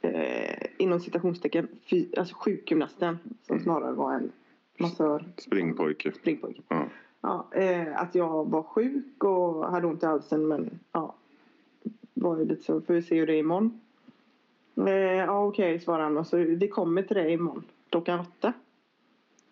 eh, 0.00 0.66
inom 0.78 1.00
citationstecken 1.00 1.68
fy, 1.90 2.06
alltså 2.16 2.34
sjukgymnasten 2.34 3.18
som 3.42 3.54
Mm. 3.56 3.64
snarare 3.64 3.92
var 3.92 4.14
en 4.14 4.32
massör. 4.78 5.24
Springpojke. 5.36 6.12
Springpojke. 6.12 6.60
Ja. 6.68 6.84
Ja, 7.22 7.48
eh, 7.52 8.00
att 8.02 8.14
jag 8.14 8.50
var 8.50 8.62
sjuk 8.62 9.24
och 9.24 9.70
hade 9.70 9.86
ont 9.86 10.02
i 10.02 10.06
halsen 10.06 10.48
men 10.48 10.78
ja. 10.92 11.14
Var 12.14 12.38
ju 12.38 12.44
lite 12.44 12.62
så, 12.62 12.80
får 12.80 12.94
vi 12.94 13.02
se 13.02 13.18
hur 13.18 13.26
det 13.26 13.34
är 13.34 13.38
imorgon. 13.38 13.80
Eh, 14.76 14.92
ja 14.94 15.44
okej 15.44 15.80
svarade 15.80 16.04
han 16.04 16.16
och 16.18 16.26
så 16.26 16.36
vi 16.36 16.68
kommer 16.68 17.02
till 17.02 17.16
dig 17.16 17.32
imorgon 17.32 17.64
klockan 17.90 18.20
åtta. 18.20 18.52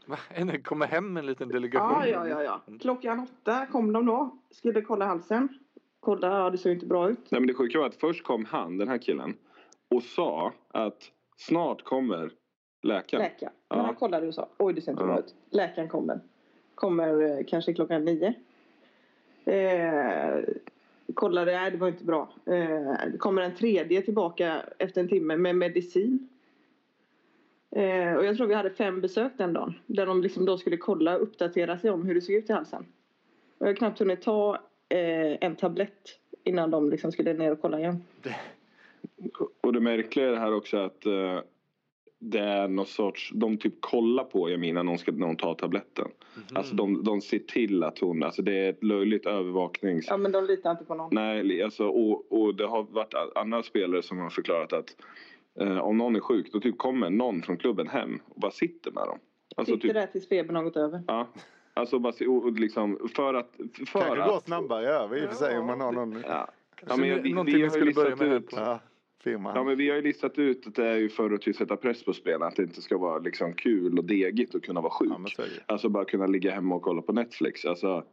Va? 0.06 0.16
Det 0.52 0.58
kommer 0.62 0.86
hem 0.86 1.16
en 1.16 1.26
liten 1.26 1.48
delegation. 1.48 2.02
Ja, 2.06 2.06
ja, 2.06 2.28
ja, 2.28 2.42
ja. 2.42 2.60
Klockan 2.80 3.20
åtta 3.20 3.66
kom 3.66 3.92
de 3.92 4.06
då. 4.06 4.30
Skulle 4.50 4.82
kolla 4.82 5.06
halsen. 5.06 5.48
Kolla, 6.00 6.38
ja 6.38 6.50
det 6.50 6.58
såg 6.58 6.72
inte 6.72 6.86
bra 6.86 7.10
ut. 7.10 7.30
Nej 7.30 7.40
men 7.40 7.46
det 7.46 7.54
sjuka 7.54 7.78
var 7.78 7.86
att 7.86 7.94
först 7.96 8.24
kom 8.24 8.44
han, 8.44 8.78
den 8.78 8.88
här 8.88 8.98
killen, 8.98 9.34
och 9.88 10.02
sa 10.02 10.52
att 10.68 11.10
snart 11.36 11.82
kommer 11.84 12.30
läkaren. 12.82 13.22
Läkaren. 13.22 13.52
Ja. 13.68 13.76
Men 13.76 13.84
han 13.84 13.94
kollade 13.94 14.28
och 14.28 14.34
sa 14.34 14.48
oj 14.58 14.74
det 14.74 14.80
ser 14.80 14.90
inte 14.92 15.02
Ja. 15.02 15.06
bra 15.06 15.18
ut. 15.18 15.34
Läkaren 15.50 15.88
kommer. 15.88 16.20
Kommer 16.74 17.38
eh, 17.38 17.44
kanske 17.46 17.74
klockan 17.74 18.04
nio. 18.04 18.34
Eh, 19.44 20.38
kollade, 21.14 21.52
nej 21.52 21.70
det 21.70 21.76
var 21.76 21.88
inte 21.88 22.04
bra. 22.04 22.28
Eh, 22.46 23.16
kommer 23.18 23.42
en 23.42 23.54
tredje 23.54 24.02
tillbaka 24.02 24.62
efter 24.78 25.00
en 25.00 25.08
timme 25.08 25.36
med 25.36 25.56
medicin. 25.56 26.28
Eh, 27.70 28.14
och 28.14 28.24
jag 28.24 28.36
tror 28.36 28.46
vi 28.46 28.54
hade 28.54 28.70
fem 28.70 29.00
besök 29.00 29.32
den 29.36 29.52
dagen. 29.52 29.74
Där 29.86 30.06
de 30.06 30.22
liksom 30.22 30.44
då 30.44 30.58
skulle 30.58 30.76
kolla 30.76 31.16
och 31.16 31.22
uppdatera 31.22 31.78
sig 31.78 31.90
om 31.90 32.06
hur 32.06 32.14
det 32.14 32.20
såg 32.20 32.34
ut 32.34 32.50
i 32.50 32.52
halsen. 32.52 32.86
Och 33.58 33.66
jag 33.66 33.70
har 33.70 33.74
knappt 33.74 33.98
hunnit 33.98 34.22
ta 34.22 34.54
eh, 34.88 35.36
en 35.40 35.56
tablett 35.56 36.18
innan 36.44 36.70
de 36.70 36.90
liksom 36.90 37.12
skulle 37.12 37.32
ner 37.32 37.52
och 37.52 37.60
kolla 37.60 37.78
igen. 37.78 38.02
Och 39.60 39.72
det 39.72 39.80
märkliga 39.80 40.26
är 40.26 40.30
det 40.30 40.38
här 40.38 40.54
också 40.54 40.76
att 40.76 41.06
eh, 41.06 41.40
det 42.18 42.38
är 42.40 42.68
någon 42.68 42.86
sorts, 42.86 43.30
de 43.34 43.56
typ 43.58 43.80
kollar 43.80 44.24
på 44.24 44.50
Jamina 44.50 44.82
när 44.82 44.90
hon, 44.90 44.98
ska, 44.98 45.12
när 45.12 45.26
hon 45.26 45.36
tar 45.36 45.54
tabletten. 45.54 46.08
Alltså 46.54 46.74
de, 46.74 47.04
de 47.04 47.20
ser 47.20 47.38
till 47.38 47.84
att 47.84 47.98
hon, 47.98 48.22
alltså 48.22 48.42
det 48.42 48.52
är 48.58 48.70
ett 48.70 48.84
löjligt 48.84 49.26
övervaknings... 49.26 50.06
Ja 50.08 50.16
men 50.16 50.32
de 50.32 50.44
litar 50.44 50.70
inte 50.70 50.84
på 50.84 50.94
någon. 50.94 51.08
Nej, 51.12 51.62
alltså, 51.62 51.88
och, 51.88 52.32
och 52.32 52.54
det 52.54 52.66
har 52.66 52.82
varit 52.82 53.14
andra 53.34 53.62
spelare 53.62 54.02
som 54.02 54.18
har 54.18 54.30
förklarat 54.30 54.72
att 54.72 54.96
eh, 55.60 55.78
om 55.78 55.98
någon 55.98 56.16
är 56.16 56.20
sjuk 56.20 56.52
då 56.52 56.60
typ 56.60 56.78
kommer 56.78 57.10
någon 57.10 57.42
från 57.42 57.56
klubben 57.56 57.88
hem 57.88 58.20
och 58.24 58.40
bara 58.40 58.50
sitter 58.50 58.90
med 58.90 59.02
dem. 59.02 59.18
Alltså, 59.56 59.74
Sitter 59.74 59.88
typ, 59.88 59.94
där 59.94 60.06
tills 60.06 60.28
febern 60.28 60.56
har 60.56 60.62
gått 60.62 60.76
över. 60.76 61.02
ja, 61.06 61.28
alltså 61.74 61.98
bara, 61.98 62.12
se- 62.12 62.26
och, 62.26 62.44
och 62.44 62.52
liksom 62.52 63.08
för 63.14 63.34
att... 63.34 63.50
För 63.86 64.00
Kanske 64.00 64.22
att 64.22 64.30
går 64.30 64.40
snabbare 64.40 64.86
över 64.88 65.16
i 65.16 65.26
och 65.26 65.30
för 65.30 65.36
sig 65.36 65.58
om 65.58 65.66
man 65.66 65.80
har 65.80 65.92
någon 65.92 66.22
Ja. 66.26 66.48
Ja, 66.88 66.96
men 66.96 67.22
vi, 67.22 67.32
någonting 67.32 67.54
vi 67.54 67.62
vi 67.62 67.68
har 67.68 67.76
ju 67.76 67.92
skulle 67.92 67.92
börja 67.92 68.10
listat 68.10 68.20
med 68.20 68.28
här 68.28 68.36
ut, 68.36 68.52
på- 69.36 69.52
ja, 69.54 69.64
men 69.64 69.76
vi 69.76 69.88
har 69.88 69.96
ju 69.96 70.02
listat 70.02 70.38
ut 70.38 70.66
att 70.66 70.74
det 70.74 70.86
är 70.86 70.96
ju 70.96 71.08
för 71.08 71.30
att 71.30 71.42
typ 71.42 71.56
sätta 71.56 71.76
press 71.76 72.04
på 72.04 72.12
spelarna. 72.12 72.46
Att 72.46 72.56
det 72.56 72.62
inte 72.62 72.82
ska 72.82 72.98
vara 72.98 73.18
liksom 73.18 73.54
kul 73.54 73.98
och 73.98 74.04
degigt 74.04 74.54
att 74.54 74.62
kunna 74.62 74.80
vara 74.80 74.92
sjuk. 74.92 75.08
Ja. 75.38 75.44
Alltså 75.66 75.88
bara 75.88 76.04
kunna 76.04 76.26
ligga 76.26 76.50
hemma 76.50 76.74
och 76.74 76.82
kolla 76.82 77.02
på 77.02 77.12
Netflix. 77.12 77.64
Alltså, 77.64 78.04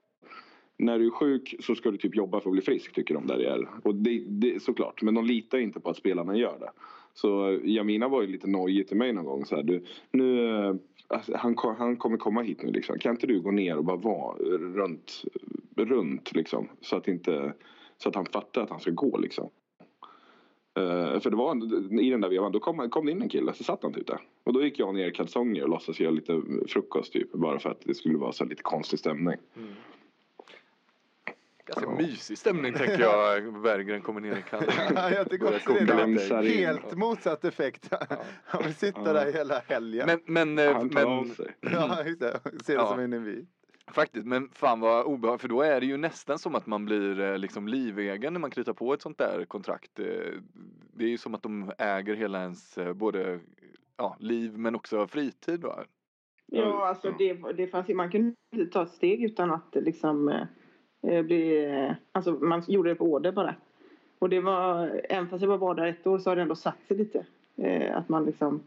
när 0.78 1.00
du 1.00 1.06
är 1.06 1.12
sjuk 1.12 1.56
så 1.60 1.76
ska 1.76 1.92
du 1.92 1.98
typ 1.98 2.16
jobba 2.16 2.40
för 2.40 2.50
att 2.50 2.54
bli 2.54 2.62
frisk 2.62 2.94
tycker 2.94 3.14
de 3.14 3.28
där 3.28 3.40
är. 3.40 3.68
Och 3.84 3.96
det, 3.96 4.24
det 4.28 4.64
såklart. 4.64 5.02
Men 5.02 5.14
de 5.14 5.26
litar 5.26 5.58
inte 5.58 5.80
på 5.80 5.90
att 5.90 5.98
spelarna 5.98 6.38
gör 6.38 6.60
det. 6.60 6.72
Så 7.14 7.60
Jamina 7.64 8.08
var 8.08 8.22
ju 8.22 8.28
lite 8.28 8.48
nojig 8.48 8.88
till 8.88 8.98
mig 8.98 9.14
någon 9.14 9.26
gång. 9.26 9.46
Så 9.46 9.56
här, 9.56 9.64
du, 9.64 9.84
nu, 10.12 10.50
alltså, 11.08 11.36
han, 11.36 11.56
han 11.78 11.98
kommer 11.98 12.18
komma 12.18 12.42
hit 12.42 12.64
nu 12.64 12.72
liksom. 12.72 13.00
Kan 13.00 13.12
inte 13.12 13.28
du 13.28 13.42
gå 13.42 13.52
ner 13.52 13.78
och 13.78 13.86
bara 13.86 13.98
vara 13.98 14.38
runt, 14.58 15.24
runt 15.78 16.36
liksom. 16.36 16.68
Så 16.82 16.96
att, 16.96 17.08
inte, 17.08 17.54
så 17.98 18.10
att 18.10 18.16
han 18.16 18.26
fattar 18.26 18.62
att 18.62 18.70
han 18.70 18.80
ska 18.80 18.92
gå 18.92 19.18
liksom. 19.18 19.50
Eh, 20.78 21.20
för 21.20 21.30
det 21.30 21.36
var 21.36 21.52
en- 21.52 22.00
i 22.00 22.10
den 22.10 22.22
där 22.22 22.30
vevan, 22.30 22.52
då 22.52 22.60
kom, 22.60 22.90
kom 22.90 23.06
det 23.06 23.12
in 23.12 23.22
en 23.22 23.30
kille 23.30 23.54
så 23.54 23.64
satt 23.64 23.84
han 23.84 23.94
typ 23.94 24.08
där. 24.08 24.20
Och 24.44 24.54
då 24.54 24.64
gick 24.64 24.80
jag 24.80 24.96
ner 24.96 25.08
i 25.08 25.12
kalsonger 25.12 25.64
och 25.64 25.70
låtsas 25.70 26.00
göra 26.00 26.12
lite 26.12 26.42
frukost 26.68 27.14
typ. 27.14 27.32
Bara 27.34 27.60
för 27.60 27.70
att 27.70 27.82
det 27.84 27.96
skulle 27.96 28.18
vara 28.18 28.32
så 28.32 28.46
lite 28.46 28.64
konstig 28.64 29.00
stämning. 29.00 29.38
Ganska 31.68 31.90
mysig 31.90 32.38
stämning 32.38 32.74
tänker 32.74 33.00
jag. 33.00 33.62
Berggren 33.64 34.02
kommer 34.02 34.22
ner 34.22 34.36
i. 34.36 34.44
Ja, 34.96 35.12
jag 35.12 35.30
tycker 35.30 35.56
också 35.56 35.74
det 35.74 35.80
är 35.94 36.08
lite 36.08 36.58
in. 36.58 36.66
helt 36.66 36.98
motsatt 36.98 37.46
effekt. 37.46 37.90
Han 38.46 38.64
vill 38.64 38.76
sitta 38.76 39.02
Ja. 39.06 39.14
där 39.14 39.34
hela 39.34 39.62
helgen. 39.68 40.06
Men, 40.08 40.20
men, 40.56 40.68
eh, 40.68 40.74
Han 40.74 40.90
tar 40.90 41.04
av 41.06 41.26
men 41.26 41.36
sig. 41.36 41.56
Ja, 41.62 42.04
just 42.06 42.20
det. 42.20 42.40
Ser 42.64 42.74
det 42.74 42.82
Ja. 42.82 42.88
som 42.88 43.00
en 43.00 43.14
invit. 43.14 43.46
Faktiskt, 43.92 44.26
men 44.26 44.50
fan 44.50 44.80
vad 44.80 45.06
obehagligt. 45.06 45.42
För 45.42 45.50
då 45.50 45.62
är 45.62 45.80
det 45.80 45.86
ju 45.86 45.98
nästan 45.98 46.40
som 46.40 46.56
att 46.56 46.68
man 46.68 46.86
blir 46.86 47.20
eh, 47.20 47.38
liksom 47.38 47.68
livegen 47.68 48.34
när 48.34 48.40
man 48.40 48.50
kritar 48.52 48.74
på 48.74 48.94
ett 48.94 49.02
sånt 49.02 49.18
där 49.18 49.46
kontrakt. 49.46 50.00
Eh, 50.00 50.06
Det 50.94 51.04
är 51.04 51.10
ju 51.10 51.18
som 51.18 51.36
att 51.36 51.44
de 51.44 51.72
äger 51.78 52.16
hela 52.16 52.42
ens 52.42 52.78
eh, 52.78 52.94
både 52.94 53.40
ja, 53.98 54.16
liv 54.20 54.58
men 54.58 54.76
också 54.76 55.08
fritid. 55.08 55.60
Då. 55.60 55.84
Ja, 56.46 56.88
alltså 56.88 57.12
det, 57.18 57.34
det 57.34 57.68
fanns 57.68 57.90
ju, 57.90 57.94
man 57.94 58.12
kunde 58.12 58.34
inte 58.56 58.72
ta 58.74 58.84
ett 58.84 58.90
steg 58.90 59.24
utan 59.24 59.52
att 59.52 59.76
liksom 59.76 60.30
eh, 61.08 61.22
bli, 61.24 61.96
alltså 62.12 62.32
man 62.32 62.64
gjorde 62.68 62.90
det 62.90 62.96
på 62.96 63.06
order 63.06 63.32
bara. 63.32 63.56
Och 64.20 64.30
det 64.30 64.40
var, 64.40 65.02
även 65.10 65.30
fast 65.30 65.42
jag 65.42 65.50
bara 65.50 65.58
var 65.58 65.76
där 65.76 65.86
ett 65.86 66.08
år 66.08 66.20
så 66.20 66.30
har 66.30 66.36
det 66.36 66.42
ändå 66.42 66.56
satt 66.56 66.88
sig 66.88 66.98
lite. 66.98 67.26
Eh, 67.58 67.98
att 67.98 68.10
man 68.10 68.26
liksom, 68.26 68.64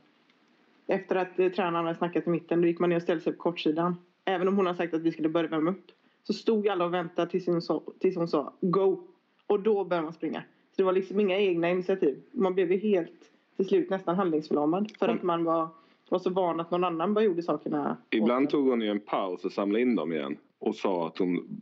efter 0.86 1.16
att 1.16 1.38
eh, 1.38 1.48
tränaren 1.48 1.86
hade 1.86 1.98
snackat 1.98 2.26
i 2.26 2.30
mitten, 2.30 2.60
då 2.60 2.66
gick 2.66 2.78
man 2.78 2.90
ner 2.90 2.96
och 2.96 3.02
ställde 3.02 3.24
sig 3.24 3.32
på 3.32 3.38
kortsidan. 3.38 3.96
Även 4.28 4.48
om 4.48 4.56
hon 4.56 4.66
hade 4.66 4.76
sagt 4.78 4.94
att 4.94 5.02
vi 5.02 5.12
skulle 5.12 5.28
börja 5.28 5.48
värma 5.48 5.70
upp. 5.70 5.86
Så 6.22 6.32
stod 6.32 6.68
alla 6.68 6.84
och 6.84 6.94
väntade 6.94 7.30
tills 7.30 7.46
hon 7.46 7.62
sa, 7.62 7.82
tills 7.98 8.16
hon 8.16 8.28
sa 8.28 8.52
go. 8.60 9.02
Och 9.46 9.60
då 9.60 9.84
började 9.84 10.04
man 10.04 10.12
springa. 10.12 10.40
Så 10.70 10.74
det 10.76 10.82
var 10.82 10.92
liksom 10.92 11.20
inga 11.20 11.38
egna 11.38 11.70
initiativ. 11.70 12.22
Man 12.32 12.54
blev 12.54 12.72
ju 12.72 12.78
helt 12.78 13.30
till 13.56 13.68
slut 13.68 13.90
nästan 13.90 14.16
handlingsförlamad. 14.16 14.92
För 14.98 15.08
att 15.08 15.22
man 15.22 15.44
var 15.44 15.68
var 16.08 16.18
så 16.18 16.30
van 16.30 16.60
att 16.60 16.70
någon 16.70 16.84
annan 16.84 17.14
bara 17.14 17.24
gjorde 17.24 17.42
sakerna. 17.42 17.96
Ibland 18.10 18.50
tog 18.50 18.68
hon 18.68 18.80
ju 18.80 18.88
en 18.88 19.00
paus 19.00 19.44
och 19.44 19.52
samlade 19.52 19.82
in 19.82 19.96
dem 19.96 20.12
igen. 20.12 20.36
Och 20.58 20.74
sa 20.74 21.06
att 21.06 21.18
hon, 21.18 21.60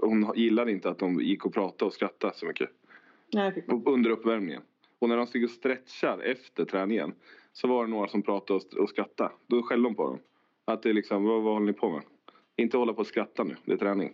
hon 0.00 0.32
gillade 0.36 0.72
inte 0.72 0.90
att 0.90 0.98
de 0.98 1.20
gick 1.20 1.46
och 1.46 1.54
pratade 1.54 1.84
och 1.84 1.92
skrattade 1.92 2.34
så 2.36 2.46
mycket. 2.46 2.70
Nej, 3.32 3.64
Under 3.86 4.10
uppvärmningen. 4.10 4.62
Och 4.98 5.08
när 5.08 5.16
de 5.16 5.26
stod 5.26 5.44
och 5.44 5.50
stretchar 5.50 6.18
efter 6.18 6.64
träningen. 6.64 7.12
Så 7.52 7.68
var 7.68 7.84
det 7.84 7.90
några 7.90 8.08
som 8.08 8.22
pratade 8.22 8.60
och, 8.78 8.88
skrattade. 8.88 9.30
Då 9.46 9.62
skällde 9.62 9.88
de 9.88 9.94
på 9.94 10.02
dem. 10.02 10.18
Att 10.72 10.82
det 10.82 10.88
är 10.90 10.94
liksom, 10.94 11.24
vad, 11.24 11.42
vad 11.42 11.52
håller 11.52 11.66
ni 11.66 11.72
på 11.72 11.90
med? 11.90 12.02
Inte 12.56 12.76
hålla 12.76 12.92
på 12.92 13.00
och 13.00 13.06
skratta 13.06 13.44
nu, 13.44 13.56
det 13.64 13.72
är 13.72 13.76
träning. 13.76 14.12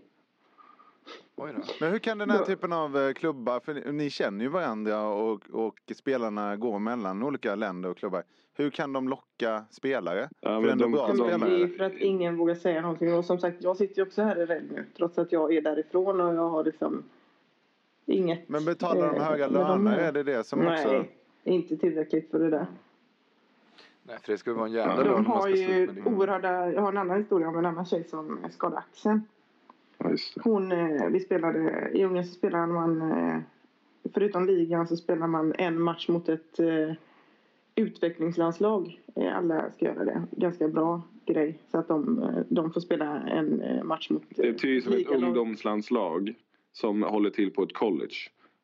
Oj 1.37 1.53
då. 1.57 1.63
Men 1.81 1.93
hur 1.93 1.99
kan 1.99 2.19
den 2.19 2.31
här 2.31 2.45
typen 2.45 2.73
av 2.73 2.97
eh, 2.99 3.13
klubbar, 3.13 3.61
för 3.61 3.75
ni- 3.75 3.93
ni 3.93 4.11
känner 4.11 4.45
ju 4.45 4.51
varandra 4.51 5.09
och, 5.09 5.43
och 5.53 5.79
spelarna 5.95 6.57
går 6.57 6.79
mellan 6.79 7.23
olika 7.23 7.55
länder 7.55 7.91
och 7.91 7.97
klubbar. 7.97 8.23
Hur 8.55 8.71
kan 8.71 8.93
de 8.93 9.09
locka 9.09 9.65
spelare? 9.71 10.29
Ja, 10.41 10.49
för 10.49 10.61
men 10.61 10.71
ändå 10.71 10.85
de- 10.85 10.93
bra 10.93 11.07
de- 11.07 11.17
spelare. 11.17 11.51
det 11.51 11.63
är 11.63 11.69
för 11.69 11.85
att 11.85 11.95
ingen 11.95 12.37
vågar 12.37 12.55
säga 12.55 12.81
någonting. 12.81 13.15
Och 13.15 13.25
som 13.25 13.39
sagt, 13.39 13.57
jag 13.63 13.77
sitter 13.77 13.97
ju 13.97 14.03
också 14.07 14.23
här 14.23 14.39
i 14.43 14.47
Red 14.47 14.65
nu. 14.73 14.85
Trots 14.97 15.19
att 15.19 15.33
jag 15.33 15.53
är 15.55 15.61
därifrån 15.63 16.21
och 16.21 16.35
jag 16.35 16.49
har 16.49 16.65
liksom 16.65 17.03
inget. 18.07 18.49
Men 18.49 18.65
betalar 18.65 19.07
de 19.13 19.17
eh, 19.17 19.23
höga 19.23 19.47
löner? 19.49 19.91
här. 19.91 19.99
Är 19.99 20.13
det 20.13 20.23
det 20.23 20.45
som 20.45 20.59
Nej, 20.61 20.87
också... 20.87 21.05
inte 21.45 21.77
tillräckligt 21.77 22.31
för 22.31 22.39
det 22.39 22.51
där. 22.51 22.67
Nej, 24.09 24.17
för 24.23 24.33
det 24.33 24.47
ju 24.47 24.53
vara 24.53 24.67
en 24.67 24.73
jävla 24.73 25.03
lön 25.03 25.15
De 25.15 25.27
har 25.27 25.49
ju 25.49 25.87
med 25.87 26.07
oerhörda, 26.07 26.73
jag 26.73 26.83
har 26.83 26.93
en 26.93 26.99
annan 26.99 27.19
historia 27.19 27.49
om 27.49 27.59
en 27.59 27.67
annan 27.67 27.87
tjej 27.87 28.05
som 28.05 28.39
skadade 28.51 28.79
axeln. 28.79 29.23
Ja. 29.99 30.11
Hon, 30.43 30.73
eh, 30.73 31.07
vi 31.11 31.21
spelade, 31.21 31.91
i 31.95 32.05
Ungern 32.05 32.25
så 32.25 32.35
spelade 32.35 32.67
man, 32.67 33.13
eh, 33.13 33.39
förutom 34.15 34.47
ligan 34.47 34.87
så 34.87 34.97
spelar 34.97 35.27
man 35.27 35.53
en 35.59 35.81
match 35.81 36.09
mot 36.09 36.29
ett 36.29 36.59
eh, 36.59 36.93
utvecklingslandslag. 37.75 39.01
Alla 39.35 39.71
ska 39.71 39.85
göra 39.85 40.05
det. 40.05 40.23
Ganska 40.31 40.69
bra 40.69 41.03
grej. 41.27 41.59
Så 41.71 41.79
att 41.79 41.89
de, 41.89 42.29
de 42.49 42.73
får 42.73 42.81
spela 42.81 43.21
en 43.21 43.63
match 43.87 44.11
mot 44.11 44.23
Det 44.29 44.49
är 44.49 44.53
typ 44.53 44.85
som 44.85 44.93
ett 44.93 45.09
ungdomslandslag 45.09 46.35
som 46.73 47.03
håller 47.03 47.31
till 47.31 47.51
på 47.51 47.63
ett 47.63 47.73
college. 47.73 48.15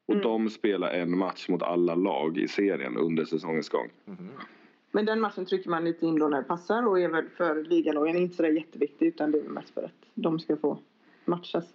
Och 0.06 0.14
Mm. 0.14 0.22
de 0.24 0.50
spelar 0.50 0.90
en 0.92 1.18
match 1.18 1.48
mot 1.48 1.62
alla 1.62 1.94
lag 1.94 2.38
i 2.38 2.48
serien 2.48 2.96
under 2.96 3.24
säsongens 3.24 3.68
gång. 3.68 3.88
Mhm. 4.04 4.28
Men 4.94 5.04
den 5.04 5.20
matchen 5.20 5.46
trycker 5.46 5.70
man 5.70 5.84
lite 5.84 6.06
in 6.06 6.18
då 6.18 6.28
när 6.28 6.36
det 6.36 6.48
passar 6.48 6.86
och 6.86 7.00
är 7.00 7.08
väl 7.08 7.28
för 7.28 7.64
ligalagen 7.64 8.16
inte 8.16 8.36
så 8.36 8.46
jätteviktig 8.46 9.06
utan 9.06 9.30
det 9.30 9.38
är 9.38 9.48
mest 9.48 9.70
för 9.70 9.82
att 9.82 10.08
de 10.14 10.38
ska 10.38 10.56
få 10.56 10.78
matchas. 11.24 11.74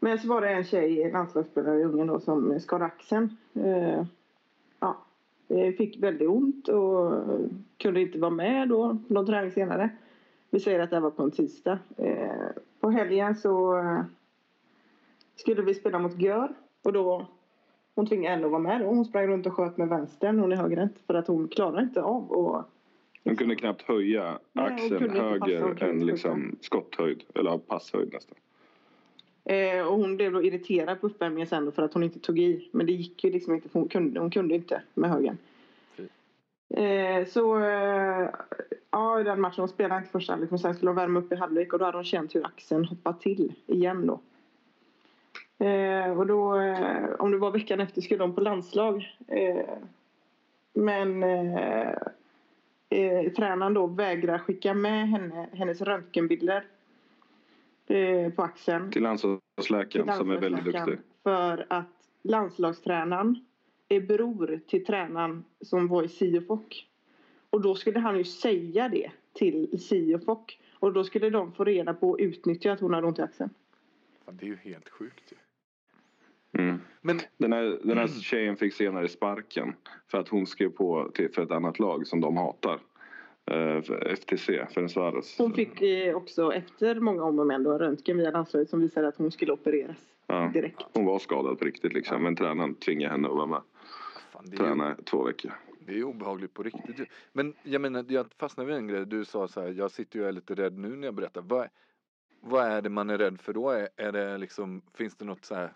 Men 0.00 0.18
så 0.18 0.28
var 0.28 0.40
det 0.40 0.48
en 0.48 0.64
tjej, 0.64 1.12
landslagsspelare 1.12 1.80
i 1.80 1.84
Ungern 1.84 2.06
då, 2.06 2.20
som 2.20 2.60
skar 2.60 2.80
axeln. 2.80 3.36
Eh, 3.54 4.04
ja, 4.80 5.04
fick 5.48 6.02
väldigt 6.02 6.28
ont 6.28 6.68
och 6.68 7.12
kunde 7.76 8.00
inte 8.00 8.18
vara 8.18 8.30
med 8.30 8.68
då 8.68 8.98
någon 9.08 9.26
träning 9.26 9.50
senare. 9.50 9.90
Vi 10.50 10.60
säger 10.60 10.80
att 10.80 10.90
det 10.90 10.96
här 10.96 11.00
var 11.00 11.10
på 11.10 11.22
en 11.22 11.30
tisdag. 11.30 11.78
Eh, 11.96 12.46
på 12.80 12.90
helgen 12.90 13.34
så 13.34 13.84
skulle 15.36 15.62
vi 15.62 15.74
spela 15.74 15.98
mot 15.98 16.20
Gör 16.20 16.54
och 16.82 16.92
då 16.92 17.26
hon 17.94 18.06
tvingade 18.06 18.34
ändå 18.34 18.46
att 18.46 18.52
vara 18.52 18.62
med 18.62 18.80
då. 18.80 18.86
Hon 18.86 19.04
sprang 19.04 19.26
runt 19.26 19.46
och 19.46 19.52
sköt 19.52 19.76
med 19.76 19.88
vänstern, 19.88 20.38
hon 20.38 20.52
är 20.52 20.56
högerhänt. 20.56 20.98
För 21.06 21.14
att 21.14 21.26
hon 21.26 21.48
klarar 21.48 21.82
inte 21.82 22.02
av 22.02 22.32
att 22.32 22.66
De 23.22 23.36
kunde 23.36 23.56
knappt 23.56 23.82
höja 23.82 24.38
Nej, 24.52 24.64
hon 24.64 24.74
axeln 24.74 25.10
hon 25.10 25.20
höger 25.20 25.60
kunde 25.60 25.84
än 25.84 26.06
liksom 26.06 26.56
skotthöjd. 26.60 27.24
Eller 27.34 27.58
passhöjd 27.58 28.12
nästan. 28.12 28.36
Eh, 29.44 29.86
och 29.86 29.96
hon 29.96 30.16
blev 30.16 30.32
då 30.32 30.42
irriterad 30.42 31.00
på 31.00 31.06
uppvärmningen 31.06 31.46
sen 31.46 31.64
då 31.64 31.70
för 31.70 31.82
att 31.82 31.94
hon 31.94 32.02
inte 32.02 32.18
tog 32.18 32.38
i. 32.38 32.68
Men 32.72 32.86
det 32.86 32.92
gick 32.92 33.24
ju 33.24 33.30
liksom 33.30 33.54
inte 33.54 33.68
för 33.68 33.78
hon 33.78 33.88
kunde, 33.88 34.20
hon 34.20 34.30
kunde 34.30 34.54
inte 34.54 34.82
med 34.94 35.10
högen. 35.10 35.38
Fy. 35.96 36.02
Eh, 36.82 37.26
så 37.26 37.58
eh, 37.58 38.28
ja, 38.90 39.20
i 39.20 39.24
den 39.24 39.40
matchen, 39.40 39.60
hon 39.60 39.68
spelade 39.68 39.98
inte 39.98 40.10
första 40.10 40.32
halvlek 40.32 40.50
men 40.50 40.58
sen 40.58 40.74
skulle 40.74 40.88
hon 40.88 40.96
värma 40.96 41.18
upp 41.18 41.32
i 41.32 41.36
halvlek 41.36 41.72
och 41.72 41.78
då 41.78 41.84
hade 41.84 41.98
hon 41.98 42.04
känt 42.04 42.34
hur 42.34 42.46
axeln 42.46 42.84
hoppade 42.84 43.18
till 43.18 43.52
igen 43.66 44.06
då. 44.06 44.20
Eh, 45.62 46.18
och 46.18 46.26
då, 46.26 46.60
eh, 46.60 47.04
om 47.18 47.30
det 47.30 47.38
var 47.38 47.50
veckan 47.50 47.80
efter 47.80 48.00
skulle 48.00 48.24
hon 48.24 48.34
på 48.34 48.40
landslag. 48.40 49.16
Eh, 49.28 49.78
men 50.72 51.22
eh, 51.22 51.88
eh, 52.88 53.32
tränaren 53.32 53.74
då 53.74 53.86
vägrar 53.86 54.38
skicka 54.38 54.74
med 54.74 55.08
henne, 55.08 55.48
hennes 55.52 55.80
röntgenbilder 55.80 56.64
eh, 57.86 58.32
på 58.32 58.42
axeln 58.42 58.92
Till 58.92 59.02
landslagsläkaren 59.02 60.12
som 60.12 60.30
är 60.30 60.38
väldigt 60.38 60.64
duktig. 60.64 60.98
För 61.22 61.66
att 61.68 61.86
landslagstränaren 62.22 63.44
är 63.88 64.00
bror 64.00 64.60
till 64.66 64.84
tränaren 64.84 65.44
som 65.60 65.88
var 65.88 66.02
i 66.02 66.08
Siofok. 66.08 66.86
Och 67.50 67.60
då 67.60 67.74
skulle 67.74 67.98
han 67.98 68.18
ju 68.18 68.24
säga 68.24 68.88
det 68.88 69.10
till 69.32 69.82
Siofok. 69.82 70.58
Och 70.74 70.92
då 70.92 71.04
skulle 71.04 71.30
de 71.30 71.52
få 71.52 71.64
reda 71.64 71.94
på 71.94 72.10
och 72.10 72.18
utnyttja 72.20 72.72
att 72.72 72.80
hon 72.80 72.94
hade 72.94 73.06
ont 73.06 73.18
i 73.18 73.22
axeln. 73.22 73.50
Det 74.30 74.46
är 74.46 74.48
ju 74.48 74.56
helt 74.56 74.88
sjukt 74.88 75.32
ju. 75.32 75.36
Mm. 76.58 76.78
Men 77.00 77.20
Den 77.36 77.52
här, 77.52 77.78
den 77.82 77.98
här 77.98 78.06
tjejen 78.08 78.56
fick 78.56 78.74
senare 78.74 79.08
sparken 79.08 79.74
för 80.08 80.18
att 80.18 80.28
hon 80.28 80.46
skrev 80.46 80.68
på 80.68 81.10
till, 81.14 81.32
för 81.32 81.42
ett 81.42 81.50
annat 81.50 81.78
lag 81.78 82.06
som 82.06 82.20
de 82.20 82.36
hatar. 82.36 82.80
Uh, 83.50 83.82
för 83.82 84.08
FTC, 84.16 84.66
Ferencvaros. 84.74 85.38
Hon 85.38 85.52
fick 85.52 85.82
eh, 85.82 86.16
också 86.16 86.52
efter 86.52 87.00
många 87.00 87.22
om 87.22 87.38
och 87.38 87.46
men 87.46 87.62
då 87.62 87.78
röntgen 87.78 88.16
via 88.16 88.30
landslaget 88.30 88.70
som 88.70 88.80
visade 88.80 89.08
att 89.08 89.16
hon 89.16 89.30
skulle 89.30 89.52
opereras 89.52 89.96
Ja, 90.26 90.50
direkt. 90.54 90.82
hon 90.94 91.04
var 91.04 91.18
skadad 91.18 91.58
på 91.58 91.64
riktigt 91.64 91.92
liksom. 91.92 92.22
Men 92.22 92.36
tränaren 92.36 92.74
tvingade 92.74 93.12
henne 93.12 93.28
att 93.28 93.34
vara 93.34 93.46
med. 93.46 93.60
fan, 94.32 94.42
det 94.46 94.56
är 94.56 94.60
ju 94.60 94.66
Träna 94.66 94.96
i 94.98 95.02
två 95.02 95.22
veckor. 95.24 95.52
Det 95.86 95.92
är 95.92 95.96
ju 95.96 96.04
obehagligt 96.04 96.54
på 96.54 96.62
riktigt 96.62 97.00
ju. 97.00 97.06
Men 97.32 97.54
jag 97.62 97.80
menar, 97.80 98.04
jag 98.08 98.26
fastnade 98.38 98.66
vid 98.66 98.76
en 98.76 98.88
grej. 98.88 99.06
Du 99.06 99.24
sa 99.24 99.48
så 99.48 99.60
här, 99.60 99.68
jag 99.68 99.90
sitter 99.90 100.18
ju 100.18 100.22
och 100.22 100.28
är 100.28 100.32
lite 100.32 100.54
rädd 100.54 100.78
nu 100.78 100.96
när 100.96 101.06
jag 101.06 101.14
berättar. 101.14 101.40
Vad, 101.40 101.68
vad 102.40 102.64
är 102.64 102.82
det 102.82 102.88
man 102.88 103.10
är 103.10 103.18
rädd 103.18 103.40
för 103.40 103.52
då? 103.52 103.70
Är, 103.70 103.88
är 103.96 104.12
det 104.12 104.38
liksom, 104.38 104.82
finns 104.94 105.16
det 105.16 105.24
något 105.24 105.44
så 105.44 105.54
här 105.54 105.72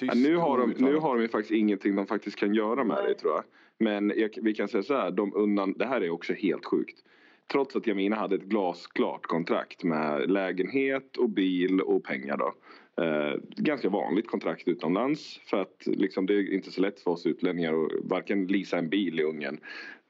Ja, 0.00 0.12
tyst? 0.12 0.14
nu, 0.14 0.36
har 0.36 0.58
de, 0.58 0.74
nu 0.78 0.96
har 0.96 1.14
de 1.14 1.22
ju 1.22 1.28
faktiskt 1.28 1.52
ingenting 1.52 1.96
de 1.96 2.06
faktiskt 2.06 2.36
kan 2.36 2.54
göra 2.54 2.84
med 2.84 3.04
det 3.08 3.14
tror 3.14 3.32
jag. 3.32 3.44
Men 3.78 4.12
jag, 4.16 4.30
vi 4.42 4.54
kan 4.54 4.68
säga 4.68 4.82
så 4.82 4.94
här, 4.94 5.10
de 5.10 5.34
undan, 5.34 5.72
det 5.72 5.86
här 5.86 6.00
är 6.00 6.10
också 6.10 6.32
helt 6.32 6.64
sjukt. 6.64 6.98
Trots 7.52 7.76
att 7.76 7.86
Jamina 7.86 8.16
hade 8.16 8.34
ett 8.34 8.42
glasklart 8.42 9.26
kontrakt 9.26 9.84
med 9.84 10.30
lägenhet 10.30 11.16
och 11.16 11.30
bil 11.30 11.80
och 11.80 12.04
pengar 12.04 12.36
då. 12.36 12.54
Eh, 13.04 13.40
ganska 13.56 13.88
vanligt 13.88 14.28
kontrakt 14.28 14.68
utomlands 14.68 15.40
för 15.46 15.56
att 15.60 15.82
liksom, 15.86 16.26
det 16.26 16.34
är 16.34 16.52
inte 16.52 16.70
så 16.70 16.80
lätt 16.80 17.00
för 17.00 17.10
oss 17.10 17.26
utlänningar 17.26 17.72
att 17.84 17.90
varken 18.02 18.46
leasa 18.46 18.78
en 18.78 18.88
bil 18.88 19.20
i 19.20 19.22
Ungern 19.22 19.60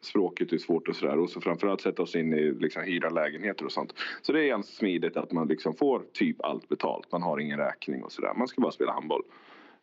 språket 0.05 0.53
är 0.53 0.59
svårt 0.59 0.89
och 0.89 0.97
sådär 0.97 1.19
och 1.19 1.31
så 1.31 1.41
framförallt 1.41 1.81
sätta 1.81 2.03
oss 2.03 2.17
in 2.17 2.35
i 2.35 2.53
liksom, 2.53 2.83
hyra 2.83 3.11
lägenheter 3.11 3.65
och 3.65 3.73
sånt. 3.73 3.95
Så 4.23 4.33
det 4.33 4.43
är 4.45 4.49
ganska 4.49 4.73
smidigt 4.73 5.17
att 5.17 5.33
man 5.33 5.49
liksom 5.49 5.75
får 5.75 6.03
typ 6.13 6.45
allt 6.45 6.69
betalt. 6.69 7.13
Man 7.13 7.23
har 7.23 7.39
ingen 7.39 7.59
räkning 7.59 8.03
och 8.03 8.13
sådär. 8.13 8.35
Man 8.37 8.49
ska 8.49 8.61
bara 8.61 8.73
spela 8.73 8.93
handboll. 8.93 9.23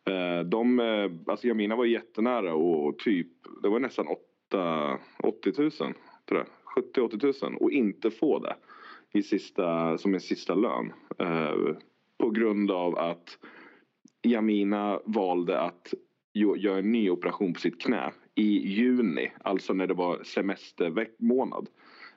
Eh, 0.04 0.44
de, 0.44 0.80
eh, 0.80 1.10
alltså 1.26 1.46
Jamina 1.46 1.76
var 1.76 1.84
jättenära 1.84 2.54
och 2.54 2.98
typ, 2.98 3.28
det 3.62 3.68
var 3.68 3.80
nästan 3.80 4.06
8, 4.06 4.98
80 5.22 5.52
000 5.58 5.70
tror 5.70 5.94
jag. 6.28 6.46
70-80 6.84 7.44
000 7.50 7.56
och 7.56 7.70
inte 7.70 8.10
få 8.10 8.38
det 8.38 8.56
i 9.12 9.22
sista, 9.22 9.98
som 9.98 10.14
en 10.14 10.20
sista 10.20 10.54
lön. 10.54 10.92
Eh, 11.18 11.76
på 12.18 12.30
grund 12.30 12.70
av 12.70 12.98
att 12.98 13.38
Jamina 14.22 15.00
valde 15.04 15.60
att 15.60 15.94
göra 16.34 16.78
en 16.78 16.92
ny 16.92 17.10
operation 17.10 17.52
på 17.52 17.60
sitt 17.60 17.80
knä 17.80 18.12
i 18.34 18.68
juni, 18.68 19.32
alltså 19.44 19.72
när 19.72 19.86
det 19.86 19.94
var 19.94 20.22
semestermånad. 20.24 21.68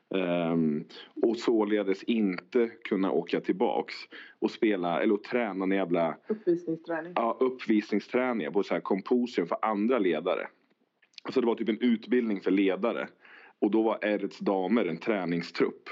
Um, 0.09 0.85
och 1.23 1.37
således 1.37 2.03
inte 2.03 2.67
kunna 2.67 3.11
åka 3.11 3.41
tillbaks 3.41 3.93
och 4.39 4.51
spela 4.51 5.01
eller 5.01 5.13
och 5.13 5.23
träna 5.23 5.63
en 5.63 5.71
jävla 5.71 6.17
Uppvisningsträning. 6.27 7.13
ja, 7.15 7.37
uppvisningsträningar 7.39 8.51
på 8.51 8.63
så 8.63 8.73
här 8.73 8.81
komposium 8.81 9.47
för 9.47 9.57
andra 9.61 9.99
ledare. 9.99 10.47
Så 11.33 11.41
det 11.41 11.47
var 11.47 11.55
typ 11.55 11.69
en 11.69 11.81
utbildning 11.81 12.41
för 12.41 12.51
ledare. 12.51 13.07
Och 13.59 13.71
då 13.71 13.81
var 13.81 14.05
Erets 14.05 14.39
damer 14.39 14.85
en 14.85 14.97
träningstrupp. 14.97 15.89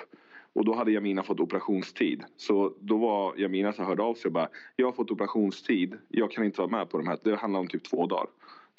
Och 0.53 0.65
då 0.65 0.73
hade 0.73 0.91
Jamina 0.91 1.23
fått 1.23 1.39
operationstid. 1.39 2.23
Så 2.37 2.73
då 2.79 2.97
var 2.97 3.35
Jamina 3.37 3.73
så 3.73 3.83
hörde 3.83 4.03
av 4.03 4.13
sig 4.13 4.29
och 4.29 4.33
bara 4.33 4.49
Jag 4.75 4.87
har 4.87 4.91
fått 4.91 5.11
operationstid. 5.11 5.97
Jag 6.07 6.31
kan 6.31 6.45
inte 6.45 6.61
vara 6.61 6.71
med 6.71 6.89
på 6.89 6.97
de 6.97 7.07
här. 7.07 7.17
Det 7.23 7.35
handlar 7.35 7.59
om 7.59 7.67
typ 7.67 7.83
två 7.83 8.05
dagar. 8.05 8.27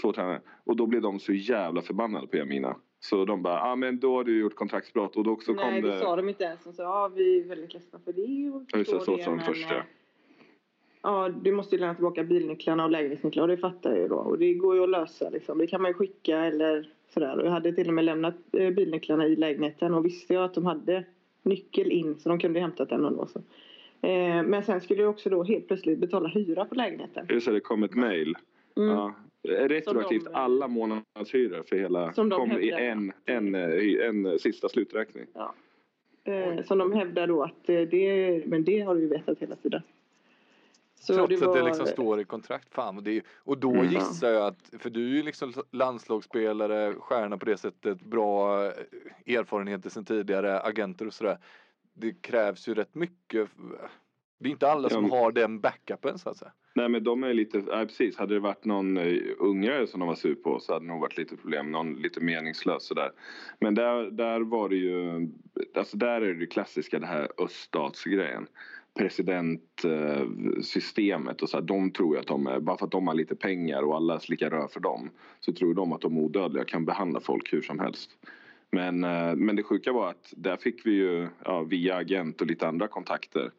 Två 0.03 0.13
tränare. 0.13 0.41
Och 0.65 0.77
då 0.77 0.87
blev 0.87 1.03
de 1.03 1.21
så 1.21 1.33
jävla 1.33 1.83
förbannade 1.83 2.27
på 2.27 2.37
Jamina. 2.37 2.77
Så 3.11 3.25
de 3.25 3.43
bara, 3.43 3.55
ja 3.55 3.73
ah, 3.73 3.77
men 3.77 3.99
då 3.99 4.17
har 4.17 4.25
du 4.25 4.41
gjort 4.41 4.55
kontraktsbrott. 4.55 5.17
Och 5.17 5.25
då 5.25 5.37
så 5.41 5.53
Nej, 5.53 5.83
kom 5.83 5.91
det 5.91 5.99
sa 5.99 6.17
de 6.17 6.29
inte 6.29 6.45
ens. 6.45 6.65
De 6.65 6.73
sa 6.73 6.83
ja, 6.83 7.11
vi 7.15 7.41
är 7.41 7.45
väldigt 7.45 7.75
ledsna 7.75 7.99
för 8.05 8.13
det. 8.13 8.51
Och 8.55 8.63
Ja, 8.73 8.79
just 8.79 8.91
det, 8.91 8.97
förstår 8.97 9.17
så 9.17 9.23
sa 9.23 9.31
de 9.31 9.37
men, 9.37 9.47
först, 9.47 9.67
ja. 9.71 9.77
eh, 9.77 9.83
Ja, 11.03 11.29
du 11.29 11.53
måste 11.53 11.75
ju 11.75 11.81
lämna 11.81 11.95
tillbaka 11.95 12.25
bilnycklarna 12.25 12.85
och 12.85 12.91
lägenhetsnycklar 12.91 13.43
och 13.43 13.49
det 13.49 13.57
fattar 13.57 13.91
jag 13.91 13.99
ju 13.99 14.09
då. 14.09 14.17
Och 14.17 14.39
det 14.39 14.55
går 14.55 14.75
ju 14.77 14.83
att 14.83 14.89
lösa 14.89 15.31
liksom. 15.31 15.59
Det 15.59 15.67
kan 15.67 15.83
man 15.83 15.91
ju 15.91 15.95
skicka 15.95 16.39
eller 16.39 16.91
sådär. 17.09 17.39
Och 17.39 17.47
jag 17.47 17.51
hade 17.51 17.73
till 17.73 17.89
och 17.89 17.95
med 17.95 18.05
lämnat 18.05 18.35
eh, 18.53 18.71
bilnycklarna 18.71 19.27
i 19.27 19.37
lägenheten 19.37 19.95
och 19.95 20.05
visste 20.05 20.35
jag 20.35 20.45
att 20.45 20.55
de 20.55 20.67
hade 20.67 21.05
nyckel 21.43 21.93
in 21.93 22.19
så 22.19 22.29
de 22.29 22.39
kunde 22.39 22.61
hämtat 22.61 22.89
den 22.89 23.05
ändå. 23.05 23.27
Så. 23.27 23.39
Eh, 24.07 24.43
men 24.43 24.63
sen 24.63 24.81
skulle 24.81 25.03
jag 25.03 25.11
också 25.11 25.31
då 25.31 25.43
helt 25.43 25.67
plötsligt 25.67 25.99
betala 25.99 26.29
hyra 26.29 26.65
på 26.65 26.75
lägenheten. 26.75 27.27
Just 27.31 27.47
det, 27.47 27.53
det 27.53 27.61
kom 27.61 27.83
ett 27.83 27.95
mail. 27.95 28.35
Mm. 28.77 28.89
Ja, 28.89 29.15
Retroaktivt 29.45 30.25
de- 30.25 30.35
alla 30.35 30.69
månadshyror 30.69 31.63
för 31.63 31.77
hela 31.77 32.13
Som 32.13 32.29
de 32.29 32.41
kom 32.51 32.59
i 32.61 32.71
en, 32.71 33.13
en, 33.27 33.55
eh, 33.55 34.07
en, 34.09 34.27
en 34.27 34.39
sista 34.39 34.69
sluträkning. 34.69 35.27
Eh, 36.25 36.65
som 36.65 36.79
de 36.79 36.93
hävdar 36.93 37.27
då 37.27 37.43
att 37.43 37.69
eh, 37.69 37.81
det, 37.81 38.43
men 38.47 38.65
det 38.65 38.81
har 38.81 38.95
du 38.95 39.01
ju 39.01 39.09
vetat 39.09 39.39
hela 39.39 39.57
tiden. 39.57 39.83
Så 40.95 41.15
Trots 41.15 41.33
att 41.35 41.41
det 41.41 41.47
var- 41.47 41.63
liksom 41.63 41.87
står 41.87 42.21
i 42.21 42.25
kontrakt. 42.25 42.75
Fan, 42.75 42.97
och, 42.97 43.03
det 43.03 43.11
är, 43.17 43.23
och 43.37 43.59
då 43.59 43.73
Mm. 43.73 43.87
gissar 43.93 44.31
jag 44.31 44.47
att, 44.47 44.71
för 44.79 44.91
du 44.91 45.05
är 45.11 45.15
ju 45.17 45.23
liksom 45.23 45.53
landslagsspelare, 45.71 46.95
stjärna 46.95 47.39
på 47.39 47.45
det 47.45 47.57
sättet, 47.57 48.01
bra 48.03 48.65
eh, 48.67 48.73
erfarenheter 49.37 49.91
sedan 49.91 50.05
tidigare, 50.05 50.61
agenter 50.61 51.07
och 51.07 51.15
sådär. 51.15 51.39
Det 51.95 52.23
krävs 52.23 52.69
ju 52.69 52.75
rätt 52.75 52.95
mycket. 52.95 53.49
Det 54.39 54.49
är 54.49 54.51
inte 54.53 54.69
alla 54.71 54.89
som 54.91 55.09
Ja, 55.11 55.17
har 55.21 55.33
den 55.33 55.61
backupen 55.61 56.19
så 56.19 56.31
att 56.31 56.37
säga. 56.37 56.53
Nej 56.77 56.89
men 56.89 57.05
de 57.05 57.25
är 57.25 57.35
lite, 57.35 57.59
nej 57.59 57.87
precis. 57.87 58.17
Hade 58.17 58.35
det 58.35 58.41
varit 58.41 58.65
någon 58.65 58.99
ungare 58.99 59.35
ungrare 59.39 59.87
som 59.87 60.01
de 60.01 60.09
var 60.09 60.15
sur 60.15 60.35
på 60.35 60.61
så 60.61 60.73
hade 60.73 60.85
det 60.85 60.89
nog 60.89 61.01
varit 61.01 61.19
lite 61.19 61.37
problem. 61.37 61.73
Någon 61.73 61.95
lite 61.95 62.21
meningslös 62.21 62.87
sådär. 62.87 63.11
Men 63.61 63.75
där, 63.75 64.11
där 64.11 64.41
var 64.41 64.69
det 64.69 64.77
ju, 64.77 65.29
alltså 65.75 65.97
där 65.97 66.21
är 66.21 66.35
det 66.35 66.47
klassiska 66.47 66.99
det 66.99 67.07
här 67.07 67.29
öststatsgrejen. 67.39 68.47
Presidentsystemet 68.95 71.43
och 71.43 71.49
så 71.49 71.57
här, 71.57 71.65
de 71.65 71.91
tror 71.91 72.15
ju 72.15 72.21
att 72.21 72.27
de 72.27 72.47
är, 72.47 72.61
bara 72.61 72.77
för 72.77 72.87
att 72.87 72.93
de 72.93 73.07
har 73.07 73.15
lite 73.15 73.37
pengar 73.37 73.83
och 73.83 73.97
alla 73.97 74.21
slickar 74.21 74.51
rör 74.51 74.69
för 74.69 74.81
dem. 74.81 75.11
Så 75.41 75.53
tror 75.53 75.75
de 75.75 75.93
att 75.93 76.01
de 76.01 76.17
är 76.17 76.21
odödliga 76.21 76.63
och 76.63 76.69
kan 76.69 76.85
behandla 76.85 77.21
folk 77.21 77.53
hur 77.53 77.63
som 77.63 77.79
helst. 77.79 78.11
Men, 78.71 79.05
eh, 79.05 79.35
men 79.35 79.57
det 79.57 79.63
sjuka 79.63 79.93
var 79.93 80.11
att 80.11 80.33
där 80.37 80.57
fick 80.57 80.87
vi 80.87 80.93
ju 80.93 81.29
ja, 81.45 81.63
via 81.63 81.97
agent 81.97 82.41
och 82.41 82.47
lite 82.47 82.69
andra 82.69 82.89
kontakter 82.89 83.51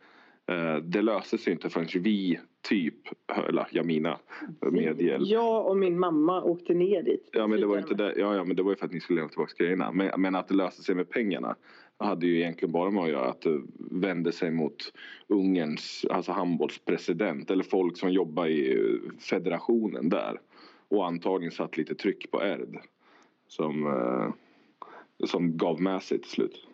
det 0.84 1.02
löste 1.02 1.38
sig 1.38 1.54
inte 1.54 1.70
förrän 1.70 1.88
vi 1.94 2.40
typ, 2.62 2.96
eller 3.48 3.68
Jamina 3.72 4.20
med 4.72 5.02
hjälp. 5.02 5.28
Jag 5.28 5.68
och 5.68 5.78
min 5.78 6.00
mamma 6.00 6.44
åkte 6.44 6.74
ner 6.74 7.04
dit. 7.04 7.30
Ja 7.32 7.48
men 7.48 7.60
det 7.60 7.66
var 7.66 7.78
inte 7.78 7.94
det, 7.94 8.14
ja, 8.18 8.36
ja 8.36 8.44
men 8.44 8.56
det 8.56 8.64
var 8.64 8.72
ju 8.72 8.76
för 8.76 8.86
att 8.86 8.94
ni 8.94 9.00
skulle 9.00 9.20
lämna 9.20 9.30
tillbaka 9.30 9.54
grejerna. 9.58 9.92
Men, 9.92 10.22
men 10.22 10.36
att 10.36 10.48
det 10.48 10.56
löste 10.56 10.84
sig 10.84 10.96
med 10.96 11.10
pengarna 11.10 11.56
hade 11.98 12.28
ju 12.28 12.40
egentligen 12.40 12.72
bara 12.72 12.92
med 12.92 13.04
att 13.04 13.10
göra 13.10 13.30
att 13.30 13.42
det 13.42 13.62
vände 13.78 14.32
sig 14.32 14.52
mot 14.52 14.94
Ungerns, 15.28 16.06
alltså 16.10 16.32
handbollspresident 16.32 17.52
eller 17.52 17.64
folk 17.64 17.98
som 17.98 18.12
jobbar 18.12 18.48
i 18.48 19.00
federationen 19.20 20.10
där. 20.10 20.40
Och 20.88 21.08
antagligen 21.08 21.52
satt 21.52 21.78
lite 21.78 21.96
tryck 21.96 22.32
på 22.32 22.42
Erd. 22.44 22.80
Som, 23.48 23.88
eh, 23.88 24.34
som 25.26 25.58
gav 25.58 25.82
med 25.82 26.04
sig 26.04 26.20
till 26.20 26.32
slut. 26.32 26.68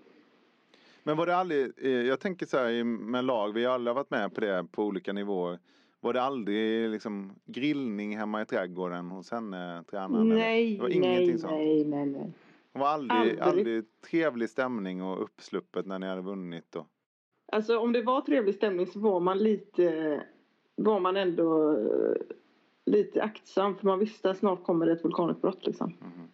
Men 1.03 1.17
var 1.17 1.25
det 1.25 1.35
aldrig, 1.35 1.71
eh, 1.77 1.91
jag 1.91 2.19
tänker 2.19 2.45
så 2.45 2.57
här 2.57 2.83
med 2.83 3.25
lag, 3.25 3.53
vi 3.53 3.65
har 3.65 3.73
alla 3.73 3.93
varit 3.93 4.09
med 4.09 4.33
på 4.33 4.41
det 4.41 4.65
på 4.71 4.83
olika 4.83 5.13
nivåer. 5.13 5.59
Var 5.99 6.13
det 6.13 6.21
aldrig 6.21 6.89
liksom 6.89 7.35
grillning 7.45 8.17
hemma 8.17 8.41
i 8.41 8.45
trädgården 8.45 9.11
hos 9.11 9.31
henne, 9.31 9.83
tränaren? 9.91 10.29
Nej, 10.29 10.75
det 10.75 10.81
var 10.81 10.89
ingenting 10.89 11.27
nej, 11.27 11.39
sånt. 11.39 11.53
nej, 11.53 11.85
nej, 11.85 12.05
nej. 12.05 12.33
Det 12.73 12.79
var 12.79 12.87
aldrig, 12.87 13.19
Aldrig. 13.19 13.39
aldrig. 13.41 13.85
trevlig 14.09 14.49
stämning 14.49 15.03
och 15.03 15.23
uppsluppet 15.23 15.85
när 15.85 15.99
ni 15.99 16.07
hade 16.07 16.21
vunnit. 16.21 16.75
Och... 16.75 16.87
Alltså 17.51 17.77
om 17.77 17.93
det 17.93 18.01
var 18.01 18.21
trevlig 18.21 18.55
stämning 18.55 18.87
så 18.87 18.99
var 18.99 19.19
man 19.19 19.37
lite, 19.37 20.21
var 20.75 20.99
man 20.99 21.17
ändå 21.17 21.71
eh, 21.71 22.15
lite 22.85 23.23
aktsam 23.23 23.75
för 23.75 23.85
man 23.87 23.99
visste 23.99 24.29
att 24.29 24.37
snart 24.37 24.63
kommer 24.63 24.85
det 24.85 24.91
ett 24.91 25.05
vulkanutbrott 25.05 25.65
liksom. 25.65 25.93
Mhm. 25.99 26.27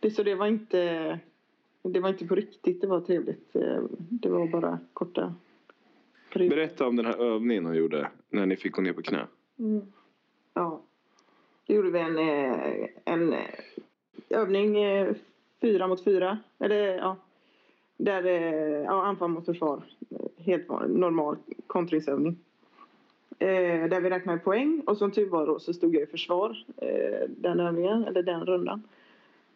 Det, 0.00 0.10
så 0.10 0.22
det 0.22 0.34
var 0.34 0.46
inte, 0.46 1.18
det 1.82 2.00
var 2.00 2.08
inte 2.08 2.26
på 2.26 2.34
riktigt 2.34 2.80
det 2.80 2.86
var 2.86 3.00
trevligt. 3.00 3.56
Eh, 3.56 3.82
Det 4.10 4.28
var 4.28 4.46
bara 4.46 4.78
korta 4.92 5.34
perioder. 6.32 6.56
Berätta 6.56 6.86
om 6.86 6.96
den 6.96 7.06
här 7.06 7.22
övningen 7.22 7.66
hon 7.66 7.76
gjorde 7.76 8.10
när 8.30 8.46
ni 8.46 8.56
fick 8.56 8.72
gå 8.72 8.82
ner 8.82 8.92
på 8.92 9.02
knä. 9.02 9.26
Mm. 9.58 9.82
Ja. 10.54 10.80
Då 11.66 11.74
gjorde 11.74 11.90
vi 11.90 11.98
en, 11.98 12.18
eh, 12.18 12.88
en 13.04 13.32
eh, 13.32 13.40
övning 14.28 14.76
fyra 15.60 15.86
mot 15.86 16.04
fyra. 16.04 16.38
Eller 16.58 16.96
ja. 16.96 17.16
Där 17.96 18.22
ja, 18.84 19.06
anfall 19.06 19.30
mot 19.30 19.46
försvar. 19.46 19.82
Helt 20.36 20.68
normal 20.88 21.36
kontringsövning. 21.66 22.38
Eh, 23.38 23.88
där 23.88 24.00
vi 24.00 24.10
räknade 24.10 24.38
poäng 24.38 24.82
och 24.86 24.96
som 24.96 25.10
tur 25.10 25.28
var 25.28 25.46
då 25.46 25.58
så 25.58 25.74
stod 25.74 25.94
jag 25.94 26.02
i 26.02 26.06
försvar 26.06 26.64
eh, 26.76 27.28
den 27.28 27.60
övningen, 27.60 28.04
eller 28.04 28.22
den 28.22 28.46
rundan. 28.46 28.82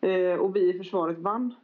Eh, 0.01 0.35
och 0.35 0.57
vi 0.57 0.71
i 0.75 0.79
försvaret 0.79 1.19
vann. 1.19 1.55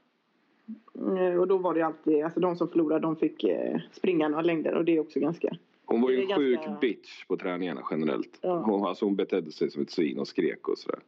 Eh, 1.19 1.41
och 1.41 1.49
då 1.49 1.57
var 1.57 1.75
det 1.75 1.83
alltid, 1.83 2.25
alltså 2.25 2.41
de 2.41 2.57
som 2.57 2.69
förlorade 2.69 3.01
de 3.01 3.17
fick 3.17 3.45
eh, 3.45 3.81
springa 3.93 4.29
några 4.29 4.43
längder 4.43 4.75
och 4.75 4.85
det 4.85 4.97
är 4.97 5.01
också 5.01 5.21
ganska 5.21 5.57
Hon 5.85 6.03
var 6.03 6.11
ju 6.11 6.23
en 6.25 6.31
är 6.31 6.37
sjuk 6.37 6.55
ganska- 6.57 6.81
bitch 6.81 7.25
på 7.27 7.37
träningarna 7.37 7.83
generellt. 7.91 8.39
Ja. 8.41 8.59
Hon, 8.59 8.87
alltså 8.87 9.05
hon 9.05 9.17
betedde 9.17 9.53
sig 9.53 9.71
som 9.71 9.83
ett 9.83 9.91
svin 9.91 10.19
och 10.19 10.29
skrek 10.29 10.69
och 10.69 10.79
sådär. 10.79 11.01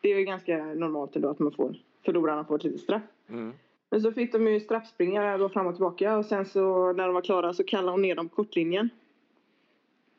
Det 0.00 0.12
är 0.12 0.18
ju 0.18 0.24
ganska 0.24 0.56
normalt 0.64 1.16
ändå 1.16 1.28
att 1.28 1.38
man 1.38 1.52
får, 1.52 1.76
förlorarna 2.04 2.44
får 2.44 2.56
ett 2.56 2.64
litet 2.64 2.80
straff. 2.80 3.02
Mm. 3.28 3.52
Men 3.90 4.00
så 4.02 4.12
fick 4.12 4.32
de 4.32 4.46
ju 4.46 4.60
straffspringa 4.60 5.38
då 5.38 5.48
fram 5.48 5.66
och 5.66 5.74
tillbaka 5.74 6.16
och 6.16 6.24
sen 6.24 6.44
så 6.44 6.92
när 6.92 7.04
de 7.04 7.14
var 7.14 7.20
klara 7.22 7.52
så 7.52 7.64
kallade 7.64 7.90
hon 7.90 8.02
ner 8.02 8.14
dem 8.14 8.28
på 8.28 8.34
kortlinjen. 8.34 8.90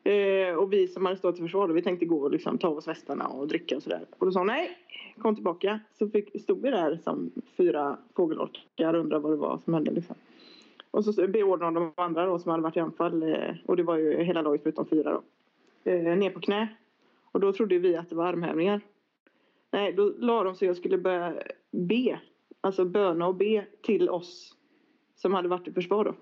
Eh, 0.04 0.54
och 0.54 0.72
vi 0.72 0.88
som 0.88 1.04
hade 1.04 1.16
stått 1.16 1.34
till 1.34 1.44
försvar 1.44 1.68
då, 1.68 1.74
vi 1.74 1.82
tänkte 1.82 2.06
gå 2.06 2.20
och 2.20 2.30
liksom 2.30 2.58
ta 2.58 2.68
av 2.68 2.76
oss 2.76 2.88
västarna 2.88 3.28
och 3.28 3.48
dricka 3.48 3.76
och 3.76 3.82
sådär. 3.82 4.06
Och 4.18 4.26
då 4.26 4.32
sa 4.32 4.40
hon 4.40 4.46
nej, 4.46 4.78
kom 5.18 5.34
tillbaka. 5.34 5.80
Så 5.98 6.08
fick, 6.08 6.42
stod 6.42 6.62
vi 6.62 6.70
där 6.70 6.96
som 7.04 7.30
fyra 7.56 7.98
fågelholkar 8.16 8.94
och 8.94 9.00
undrade 9.00 9.22
vad 9.22 9.32
det 9.32 9.36
var 9.36 9.60
som 9.64 9.74
hände 9.74 9.90
liksom. 9.90 10.16
Och 10.90 11.04
så 11.04 11.12
beordrade 11.12 11.74
de 11.74 11.92
de 11.96 12.02
andra 12.02 12.26
då 12.26 12.38
som 12.38 12.50
hade 12.50 12.62
varit 12.62 12.76
i 12.76 12.80
anfall 12.80 13.22
eh, 13.22 13.54
och 13.66 13.76
det 13.76 13.82
var 13.82 13.96
ju 13.96 14.22
hela 14.22 14.42
laget 14.42 14.62
förutom 14.62 14.86
fyra 14.86 15.12
då. 15.12 15.22
Eh, 15.90 16.16
ner 16.16 16.30
på 16.30 16.40
knä. 16.40 16.68
Och 17.32 17.40
då 17.40 17.52
trodde 17.52 17.78
vi 17.78 17.96
att 17.96 18.08
det 18.08 18.14
var 18.14 18.26
armhävningar. 18.26 18.80
Nej, 19.70 19.92
då 19.92 20.14
la 20.18 20.44
de 20.44 20.54
sig 20.54 20.70
och 20.70 20.76
skulle 20.76 20.98
börja 20.98 21.34
be. 21.70 22.20
Alltså 22.60 22.84
böna 22.84 23.26
och 23.26 23.34
be 23.34 23.66
till 23.82 24.10
oss 24.10 24.56
som 25.16 25.34
hade 25.34 25.48
varit 25.48 25.68
i 25.68 25.72
försvar 25.72 26.04
då. 26.04 26.14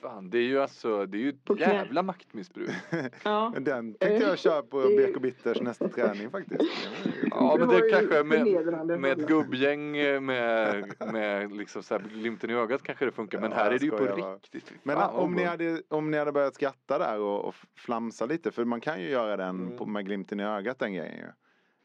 Fan, 0.00 0.30
det 0.30 0.38
är 0.38 0.42
ju 0.42 0.60
alltså, 0.60 1.06
det 1.06 1.18
är 1.18 1.20
ju 1.20 1.28
ett 1.28 1.44
knä. 1.44 1.58
jävla 1.60 2.02
maktmissbruk. 2.02 2.70
Ja, 3.24 3.50
Men 3.54 3.64
den 3.64 3.94
tänkte 3.94 4.26
jag 4.28 4.38
köra 4.38 4.62
på 4.62 4.76
BK 4.80 5.20
Bitters 5.22 5.60
nästa 5.60 5.88
träning 5.88 6.30
faktiskt. 6.30 6.62
Ja, 7.30 7.56
men 7.58 7.68
det 7.68 7.90
kanske 7.90 8.22
med, 8.24 9.00
med 9.00 9.12
ett 9.20 9.28
gubbgäng 9.28 9.96
eh, 9.96 10.20
med, 10.20 10.84
med 11.12 11.56
liksom 11.56 11.82
så 11.82 11.94
här 11.94 12.02
glimten 12.14 12.50
i 12.50 12.54
ögat 12.54 12.82
kanske 12.82 13.04
det 13.04 13.12
funkar. 13.12 13.40
Men 13.40 13.50
Ja, 13.50 13.56
här 13.56 13.70
är 13.70 13.78
det 13.78 13.84
ju 13.84 13.90
på 13.90 14.36
riktigt. 14.52 14.72
Men 14.82 14.96
om 15.02 15.32
ni, 15.34 15.44
hade, 15.44 15.82
om 15.88 16.10
ni 16.10 16.18
hade 16.18 16.32
börjat 16.32 16.54
skratta 16.54 16.98
där 16.98 17.20
och, 17.20 17.44
och 17.44 17.54
flamsa 17.76 18.26
lite, 18.26 18.50
för 18.50 18.64
man 18.64 18.80
kan 18.80 19.00
ju 19.02 19.08
göra 19.08 19.36
den 19.36 19.56
Mm. 19.66 19.76
på, 19.76 19.86
med 19.86 20.04
glimten 20.06 20.40
i 20.40 20.44
ögat 20.44 20.78
den 20.78 20.94
grejen 20.94 21.16
ju. 21.16 21.26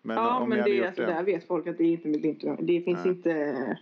Men 0.02 0.18
ja 0.18 0.39
om 0.39 0.50
ni 0.50 0.56
men 0.56 0.66
det, 0.66 0.86
alltså, 0.88 1.02
det. 1.02 1.08
där 1.08 1.24
vet 1.24 1.48
folk 1.48 1.68
att 1.68 1.78
det 1.78 1.84
är 1.84 1.92
inte 1.92 2.08
med 2.08 2.22
glimt 2.22 2.44
i 2.44 2.48
ögat. 2.48 2.60
Det 2.68 2.82
finns 2.82 3.06
Nej. 3.06 3.14
inte 3.14 3.78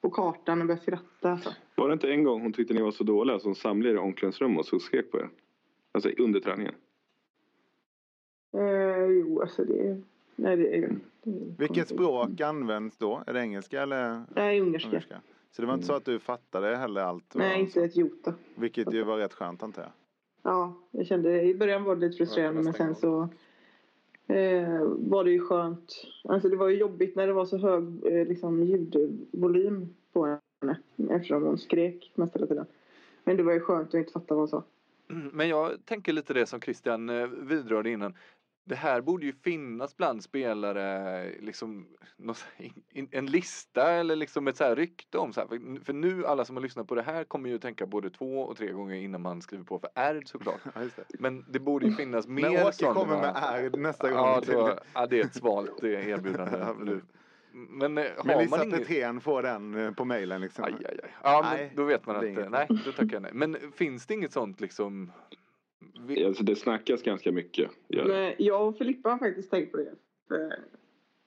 på 0.00 0.10
kartan 0.10 0.60
att 0.60 0.66
börja 0.66 0.80
skratta. 0.80 1.30
Alltså. 1.30 1.50
Var 1.74 1.88
det 1.88 1.92
inte 1.92 2.10
en 2.10 2.24
gång 2.24 2.42
hon 2.42 2.52
tyckte 2.52 2.74
ni 2.74 2.82
var 2.82 2.90
så 2.90 3.04
dåliga 3.04 3.38
hon 3.44 3.54
samlade 3.54 3.94
er 3.94 3.94
i 3.94 3.98
omklädningsrummet 3.98 4.58
och 4.58 4.66
så 4.66 4.78
skrek 4.78 5.10
på 5.10 5.18
er? 5.18 5.30
Alltså 5.92 6.10
under 6.18 6.40
träningen. 6.40 6.74
Eh, 8.54 9.04
jo, 9.06 9.40
alltså 9.40 9.64
det... 9.64 10.02
Nej, 10.36 10.56
det 10.56 10.76
är... 10.76 10.96
Det 11.22 11.30
är 11.30 11.58
Vilket 11.58 11.88
språk 11.88 12.40
används 12.40 12.96
då? 12.96 13.22
Är 13.26 13.32
det 13.32 13.40
engelska 13.40 13.82
eller 13.82 14.22
Nej, 14.36 14.60
ungerska. 14.60 14.88
ungerska? 14.88 15.20
Så 15.50 15.62
det 15.62 15.66
var 15.68 15.74
inte 15.74 15.86
så 15.86 15.92
att 15.92 16.04
du 16.04 16.18
fattade 16.18 16.76
heller 16.76 17.00
allt? 17.00 17.34
Nej, 17.34 17.60
inte 17.60 17.84
ett 17.84 17.96
jota. 17.96 18.34
Vilket 18.54 18.94
ju 18.94 19.02
var 19.02 19.16
rätt 19.16 19.32
skönt 19.34 19.62
antar 19.62 19.82
jag. 19.82 19.90
Ja, 20.42 20.74
jag 20.90 21.06
kände 21.06 21.42
i 21.42 21.54
början 21.54 21.84
var 21.84 21.96
det 21.96 22.00
lite 22.06 22.16
frustrerande 22.16 22.62
men 22.62 22.72
sen 22.72 22.94
så 22.94 23.28
eh, 24.28 24.82
var 24.84 25.24
det 25.24 25.30
ju 25.30 25.40
skönt. 25.40 25.92
Alltså 26.24 26.48
det 26.48 26.56
var 26.56 26.68
ju 26.68 26.76
jobbigt 26.76 27.16
när 27.16 27.26
det 27.26 27.32
var 27.32 27.44
så 27.44 27.58
hög 27.58 27.84
eh, 28.04 28.26
liksom, 28.26 28.64
ljudvolym 28.64 29.94
på 30.12 30.38
henne 30.60 30.78
eftersom 31.10 31.42
hon 31.42 31.58
skrek 31.58 32.12
mest 32.14 32.36
hela 32.36 32.46
tiden. 32.46 32.66
Men 33.24 33.36
det 33.36 33.42
var 33.42 33.52
ju 33.52 33.60
skönt 33.60 33.88
att 33.88 33.94
inte 33.94 34.12
fatta 34.12 34.34
vad 34.34 34.38
hon 34.38 34.48
sa. 34.48 34.64
Mm, 35.10 35.30
men 35.32 35.48
jag 35.48 35.84
tänker 35.84 36.12
lite 36.12 36.34
det 36.34 36.46
som 36.46 36.60
Christian 36.60 37.08
eh, 37.08 37.26
vidrörde 37.26 37.90
innan. 37.90 38.14
Det 38.68 38.74
här 38.74 39.00
borde 39.00 39.26
ju 39.26 39.32
finnas 39.32 39.96
bland 39.96 40.24
spelare, 40.24 41.30
liksom 41.40 41.86
en 43.10 43.26
lista 43.26 43.90
eller 43.92 44.16
liksom 44.16 44.48
ett 44.48 44.56
så 44.56 44.64
här 44.64 44.76
rykte 44.76 45.18
om 45.18 45.32
så 45.32 45.40
här. 45.40 45.84
För, 45.84 45.92
nu 45.92 46.26
alla 46.26 46.44
som 46.44 46.56
har 46.56 46.62
lyssnat 46.62 46.88
på 46.88 46.94
det 46.94 47.02
här 47.02 47.24
kommer 47.24 47.50
ju 47.50 47.58
tänka 47.58 47.86
både 47.86 48.10
två 48.10 48.40
och 48.42 48.56
tre 48.56 48.72
gånger 48.72 48.94
innan 48.94 49.22
man 49.22 49.42
skriver 49.42 49.64
på 49.64 49.78
för 49.78 49.90
Erd 49.94 50.28
såklart. 50.28 50.60
Ja, 50.74 50.80
det. 50.80 51.20
Men 51.20 51.44
det 51.48 51.58
borde 51.58 51.86
ju 51.86 51.92
finnas 51.92 52.26
mer 52.26 52.42
När 52.50 52.64
Åke 52.66 52.72
sådana- 52.72 52.94
kommer 52.94 53.16
med 53.16 53.36
R 53.36 53.70
nästa 53.78 54.10
gång. 54.10 54.18
Ja, 54.18 54.42
då, 54.46 54.78
ja, 54.94 55.06
det 55.06 55.20
är 55.20 55.24
ett 55.24 55.34
svalt 55.34 55.82
eh, 55.82 56.08
erbjudande. 56.08 56.66
Nu. 56.84 57.00
Men 57.52 57.98
eh, 57.98 58.04
har 58.16 58.24
Men 58.24 58.36
man 58.36 58.42
Lisa 58.44 58.64
inget... 58.64 58.78
Petrén 58.78 59.20
får 59.20 59.42
den 59.42 59.74
eh, 59.74 59.92
på 59.92 60.04
mejlen 60.04 60.40
liksom. 60.40 60.64
Aj, 60.64 60.74
aj, 60.78 61.00
aj. 61.02 61.10
Ja, 61.22 61.40
Nej, 61.50 61.66
men 61.66 61.76
då 61.76 61.84
vet 61.84 62.06
man 62.06 62.16
att, 62.16 62.50
nej, 62.50 62.66
då 62.84 62.92
tackar 62.92 63.12
jag 63.12 63.22
nej. 63.22 63.30
Men 63.34 63.56
finns 63.76 64.06
det 64.06 64.14
inget 64.14 64.32
sånt 64.32 64.60
liksom? 64.60 65.12
Vi... 66.06 66.24
Alltså 66.24 66.44
det 66.44 66.56
snackas 66.56 67.02
ganska 67.02 67.32
mycket. 67.32 67.70
Men 67.88 68.34
jag 68.38 68.68
och 68.68 68.78
Filippa 68.78 69.10
har 69.10 69.18
faktiskt 69.18 69.50
tänkt 69.50 69.72
på 69.72 69.76
det. 69.76 69.92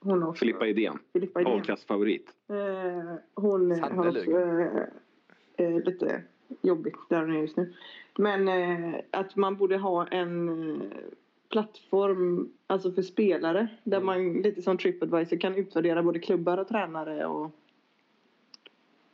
Hon 0.04 0.22
har 0.22 0.30
också, 0.30 0.40
Filippa 0.40 0.68
Idén. 0.68 1.00
Filippa 1.14 1.42
Idén. 1.42 1.54
Avkast 1.54 1.88
favorit. 1.88 2.30
Eh, 2.50 3.16
hon 3.36 3.72
har 3.82 4.08
också 4.08 4.32
eh, 4.32 4.84
eh, 5.58 5.84
lite 5.84 6.24
jobbigt 6.62 6.96
där 7.10 7.22
hon 7.22 7.36
är 7.36 7.42
just 7.42 7.58
nu. 7.58 7.74
Men 8.18 8.48
eh, 8.48 9.00
att 9.12 9.36
man 9.36 9.56
borde 9.56 9.78
ha 9.78 10.08
en 10.08 10.82
plattform 11.50 12.52
alltså 12.68 12.92
för 12.92 13.02
spelare 13.02 13.68
där 13.84 14.02
man 14.02 14.34
lite 14.34 14.62
som 14.62 14.78
Tripadvisor 14.78 15.38
kan 15.38 15.56
utvärdera 15.56 16.04
både 16.04 16.20
klubbar 16.20 16.58
och 16.58 16.68
tränare 16.68 17.26
och 17.26 17.52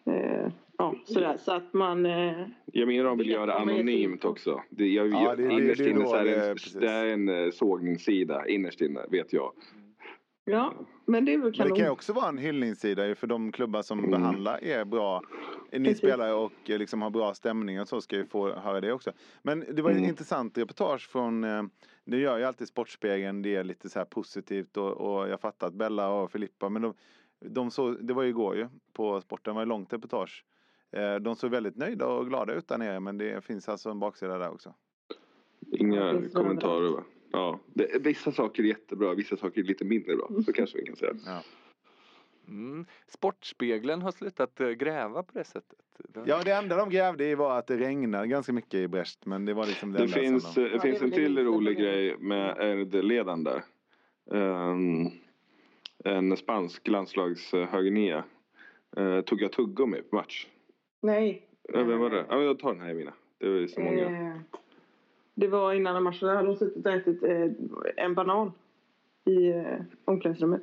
eh, 0.05 0.51
ja, 0.78 0.95
sådär. 1.05 1.38
Så 1.38 1.51
att 1.51 1.73
man... 1.73 2.05
Eh, 2.05 2.47
Jag 2.65 2.88
menar 2.88 3.03
de 3.03 3.17
vill 3.17 3.30
göra 3.30 3.61
in 3.61 3.69
anonymt 3.69 4.25
också. 4.25 4.61
Det, 4.69 4.88
jag, 4.88 5.07
Ja, 5.07 5.23
jag, 5.23 5.38
det- 5.38 5.47
det- 5.47 5.53
innerst 5.53 5.78
det 5.78 5.86
är 5.86 5.89
inne 5.89 6.05
så 6.05 6.15
är 6.15 6.23
det, 6.23 6.32
det- 6.36 6.49
en, 6.49 6.57
det 6.82 6.89
är 6.91 7.05
en 7.05 7.30
eh, 7.45 7.51
sågningssida. 7.51 8.47
Innerst 8.47 8.82
inne 8.82 8.99
vet 9.09 9.34
jag. 9.34 9.51
ja, 10.45 10.73
men 11.05 11.25
det 11.25 11.34
är 11.34 11.38
väl 11.38 11.43
Men 11.43 11.51
det 11.51 11.57
kanon. 11.57 11.78
kan 11.78 11.89
också 11.89 12.13
vara 12.13 12.30
en 12.30 12.38
hyllningssida 12.38 13.07
ju 13.07 13.15
för 13.15 13.28
de 13.28 13.51
klubbar 13.51 13.82
som 13.82 13.99
Mm. 13.99 14.11
behandlar 14.11 14.63
er 14.63 14.86
bra. 14.86 15.21
Ni 15.71 15.80
Precis. 15.80 15.97
spelare 15.97 16.34
och 16.34 16.69
eh, 16.69 16.78
liksom 16.78 17.01
har 17.01 17.09
bra 17.09 17.34
stämning 17.34 17.82
och 17.82 17.88
så 17.88 18.01
ska 18.01 18.15
ju 18.15 18.25
få 18.25 18.53
höra 18.53 18.82
det 18.82 18.91
också. 18.93 19.11
Men 19.43 19.59
det 19.73 19.82
var 19.82 19.89
ett 19.91 19.97
Mm. 19.97 20.09
intressant 20.09 20.57
reportage 20.57 21.09
från, 21.09 21.43
eh, 21.43 21.63
det 22.05 22.17
gör 22.17 22.38
ju 22.38 22.43
alltid 22.43 22.67
Sportspegeln, 22.67 23.41
det 23.41 23.55
är 23.55 23.63
lite 23.63 23.89
så 23.89 23.99
här 23.99 24.05
positivt 24.05 24.78
och, 24.78 24.91
och 24.91 25.30
jag 25.30 25.41
fattar 25.41 25.67
att 25.67 25.73
Bella 25.73 26.09
och 26.09 26.32
Filippa, 26.32 26.69
men 26.69 26.82
de, 26.82 26.93
de 27.45 27.71
såg, 27.71 28.05
det 28.07 28.13
var 28.13 28.23
ju 28.23 28.30
igår 28.30 28.55
ju 28.55 28.67
på 28.93 29.21
sporten, 29.21 29.53
det 29.53 29.55
var 29.55 29.61
ett 29.61 29.67
långt 29.67 29.93
reportage. 29.93 30.43
Eh, 30.92 31.16
De 31.16 31.36
såg 31.36 31.52
väldigt 31.52 31.76
nöjda 31.78 32.08
och 32.08 32.28
glada 32.28 32.54
ut 32.54 32.68
där 32.68 32.78
nere 32.78 33.00
men 33.00 33.18
det 33.18 33.44
finns 33.46 33.70
alltså 33.70 33.90
en 33.90 34.00
baksida 34.00 34.38
där 34.38 34.50
också. 34.50 34.74
Inga 35.72 35.96
Ja, 36.14 36.22
kommentarer 36.34 36.90
va? 36.90 37.04
Ja, 37.32 37.60
det, 37.74 38.02
vissa 38.02 38.32
saker 38.32 38.64
är 38.64 38.68
jättebra, 38.68 39.14
vissa 39.14 39.38
saker 39.38 39.62
är 39.62 39.66
lite 39.66 39.86
mindre 39.86 40.16
bra. 40.16 40.30
Så 40.46 40.54
kanske 40.54 40.78
vi 40.78 40.86
kan 40.86 40.96
säga. 40.96 41.14
Mm. 42.48 42.86
Sportspegeln 43.08 44.02
har 44.02 44.12
slutat 44.12 44.60
eh, 44.60 44.70
gräva 44.70 45.24
på 45.24 45.32
det 45.34 45.44
sättet. 45.44 45.80
Det- 45.98 46.24
Ja 46.26 46.42
det 46.46 46.52
enda 46.52 46.76
de 46.78 46.90
grävde 46.90 47.26
i 47.26 47.36
var 47.36 47.58
att 47.60 47.68
det 47.68 47.78
regnade 47.78 48.28
ganska 48.28 48.54
mycket 48.54 48.74
i 48.74 48.88
Brest 48.88 49.26
men 49.26 49.46
det 49.46 49.54
var 49.54 49.66
liksom 49.66 49.92
det, 49.92 49.98
Det 49.98 50.04
enda 50.04 50.18
finns, 50.20 50.54
som 50.54 50.64
de... 50.64 50.70
det 50.70 50.76
Ja, 50.76 50.82
finns 50.82 51.00
det 51.00 51.06
är 51.06 51.08
en 51.08 51.12
till 51.12 51.38
rolig 51.46 51.78
grej 51.78 52.18
med 52.18 52.58
Erd-ledaren 52.60 53.44
där. 53.44 53.64
Ehm, 54.32 55.08
en 56.04 56.38
spansk 56.38 56.88
landslagshögernia 56.88 58.24
uh, 59.00 59.22
tog 59.22 59.42
jag 59.42 59.52
tuggummi 59.52 60.02
på 60.02 60.16
match. 60.16 60.48
Nej. 61.02 61.48
Ja, 61.74 61.84
vem 61.84 62.00
var 62.00 62.10
det? 62.10 62.26
Ja, 62.30 62.41
jag 62.41 62.60
tar 62.60 62.72
den 62.74 62.82
här 62.82 62.89
Emina. 62.89 63.14
Det 63.38 63.50
var 63.50 63.68
så 63.68 63.82
många. 63.82 64.06
Eh, 64.30 64.36
det 65.36 65.48
var 65.48 65.74
innan 65.74 65.95
en 65.95 66.04
match. 66.04 66.20
Där 66.20 66.36
hade 66.36 66.48
hon 66.48 66.58
suttit 66.58 66.86
och 66.86 66.91
ätit 66.91 67.24
eh, 67.24 67.48
en 67.95 68.14
banan 68.14 68.52
i 69.26 69.48
eh, 69.50 69.64
omklädningsrummet. 70.06 70.62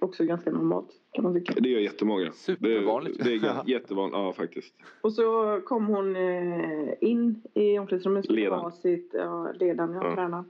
Också 0.00 0.24
ganska 0.24 0.50
normalt 0.50 0.88
kan 1.12 1.24
man 1.24 1.34
tycka. 1.34 1.60
Det 1.60 1.68
gör 1.68 1.80
jättemånga. 1.80 2.32
Supervanligt. 2.32 3.18
Det, 3.24 3.38
det 3.38 3.46
är 3.48 3.62
jättevanligt, 3.68 4.16
ja 4.16 4.32
faktiskt. 4.32 4.74
Och 5.00 5.12
så 5.12 5.60
kom 5.64 5.86
hon 5.86 6.16
in 7.00 7.42
i 7.54 7.78
omklädningsrummet. 7.78 8.30
Ledaren. 8.30 8.72
sitt, 8.72 9.10
ja, 9.14 9.52
ledaren, 9.52 9.92
ja, 9.92 10.04
Ja. 10.08 10.14
tränaren. 10.14 10.44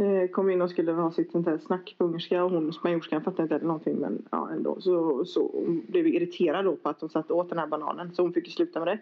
Eh, 0.00 0.28
kom 0.30 0.50
in 0.50 0.62
och 0.62 0.70
skulle 0.70 0.92
ha 0.92 1.12
sitt 1.12 1.32
sånt 1.32 1.46
här 1.46 1.58
snack 1.58 1.94
på 1.98 2.04
ungerska 2.04 2.44
och 2.44 2.50
hon 2.50 2.72
spanjorskan 2.72 3.22
fattade 3.22 3.42
inte 3.42 3.54
heller 3.54 3.66
någonting 3.66 3.96
men 3.96 4.28
ja 4.30 4.50
ändå. 4.50 4.80
Så, 4.80 5.24
så 5.24 5.50
hon 5.52 5.82
blev 5.88 6.06
irriterad 6.06 6.64
då 6.64 6.76
på 6.76 6.88
att 6.88 7.00
hon 7.00 7.10
satt 7.10 7.30
och 7.30 7.36
åt 7.36 7.48
den 7.48 7.58
här 7.58 7.66
bananen 7.66 8.14
så 8.14 8.22
hon 8.22 8.32
fick 8.32 8.46
ju 8.46 8.52
sluta 8.52 8.84
med 8.84 8.88
det. 8.88 8.98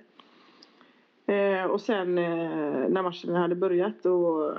Eh, 1.33 1.65
och 1.65 1.81
sen 1.81 2.19
eh, 2.19 2.89
när 2.89 3.03
matchen 3.03 3.35
hade 3.35 3.55
börjat 3.55 4.07
och 4.07 4.55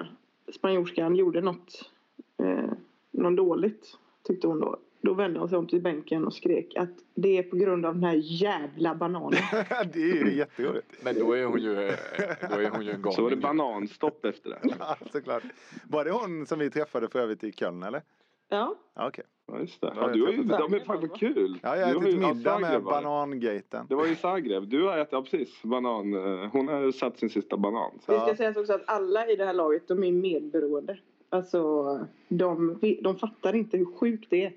spanjorskan 0.54 1.16
gjorde 1.16 1.42
något, 1.42 1.92
eh, 2.38 2.72
något 3.12 3.38
dåligt 3.38 3.98
tyckte 4.24 4.48
hon 4.48 4.60
då. 4.60 4.78
Då 5.08 5.14
vände 5.14 5.40
hon 5.40 5.50
sig 5.50 5.58
om 5.58 5.68
till 5.68 5.82
bänken 5.82 6.26
och 6.26 6.34
skrek 6.34 6.76
att 6.76 6.90
det 7.16 7.38
är 7.38 7.44
på 7.44 7.56
grund 7.56 7.86
av 7.86 7.94
den 7.94 8.04
här 8.04 8.20
jävla 8.24 8.96
bananen. 8.96 9.40
det 9.94 10.00
är 10.12 10.26
ju 10.26 10.34
jätteroligt. 10.36 10.88
Men 11.04 11.16
då 11.20 11.34
är 11.34 11.46
hon 11.46 11.60
ju, 11.62 11.72
eh, 11.88 11.94
då 12.50 12.56
är 12.62 12.70
hon 12.70 12.86
ju 12.86 12.92
en 12.92 13.02
galning. 13.02 13.12
Så 13.16 13.24
var 13.24 13.30
det 13.30 13.36
bananstopp 13.36 14.26
efter 14.26 14.50
det. 14.50 14.60
Ja, 14.80 14.96
såklart. 15.12 15.44
Var 15.90 16.06
det 16.06 16.12
hon 16.12 16.46
som 16.46 16.60
vi 16.60 16.70
träffade 16.70 17.08
för 17.10 17.20
övrigt 17.20 17.44
i 17.44 17.52
Köln 17.52 17.84
eller? 17.84 18.02
Ja, 18.50 18.76
Ja, 18.96 19.08
okej. 19.08 19.24
Ja, 19.52 19.60
just 19.60 19.82
det. 19.82 19.94
Ja, 19.96 20.08
du 20.08 20.24
har 20.26 20.32
ju, 20.32 20.44
de 20.44 20.74
är 20.74 20.80
fan 20.80 21.02
vad 21.02 21.20
kul. 21.20 21.60
Ja, 21.62 21.78
jag 21.78 21.88
har 21.88 21.96
ätit 22.08 22.20
middag 22.20 22.60
med 22.60 22.84
banangaten. 22.84 23.86
Det 23.90 23.96
var 23.96 24.06
ju 24.06 24.16
Zagreb. 24.16 24.68
Du 24.70 24.84
har 24.84 24.98
ätit, 24.98 25.12
ja 25.12 25.22
precis, 25.22 25.64
banan. 25.64 26.14
eh, 26.14 26.50
Hon 26.52 26.68
har 26.68 26.92
satt 26.92 27.20
sin 27.20 27.30
sista 27.30 27.58
banan. 27.58 27.92
Så. 28.06 28.12
Det 28.12 28.20
ska 28.20 28.36
sägas 28.36 28.58
också 28.58 28.74
att 28.74 28.84
alla 28.88 29.28
i 29.28 29.36
det 29.36 29.46
här 29.46 29.54
laget 29.54 29.88
de 29.88 30.04
är 30.04 30.12
medberoende. 30.12 30.98
Alltså 31.30 31.84
de, 32.28 32.80
de 33.02 33.16
fattar 33.16 33.56
inte 33.56 33.78
hur 33.78 33.86
sjukt 33.86 34.30
det 34.30 34.46
är. 34.46 34.54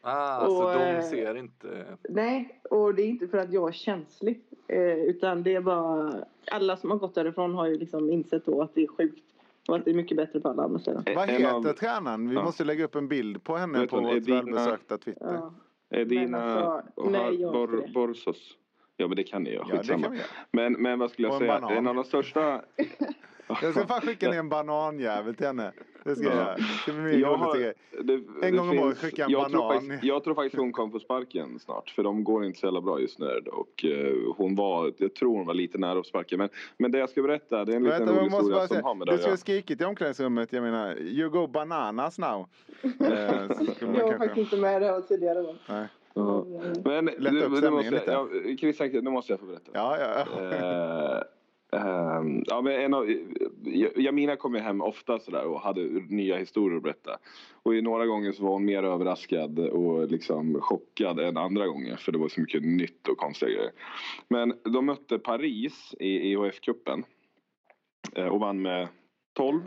Ah, 0.00 0.46
så 0.46 0.64
Och, 0.66 0.72
de 0.72 0.84
eh, 0.84 1.02
ser 1.02 1.34
inte... 1.36 1.84
Nej, 2.08 2.60
och 2.70 2.94
det 2.94 3.02
är 3.02 3.06
inte 3.06 3.28
för 3.28 3.38
att 3.38 3.52
jag 3.52 3.68
är 3.68 3.72
känslig. 3.72 4.40
Eh, 4.68 4.80
utan 4.94 5.42
det 5.42 5.54
är 5.54 5.60
bara 5.60 6.14
alla 6.50 6.76
som 6.76 6.90
har 6.90 6.98
gått 6.98 7.14
därifrån 7.14 7.54
har 7.54 7.66
ju 7.66 7.78
liksom 7.78 8.10
insett 8.10 8.44
då 8.44 8.62
att 8.62 8.74
det 8.74 8.82
är 8.82 8.86
sjukt. 8.86 9.24
Och 9.68 9.76
att 9.76 9.84
det 9.84 9.90
är 9.90 9.94
mycket 9.94 10.16
bättre 10.16 10.40
på 10.40 10.48
alla 10.48 10.62
andra 10.62 10.78
ställen. 10.78 11.02
Vad 11.16 11.28
En 11.30 11.36
heter 11.36 11.54
av- 11.54 11.72
tränaren? 11.72 12.28
Vi 12.28 12.34
Ja. 12.34 12.44
måste 12.44 12.64
lägga 12.64 12.84
upp 12.84 12.94
en 12.94 13.08
bild 13.08 13.44
på 13.44 13.56
henne 13.56 13.86
på 13.86 14.00
vårt 14.00 14.28
välbesökta 14.28 14.98
Twitter. 14.98 15.34
Ja. 15.34 15.54
Edina 15.90 16.38
alltså. 16.60 17.82
Borsos. 17.94 18.56
Ja 19.00 19.06
men 19.08 19.16
det 19.16 19.22
kan 19.24 19.42
ni 19.42 19.50
göra, 19.52 19.64
Ja, 19.68 19.72
det 19.74 19.78
skitsamma. 19.78 20.02
kan 20.02 20.12
vi 20.12 20.18
göra. 20.18 20.28
Men, 20.50 20.72
men 20.72 20.98
vad 20.98 21.10
skulle 21.10 21.28
jag 21.28 21.34
en 21.34 21.38
säga? 21.40 21.60
banan. 21.60 21.76
En 21.76 21.86
av 21.86 21.94
de 21.94 22.04
största... 22.04 22.62
Jag 23.62 23.74
ska 23.74 23.86
fan 23.86 24.00
skicka 24.00 24.30
ner 24.30 24.38
en 24.38 24.48
bananjävel 24.48 25.34
till 25.34 25.46
henne. 25.46 25.72
Det 26.04 26.16
ska 26.16 26.24
jag 26.24 26.36
Ja. 26.36 26.56
Det 26.86 26.92
blir 26.92 27.02
min 27.02 27.20
Jag 27.20 27.36
har- 27.36 27.56
det, 27.56 27.74
En 28.02 28.24
det 28.40 28.50
gång 28.50 28.68
om 28.70 28.78
året 28.78 28.98
finns- 28.98 28.98
skicka 29.10 29.24
en 29.24 29.30
jag 29.30 29.50
tror, 29.50 29.58
banan. 29.60 29.80
faktiskt, 29.80 30.04
jag 30.04 30.24
tror 30.24 30.34
faktiskt 30.34 30.56
hon 30.56 30.72
kommer 30.72 30.92
få 30.92 30.98
sparken 30.98 31.58
snart. 31.58 31.90
För 31.90 32.02
de 32.02 32.24
går 32.24 32.44
inte 32.44 32.58
så 32.58 32.66
jävla 32.66 32.80
bra 32.80 33.00
just 33.00 33.18
nu. 33.18 33.42
Och 33.52 33.84
eh, 33.84 34.14
hon 34.36 34.54
var, 34.54 34.92
jag 34.98 35.14
tror 35.14 35.36
hon 35.36 35.46
var 35.46 35.54
lite 35.54 35.78
nära 35.78 35.90
att 35.92 35.96
få 35.98 36.02
sparken. 36.08 36.38
Men, 36.38 36.48
men 36.78 36.90
det 36.92 36.98
jag 36.98 37.10
ska 37.10 37.22
berätta, 37.22 37.64
det 37.64 37.72
är 37.72 37.76
en 37.76 37.82
liten 37.84 37.98
Vänta, 37.98 38.12
rolig 38.20 38.32
jag 38.32 38.36
historia 38.36 38.58
som 38.58 38.68
säga. 38.68 38.82
har 38.82 38.94
med 38.94 39.06
det 39.06 39.12
Du 39.12 39.16
skulle 39.18 39.28
göra. 39.30 39.36
skrikit 39.36 39.80
i 39.80 39.84
omklädningsrummet. 39.84 40.52
Jag 40.52 40.62
menar, 40.62 40.98
you 40.98 41.30
go 41.30 41.46
bananas 41.46 42.18
now. 42.18 42.46
Man 42.82 42.92
Jag 43.00 43.08
var 43.08 43.94
kanske- 43.94 44.18
faktiskt 44.18 44.38
inte 44.38 44.56
med 44.56 44.82
där 44.82 45.00
tidigare. 45.00 45.42
Då. 45.42 45.54
Nej. 45.68 45.86
Ja. 46.14 46.44
Men 46.84 47.04
du, 47.06 47.42
upp 47.44 47.50
du 47.50 47.56
stämningen 47.56 47.70
måste, 47.70 47.90
lite. 47.90 48.12
ja, 48.12 48.28
Christian, 48.58 48.88
nu 49.04 49.10
måste 49.10 49.32
jag 49.32 49.40
få 49.40 49.46
berätta. 49.46 49.70
Ja, 49.74 49.96
ja, 49.98 50.24
ja. 50.50 51.22
Ehm, 51.72 52.44
ja, 52.46 52.60
men 52.60 52.72
en 52.72 52.94
av, 52.94 53.10
jag- 53.64 53.98
Jamina 53.98 54.36
kom 54.36 54.54
ju 54.54 54.60
hem 54.60 54.80
ofta 54.82 55.18
sådär 55.18 55.44
och 55.44 55.60
hade 55.60 55.82
nya 56.08 56.36
historier 56.36 56.76
att 56.76 56.82
berätta. 56.82 57.18
Och 57.62 57.74
i 57.74 57.82
några 57.82 58.06
gånger 58.06 58.32
så 58.32 58.42
var 58.42 58.50
hon 58.50 58.64
mer 58.64 58.82
överraskad 58.82 59.58
och 59.58 60.10
liksom 60.10 60.60
chockad 60.60 61.20
än 61.20 61.36
andra 61.36 61.66
gånger 61.66 61.96
för 61.96 62.12
det 62.12 62.18
var 62.18 62.28
så 62.28 62.40
mycket 62.40 62.62
nytt 62.62 63.08
och 63.08 63.16
konstiga 63.18 63.50
grejer. 63.52 63.72
Men 64.28 64.54
de 64.64 64.86
mötte 64.86 65.18
Paris 65.18 65.94
i 66.00 66.34
EHF-cupen 66.36 67.02
eh, 68.16 68.26
och 68.26 68.40
vann 68.40 68.62
med 68.62 68.88
12 69.36 69.60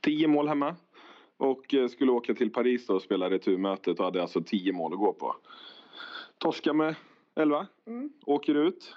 10 0.00 0.28
mål 0.28 0.48
hemma. 0.48 0.76
Och 1.40 1.74
eh, 1.74 1.88
skulle 1.88 2.12
åka 2.12 2.34
till 2.34 2.52
Paris 2.52 2.86
då 2.86 2.94
och 2.94 3.02
spela 3.02 3.30
returmötet 3.30 3.98
och 3.98 4.04
hade 4.04 4.22
alltså 4.22 4.40
10 4.40 4.72
mål 4.72 4.92
att 4.92 4.98
gå 4.98 5.12
på. 5.12 5.36
Torska 6.38 6.72
med 6.72 6.94
11. 7.36 7.66
Mm. 7.86 8.12
Åker 8.26 8.54
ut. 8.54 8.96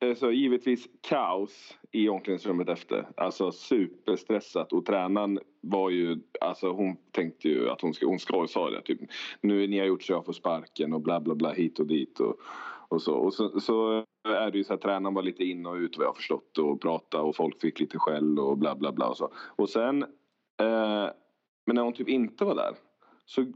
Eh, 0.00 0.14
Så 0.14 0.30
givetvis 0.30 0.88
kaos 1.00 1.78
i 1.92 2.08
omklädningsrummet 2.08 2.68
efter. 2.68 3.08
Alltså 3.16 3.52
superstressat. 3.52 4.72
Och 4.72 4.86
tränaren 4.86 5.38
var 5.60 5.90
ju, 5.90 6.18
alltså 6.40 6.70
hon 6.70 6.96
tänkte 7.10 7.48
ju 7.48 7.70
att 7.70 7.80
hon 7.80 7.94
ska, 7.94 8.06
hon 8.06 8.18
ska 8.18 8.46
sa 8.48 8.70
det 8.70 8.82
typ. 8.82 9.00
Nu 9.40 9.66
ni 9.66 9.78
har 9.78 9.86
gjort 9.86 10.02
så 10.02 10.12
jag 10.12 10.24
får 10.24 10.32
sparken 10.32 10.92
och 10.92 11.00
bla 11.00 11.20
bla 11.20 11.34
bla 11.34 11.52
hit 11.52 11.78
och 11.78 11.86
dit 11.86 12.20
och, 12.20 12.36
och 12.88 13.02
så. 13.02 13.14
Och 13.14 13.34
så, 13.34 13.60
så 13.60 14.04
är 14.28 14.50
det 14.50 14.58
ju 14.58 14.64
så 14.64 14.74
att 14.74 14.80
tränaren 14.82 15.14
var 15.14 15.22
lite 15.22 15.44
in 15.44 15.66
och 15.66 15.74
ut 15.74 15.98
vad 15.98 16.04
jag 16.04 16.10
har 16.10 16.14
förstått 16.14 16.58
och 16.58 16.80
prata 16.80 17.22
och 17.22 17.36
folk 17.36 17.60
fick 17.60 17.80
lite 17.80 17.98
skäll 17.98 18.38
och 18.38 18.58
bla 18.58 18.76
bla 18.76 18.92
bla 18.92 19.08
och 19.08 19.16
så. 19.16 19.32
Och 19.56 19.68
sen, 19.68 20.02
eh, 20.60 21.08
men 21.68 21.74
när 21.74 21.82
hon 21.82 21.92
typ 21.92 22.08
inte 22.08 22.44
var 22.44 22.54
där 22.54 22.74
så 23.26 23.46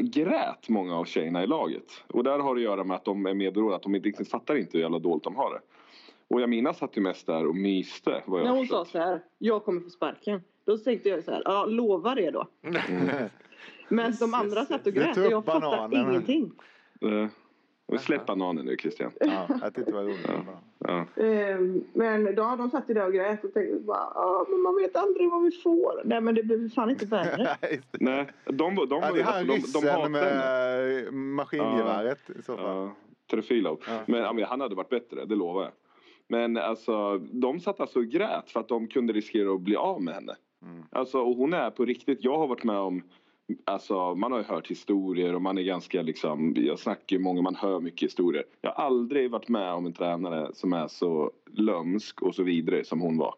grät 0.00 0.68
många 0.68 0.96
av 0.96 1.04
tjejerna 1.04 1.42
i 1.42 1.46
laget. 1.46 2.04
Och 2.06 2.24
där 2.24 2.38
har 2.38 2.54
det 2.54 2.58
att 2.58 2.64
göra 2.64 2.84
med 2.84 2.94
att 2.94 3.04
de 3.04 3.26
är 3.26 3.34
medberoende, 3.34 3.76
att 3.76 3.82
de 3.82 3.94
inte 3.94 4.08
riktigt 4.08 4.30
fattar 4.30 4.56
inte 4.56 4.70
hur 4.72 4.82
jävla 4.82 4.98
dåligt 4.98 5.24
de 5.24 5.36
har 5.36 5.54
det. 5.54 5.60
Och 6.28 6.40
Jamina 6.40 6.74
satt 6.74 6.96
ju 6.96 7.00
mest 7.00 7.26
där 7.26 7.46
och 7.46 7.56
myste. 7.56 8.22
Vad 8.26 8.40
jag 8.40 8.44
När 8.44 8.56
hon 8.56 8.66
sa 8.66 8.84
så 8.84 8.98
här, 8.98 9.22
jag 9.38 9.64
kommer 9.64 9.80
få 9.80 9.90
sparken. 9.90 10.42
Då 10.64 10.78
tänkte 10.78 11.08
jag 11.08 11.24
så 11.24 11.30
här, 11.30 11.42
ja 11.44 11.64
lova 11.64 12.14
det 12.14 12.30
då. 12.30 12.46
Men 13.88 14.12
de 14.20 14.34
andra 14.34 14.64
satt 14.64 14.86
och 14.86 14.92
Du 14.92 15.00
grät 15.00 15.16
och 15.16 15.24
jag 15.24 15.44
fattade 15.44 15.96
ingenting. 15.96 16.52
Eh, 17.00 17.24
och 17.24 17.30
släpp 17.98 18.26
bananen 18.26 18.64
nu 18.64 18.76
Christian. 18.76 19.10
ja, 19.20 19.46
jag 19.62 19.74
tyckte 19.74 19.90
det 19.90 19.96
var 19.96 20.02
roligt. 20.02 20.26
Ja. 20.78 21.06
Ehm, 21.22 21.84
Men 21.92 22.24
då, 22.34 22.54
de 22.58 22.70
satt 22.70 22.86
där 22.86 23.06
och 23.06 23.12
grät 23.12 23.44
och 23.44 23.54
tänkte 23.54 23.78
bara, 23.80 24.12
ja 24.14 24.46
men 24.50 24.60
man 24.60 24.76
vet 24.76 24.96
aldrig 24.96 25.30
vad 25.30 25.42
vi 25.42 25.50
får. 25.50 26.02
Nej 26.04 26.20
men 26.20 26.34
det 26.34 26.42
blev 26.42 26.70
fan 26.70 26.90
inte 26.90 27.06
värre. 27.06 27.48
Nej, 27.92 28.26
de, 28.44 28.74
de, 28.74 28.74
de, 28.88 29.00
Ja, 29.02 29.12
det 29.12 29.20
är 29.20 29.24
han 29.24 29.50
alltså, 29.50 29.80
de, 29.80 29.86
de 29.86 29.90
henne. 29.90 30.08
med 30.08 31.14
maskingeväret 31.14 32.30
i 32.38 32.42
så 32.42 32.56
fall. 32.56 32.66
Ja. 32.66 32.94
Ja. 33.86 34.02
Ja, 34.06 34.32
men 34.32 34.44
han 34.44 34.60
hade 34.60 34.74
varit 34.74 34.88
bättre, 34.88 35.24
det 35.24 35.34
lovar 35.34 35.62
jag. 35.62 35.72
Men 36.28 36.56
alltså, 36.56 37.18
de 37.18 37.60
satt 37.60 37.80
alltså 37.80 37.98
och 37.98 38.04
grät 38.06 38.50
för 38.50 38.60
att 38.60 38.68
de 38.68 38.86
kunde 38.88 39.12
riskera 39.12 39.54
att 39.54 39.60
bli 39.60 39.76
av 39.76 40.02
med 40.02 40.14
henne. 40.14 40.36
Mm. 40.62 40.84
Alltså, 40.90 41.18
och 41.18 41.36
hon 41.36 41.52
är 41.54 41.70
på 41.70 41.84
riktigt, 41.84 42.18
jag 42.24 42.38
har 42.38 42.46
varit 42.46 42.64
med 42.64 42.78
om 42.78 43.02
Alltså 43.64 44.14
man 44.14 44.32
har 44.32 44.38
ju 44.38 44.44
hört 44.44 44.66
historier 44.70 45.34
och 45.34 45.42
man 45.42 45.58
är 45.58 45.62
ganska 45.62 46.02
liksom, 46.02 46.54
jag 46.56 46.78
snackar 46.78 47.16
ju 47.16 47.22
många, 47.22 47.42
man 47.42 47.54
hör 47.54 47.80
mycket 47.80 48.02
historier. 48.02 48.44
Jag 48.60 48.72
har 48.72 48.84
aldrig 48.84 49.30
varit 49.30 49.48
med 49.48 49.72
om 49.72 49.86
en 49.86 49.92
tränare 49.92 50.50
som 50.54 50.72
är 50.72 50.88
så 50.88 51.32
lömsk 51.50 52.22
och 52.22 52.34
så 52.34 52.42
vidare 52.42 52.84
som 52.84 53.00
hon 53.00 53.16
var. 53.18 53.34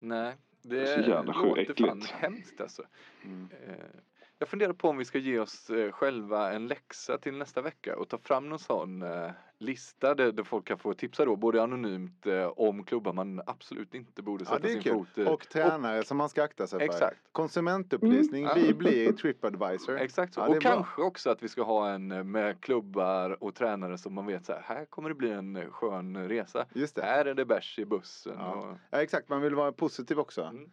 Nej, 0.00 0.34
Det 0.62 0.86
Så 0.86 1.00
jävla 1.00 1.22
låter 1.32 1.44
fan 1.44 1.58
äckligt. 1.58 2.10
hemskt 2.10 2.60
alltså. 2.60 2.82
Mm. 3.24 3.48
Eh, 3.68 3.74
Jag 4.38 4.48
funderar 4.48 4.72
på 4.72 4.88
om 4.88 4.96
vi 4.98 5.04
ska 5.04 5.18
ge 5.18 5.38
oss 5.38 5.70
eh, 5.70 5.92
själva 5.92 6.52
en 6.52 6.66
läxa 6.66 7.18
till 7.18 7.34
nästa 7.34 7.62
vecka 7.62 7.96
och 7.96 8.08
ta 8.08 8.18
fram 8.18 8.48
någon 8.48 8.58
sån 8.58 9.02
eh, 9.02 9.30
lista 9.60 10.14
där, 10.14 10.32
där 10.32 10.44
folk 10.44 10.64
kan 10.66 10.78
få 10.78 10.94
tipsa 10.94 11.24
då 11.24 11.36
både 11.36 11.62
anonymt 11.62 12.26
eh, 12.26 12.46
om 12.56 12.84
klubbar 12.84 13.12
man 13.12 13.42
absolut 13.46 13.94
inte 13.94 14.22
borde 14.22 14.44
Ja, 14.44 14.48
sätta 14.50 14.62
det 14.62 14.68
är 14.68 14.72
sin 14.72 14.82
kul. 14.82 14.92
fot 14.92 15.18
i. 15.18 15.24
Och 15.26 15.48
tränare 15.48 16.02
som 16.04 16.16
man 16.16 16.28
ska 16.28 16.42
akta 16.42 16.66
sig 16.66 16.78
för. 16.78 16.84
Exakt. 16.86 17.16
Konsumentupplysning, 17.32 18.44
Mm. 18.44 18.54
vi 18.62 18.68
Ja. 18.68 18.74
blir 18.74 19.12
Tripadvisor. 19.12 19.96
Exakt 19.98 20.34
så. 20.34 20.40
Ja, 20.40 20.44
och 20.46 20.52
bra. 20.52 20.60
kanske 20.60 21.02
också 21.02 21.30
att 21.30 21.42
vi 21.42 21.48
ska 21.48 21.62
ha 21.62 21.88
en 21.90 22.12
eh, 22.12 22.24
med 22.24 22.60
klubbar 22.60 23.42
och 23.44 23.54
tränare 23.54 23.98
som 23.98 24.14
man 24.14 24.26
vet 24.26 24.46
så 24.46 24.52
här, 24.52 24.60
här 24.64 24.84
kommer 24.84 25.08
det 25.08 25.14
bli 25.14 25.30
en 25.30 25.56
eh, 25.56 25.70
skön 25.70 26.28
resa. 26.28 26.66
Just 26.74 26.96
det. 26.96 27.02
Här 27.02 27.24
är 27.24 27.34
det 27.34 27.44
bärs 27.44 27.78
i 27.78 27.84
bussen. 27.84 28.34
Ja. 28.38 28.54
Och, 28.54 28.76
Ja, 28.90 29.02
exakt, 29.02 29.28
man 29.28 29.42
vill 29.42 29.54
vara 29.54 29.72
positiv 29.72 30.18
också. 30.18 30.42
Mm. 30.42 30.70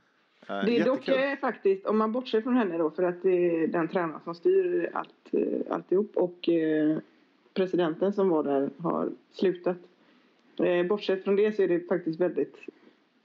Det 0.65 0.77
är 0.79 0.85
dock 0.85 1.07
jättekul. 1.07 1.29
eh, 1.31 1.35
faktiskt, 1.39 1.85
om 1.85 1.97
man 1.97 2.11
bortser 2.11 2.41
från 2.41 2.55
henne 2.55 2.77
då, 2.77 2.91
för 2.91 3.03
att 3.03 3.21
det 3.23 3.63
är 3.63 3.67
den 3.67 3.87
tränaren 3.87 4.21
som 4.23 4.35
styr 4.35 4.89
allt, 4.93 5.09
eh, 5.31 5.73
alltihop 5.73 6.11
och 6.17 6.49
presidenten 7.57 8.13
som 8.13 8.29
var 8.29 8.43
där 8.43 8.69
har 8.77 9.09
slutat. 9.31 9.77
Eh, 10.59 10.85
bortsett 10.85 11.23
från 11.23 11.35
det 11.35 11.55
så 11.55 11.63
är 11.63 11.67
det 11.67 11.87
faktiskt 11.87 12.19
väldigt 12.19 12.55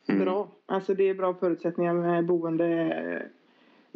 Mm. 0.08 0.24
bra. 0.24 0.48
Alltså 0.66 0.94
det 0.94 1.08
är 1.08 1.14
bra 1.14 1.34
förutsättningar 1.34 1.94
med 1.94 2.26
boende. 2.26 3.28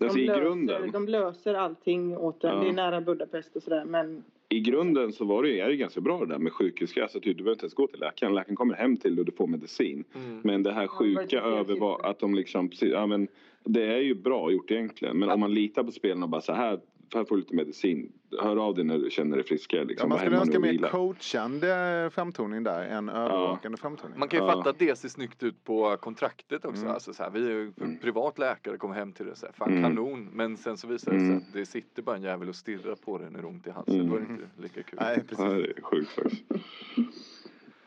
Alltså, 0.03 0.19
i 0.19 0.27
löser, 0.27 0.41
grunden- 0.43 0.91
de 0.93 1.09
löser 1.09 1.55
allting 1.55 2.17
åt 2.17 2.45
en. 2.45 2.51
Ja. 2.51 2.61
Det 2.63 2.69
är 2.69 2.73
nära 2.73 3.01
Budapest 3.01 3.57
och 3.57 3.63
sådär 3.63 3.85
men 3.85 4.23
I 4.49 4.61
grunden 4.61 5.13
så 5.13 5.25
var 5.25 5.43
det 5.43 5.49
ju, 5.49 5.59
är 5.61 5.69
det 5.69 5.77
ganska 5.77 6.01
bra 6.01 6.21
det 6.21 6.27
där 6.27 6.39
med 6.39 6.53
sjukhusgräs. 6.53 7.13
Typ, 7.13 7.23
du 7.25 7.35
behöver 7.35 7.53
inte 7.53 7.65
ens 7.65 7.75
gå 7.75 7.87
till 7.87 8.01
läkaren. 8.01 8.35
Läkaren 8.35 8.57
kommer 8.57 8.75
hem 8.75 8.97
till 8.97 9.15
dig 9.17 9.21
och 9.21 9.27
du 9.27 9.33
får 9.33 9.47
medicin. 9.47 10.05
mm. 10.15 10.41
Men 10.45 10.63
det 10.63 10.73
här 10.73 10.87
sjuka 10.87 11.41
över 11.41 11.77
vad, 11.81 12.05
att 12.07 12.19
de 12.19 12.35
liksom, 12.35 12.69
precis, 12.69 12.93
ja 12.93 13.07
men 13.07 13.29
det 13.65 13.83
är 13.83 13.99
ju 14.01 14.15
bra 14.15 14.51
gjort 14.53 14.71
egentligen. 14.71 15.19
Men 15.19 15.31
om 15.31 15.41
man 15.41 15.55
litar 15.55 15.85
på 15.85 15.93
spelarna 15.93 16.25
och 16.25 16.31
bara 16.31 16.41
så 16.41 16.53
här, 16.53 16.81
här 17.15 17.25
får 17.25 17.37
du 17.37 17.41
lite 17.43 17.55
medicin. 17.55 18.13
Hör 18.43 18.57
av 18.57 18.75
dig 18.75 18.85
när 18.85 18.99
du 18.99 19.11
känner 19.11 19.37
dig 19.37 19.47
friskare. 19.47 19.81
Ja, 19.81 19.87
Liksom. 19.87 20.09
man 20.09 20.19
Var 20.19 20.25
skulle 20.25 20.41
önska 20.41 20.61
mer 20.61 20.89
coachande 20.91 22.11
framtoning 22.13 22.63
där 22.63 22.83
än 22.85 23.09
övervakande 23.09 23.79
framtoning. 23.79 24.19
Man 24.19 24.29
kan 24.29 24.41
ju 24.41 24.47
Ja. 24.47 24.53
fatta 24.53 24.71
att 24.71 24.79
det 24.79 24.99
ser 24.99 25.09
snyggt 25.09 25.43
ut 25.43 25.65
på 25.65 25.97
kontraktet 25.97 26.65
också. 26.65 26.81
Mm. 26.83 26.95
Alltså 26.95 27.13
så 27.15 27.23
här, 27.23 27.31
vi 27.31 27.47
är 27.47 27.51
ju 27.51 27.73
Mm. 27.81 27.99
privat 27.99 28.39
läkare 28.39 28.77
kommer 28.77 28.95
hem 28.95 29.13
till 29.13 29.27
det 29.27 29.37
så 29.37 29.47
här, 29.47 29.53
fan 29.53 29.71
Mm. 29.71 29.83
kanon. 29.83 30.29
Men 30.33 30.57
sen 30.57 30.77
så 30.77 30.87
visar 30.87 31.13
det 31.13 31.19
sig 31.19 31.27
Mm. 31.27 31.39
att 31.39 31.53
det 31.53 31.67
sitter 31.67 32.03
bara 32.03 32.17
en 32.17 32.23
jävel 32.23 32.49
och 32.49 32.57
stirrar 32.57 32.95
på 32.95 33.19
dig 33.19 33.31
när 33.31 33.39
det 33.39 33.45
är 33.45 33.49
ont 33.49 33.67
i 33.67 33.71
halsen. 33.71 33.95
Mm. 33.95 34.09
Då 34.11 34.17
är 34.17 34.21
det 34.21 34.27
inte 34.33 34.45
lika 34.63 34.83
kul. 34.83 34.99
Nej, 35.03 35.15
Ja, 35.17 35.23
precis. 35.29 35.39
det 35.75 35.79
är 35.79 35.83
sjukt 35.83 36.11
faktiskt. 36.11 36.43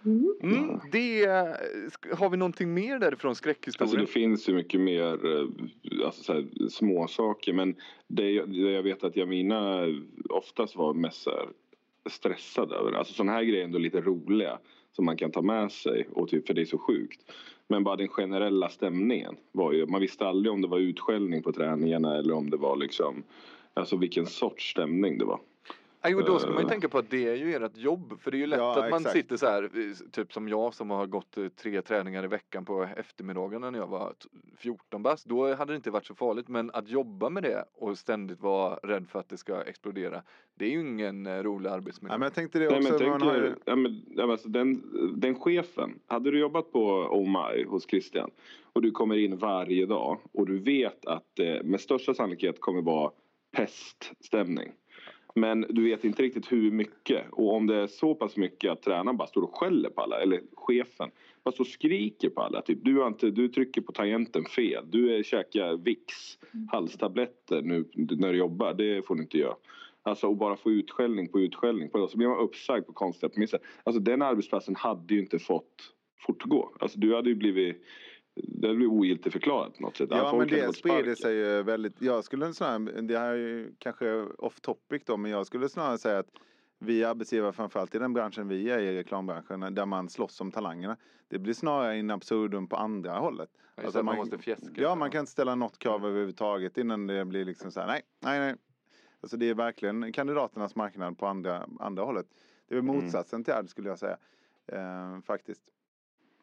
Mm, 0.06 0.80
det, 0.92 1.26
sk- 1.90 2.16
har 2.16 2.30
vi 2.30 2.38
någonting 2.38 2.74
mer 2.74 3.00
därifrån 3.00 3.30
Alltså 3.30 3.42
skräckhistorien? 3.42 4.00
det 4.00 4.08
finns 4.08 4.50
ju 4.50 4.54
mycket 4.54 4.82
mer 4.82 5.26
eh, 5.38 5.48
alltså, 6.06 6.24
så 6.24 6.34
här, 6.34 6.70
små 6.70 7.08
saker 7.08 7.54
men 7.54 7.76
det 8.08 8.32
jag, 8.32 8.50
det 8.50 8.72
jag 8.72 8.84
vet 8.84 9.04
att 9.04 9.16
Jamina 9.16 9.86
oftast 10.30 10.76
var 10.76 10.94
mest 10.94 11.28
stressad 12.10 12.72
över. 12.72 12.92
Alltså 12.92 13.14
sådana 13.14 13.32
här 13.32 13.44
grejer 13.44 13.60
är 13.62 13.66
ändå 13.66 13.78
lite 13.80 14.02
roliga 14.02 14.60
som 14.92 15.06
man 15.06 15.18
kan 15.18 15.32
ta 15.32 15.42
med 15.42 15.72
sig 15.72 16.08
och 16.12 16.30
typ 16.30 16.48
för 16.48 16.54
det 16.54 16.62
är 16.62 16.66
så 16.66 16.78
sjukt. 16.78 17.32
Men 17.68 17.84
bara 17.84 17.96
den 17.96 18.08
generella 18.08 18.70
stämningen 18.70 19.36
var 19.52 19.72
ju, 19.74 19.86
man 19.86 20.02
visste 20.02 20.28
aldrig 20.28 20.54
om 20.54 20.62
det 20.62 20.68
var 20.68 20.80
utskällning 20.80 21.44
på 21.44 21.52
träningarna 21.52 22.18
eller 22.18 22.34
om 22.34 22.50
det 22.50 22.58
var 22.58 22.76
liksom 22.78 23.24
Alltså 23.74 23.98
vilken 23.98 24.26
sorts 24.26 24.72
stämning 24.72 25.18
det 25.18 25.26
var. 25.26 25.40
Ja, 26.02 26.10
jo, 26.10 26.22
då 26.22 26.40
ska 26.40 26.50
man 26.50 26.58
ju 26.60 26.64
Eh. 26.64 26.70
tänka 26.70 26.90
på 26.90 26.98
att 26.98 27.10
det 27.10 27.28
är 27.28 27.36
ju 27.36 27.56
ert 27.56 27.78
jobb. 27.78 28.22
För 28.22 28.32
det 28.32 28.38
är 28.38 28.40
ju 28.40 28.48
lätt 28.48 28.60
Ja, 28.60 28.84
att 28.84 28.90
man 28.92 29.00
exakt. 29.02 29.16
sitter 29.16 29.38
så 29.38 29.46
här, 29.46 29.64
eh, 29.64 30.10
typ 30.12 30.34
som 30.34 30.48
jag 30.48 30.74
som 30.74 30.90
har 30.90 31.06
gått 31.08 31.38
eh, 31.38 31.48
tre 31.48 31.82
träningar 31.82 32.24
i 32.24 32.28
veckan 32.28 32.66
på 32.66 32.84
eftermiddagarna 32.98 33.70
när 33.72 33.80
jag 33.80 33.88
var 33.88 34.14
t- 34.14 34.30
14 34.58 35.04
bast. 35.04 35.26
Då 35.26 35.56
hade 35.56 35.74
det 35.74 35.76
inte 35.76 35.92
varit 35.92 36.06
så 36.06 36.16
farligt. 36.16 36.48
Men 36.48 36.72
att 36.72 36.90
jobba 36.90 37.30
med 37.30 37.44
det 37.44 37.66
och 37.76 37.98
ständigt 37.98 38.40
vara 38.42 38.76
rädd 38.76 39.08
för 39.10 39.20
att 39.20 39.30
det 39.30 39.38
ska 39.38 39.62
explodera. 39.64 40.22
Det 40.56 40.66
är 40.66 40.70
ju 40.70 40.80
ingen 40.82 41.26
eh, 41.28 41.44
rolig 41.44 41.70
arbetsmiljö. 41.70 42.14
Ja, 42.14 42.18
men 42.18 42.26
jag 42.26 42.34
tänkte 42.34 42.60
det 42.60 42.70
Nej, 42.70 42.78
också. 42.80 42.90
men 42.92 43.00
tänk, 43.00 43.22
har 43.24 43.36
ju... 43.36 43.56
ja, 43.66 43.76
men, 43.76 44.02
ja, 44.08 44.22
men 44.22 44.32
alltså, 44.32 44.50
den, 44.50 44.84
den 45.20 45.36
chefen, 45.40 46.00
hade 46.08 46.32
du 46.32 46.40
jobbat 46.40 46.72
på 46.72 46.86
Oh 47.12 47.28
My 47.56 47.66
hos 47.66 47.90
Christian 47.90 48.30
och 48.74 48.82
du 48.82 48.92
kommer 48.92 49.16
in 49.18 49.38
varje 49.38 49.86
dag 49.86 50.20
och 50.32 50.46
du 50.48 50.60
vet 50.60 51.06
att 51.06 51.26
det 51.34 51.64
med 51.66 51.82
största 51.82 52.14
sannolikhet 52.14 52.60
kommer 52.62 52.82
vara 52.82 53.12
peststämning. 53.52 54.72
Men 55.36 55.66
du 55.70 55.84
vet 55.84 56.04
inte 56.04 56.24
riktigt 56.24 56.52
hur 56.52 56.72
mycket 56.72 57.24
och 57.32 57.54
om 57.54 57.68
det 57.68 57.76
är 57.76 57.88
så 57.88 58.16
pass 58.16 58.38
mycket 58.38 58.72
att 58.72 58.82
tränaren 58.82 59.18
bara 59.18 59.28
står 59.28 59.42
och 59.42 59.58
skäller 59.58 59.90
på 59.90 60.02
alla 60.02 60.22
eller 60.22 60.42
chefen 60.54 61.12
bara 61.44 61.52
står 61.52 61.64
och 61.64 61.68
skriker 61.68 62.30
på 62.30 62.42
alla. 62.42 62.62
Typ, 62.62 62.80
du, 62.82 63.00
har 63.00 63.08
inte, 63.08 63.30
du 63.30 63.48
trycker 63.48 63.82
på 63.82 63.92
tangenten 63.92 64.46
fel. 64.46 64.86
Du 64.90 65.24
käkar 65.26 65.78
Vicks 65.78 66.38
halstabletter 66.72 67.62
nu 67.62 67.86
när 67.96 68.32
du 68.32 68.38
jobbar. 68.38 68.74
Det 68.74 69.06
får 69.08 69.16
du 69.16 69.22
inte 69.22 69.38
göra. 69.38 69.56
Alltså 70.04 70.28
och 70.28 70.38
bara 70.38 70.56
få 70.56 70.72
utskällning 70.72 71.28
på 71.28 71.40
utskällning 71.40 71.90
på 71.90 71.98
det. 71.98 72.08
Så 72.08 72.18
blir 72.18 72.28
man 72.28 72.40
uppsagd 72.40 72.86
på 72.86 72.94
konstiga 72.94 73.30
premisser. 73.30 73.60
Alltså 73.84 74.00
den 74.00 74.22
arbetsplatsen 74.22 74.76
hade 74.76 75.14
ju 75.14 75.20
inte 75.20 75.40
fått 75.40 75.94
fortgå. 76.26 76.72
Alltså 76.80 77.00
du 77.00 77.16
hade 77.16 77.30
ju 77.30 77.36
blivit 77.36 77.84
det 78.36 78.68
hade 78.68 78.76
blivit 78.78 78.92
ogiltigt 78.94 79.34
förklarat 79.34 79.78
på 79.78 79.82
något 79.84 79.98
sätt. 79.98 80.10
Ja 80.12 80.36
men 80.38 80.48
det 80.48 80.74
sprider 80.76 81.16
sig 81.16 81.36
ju 81.36 81.64
väldigt, 81.64 82.02
jag 82.02 82.24
skulle 82.24 82.54
snarare, 82.54 83.02
det 83.02 83.18
här 83.20 83.30
är 83.32 83.36
ju 83.38 83.74
kanske 83.78 84.22
off 84.22 84.60
topic 84.60 85.04
då, 85.06 85.18
men 85.18 85.32
jag 85.32 85.48
skulle 85.48 85.70
snarare 85.70 85.98
säga 85.98 86.20
att 86.20 86.30
vi 86.80 87.04
arbetsgivare 87.04 87.54
framförallt 87.54 87.96
i 87.96 88.00
den 88.00 88.14
branschen 88.14 88.48
vi 88.48 88.70
är 88.70 88.80
i, 88.80 88.98
reklambranschen, 88.98 89.76
där 89.76 89.86
man 89.86 90.10
slåss 90.10 90.42
om 90.42 90.52
talangerna. 90.52 90.98
Det 91.28 91.40
blir 91.40 91.54
snarare 91.54 91.98
in 91.98 92.12
absurdum 92.12 92.68
på 92.68 92.76
andra 92.76 93.12
hållet. 93.12 93.50
Ja, 93.76 93.84
just 93.84 93.96
att 93.96 94.06
man 94.06 94.16
måste 94.16 94.38
fjäska. 94.38 94.82
Ja, 94.82 94.96
man 94.96 95.12
kan 95.12 95.20
inte 95.20 95.32
ställa 95.32 95.56
något 95.56 95.80
krav 95.80 96.06
överhuvudtaget 96.06 96.78
innan 96.78 97.08
det 97.08 97.26
blir 97.26 97.46
liksom 97.46 97.72
så 97.72 97.80
här, 97.80 97.88
nej, 97.88 98.02
nej, 98.20 98.40
nej. 98.40 98.56
Alltså 99.22 99.38
det 99.38 99.50
är 99.50 99.54
verkligen 99.54 100.14
kandidaternas 100.14 100.76
marknad 100.76 101.18
på 101.18 101.26
andra, 101.26 101.68
andra 101.80 102.04
hållet. 102.04 102.26
Det 102.68 102.76
är 102.76 102.80
Mm. 102.80 102.96
motsatsen 102.96 103.44
till 103.44 103.54
det 103.54 103.68
skulle 103.68 103.90
jag 103.90 104.00
säga. 104.00 104.18
Eh, 104.68 105.22
faktiskt. 105.22 105.62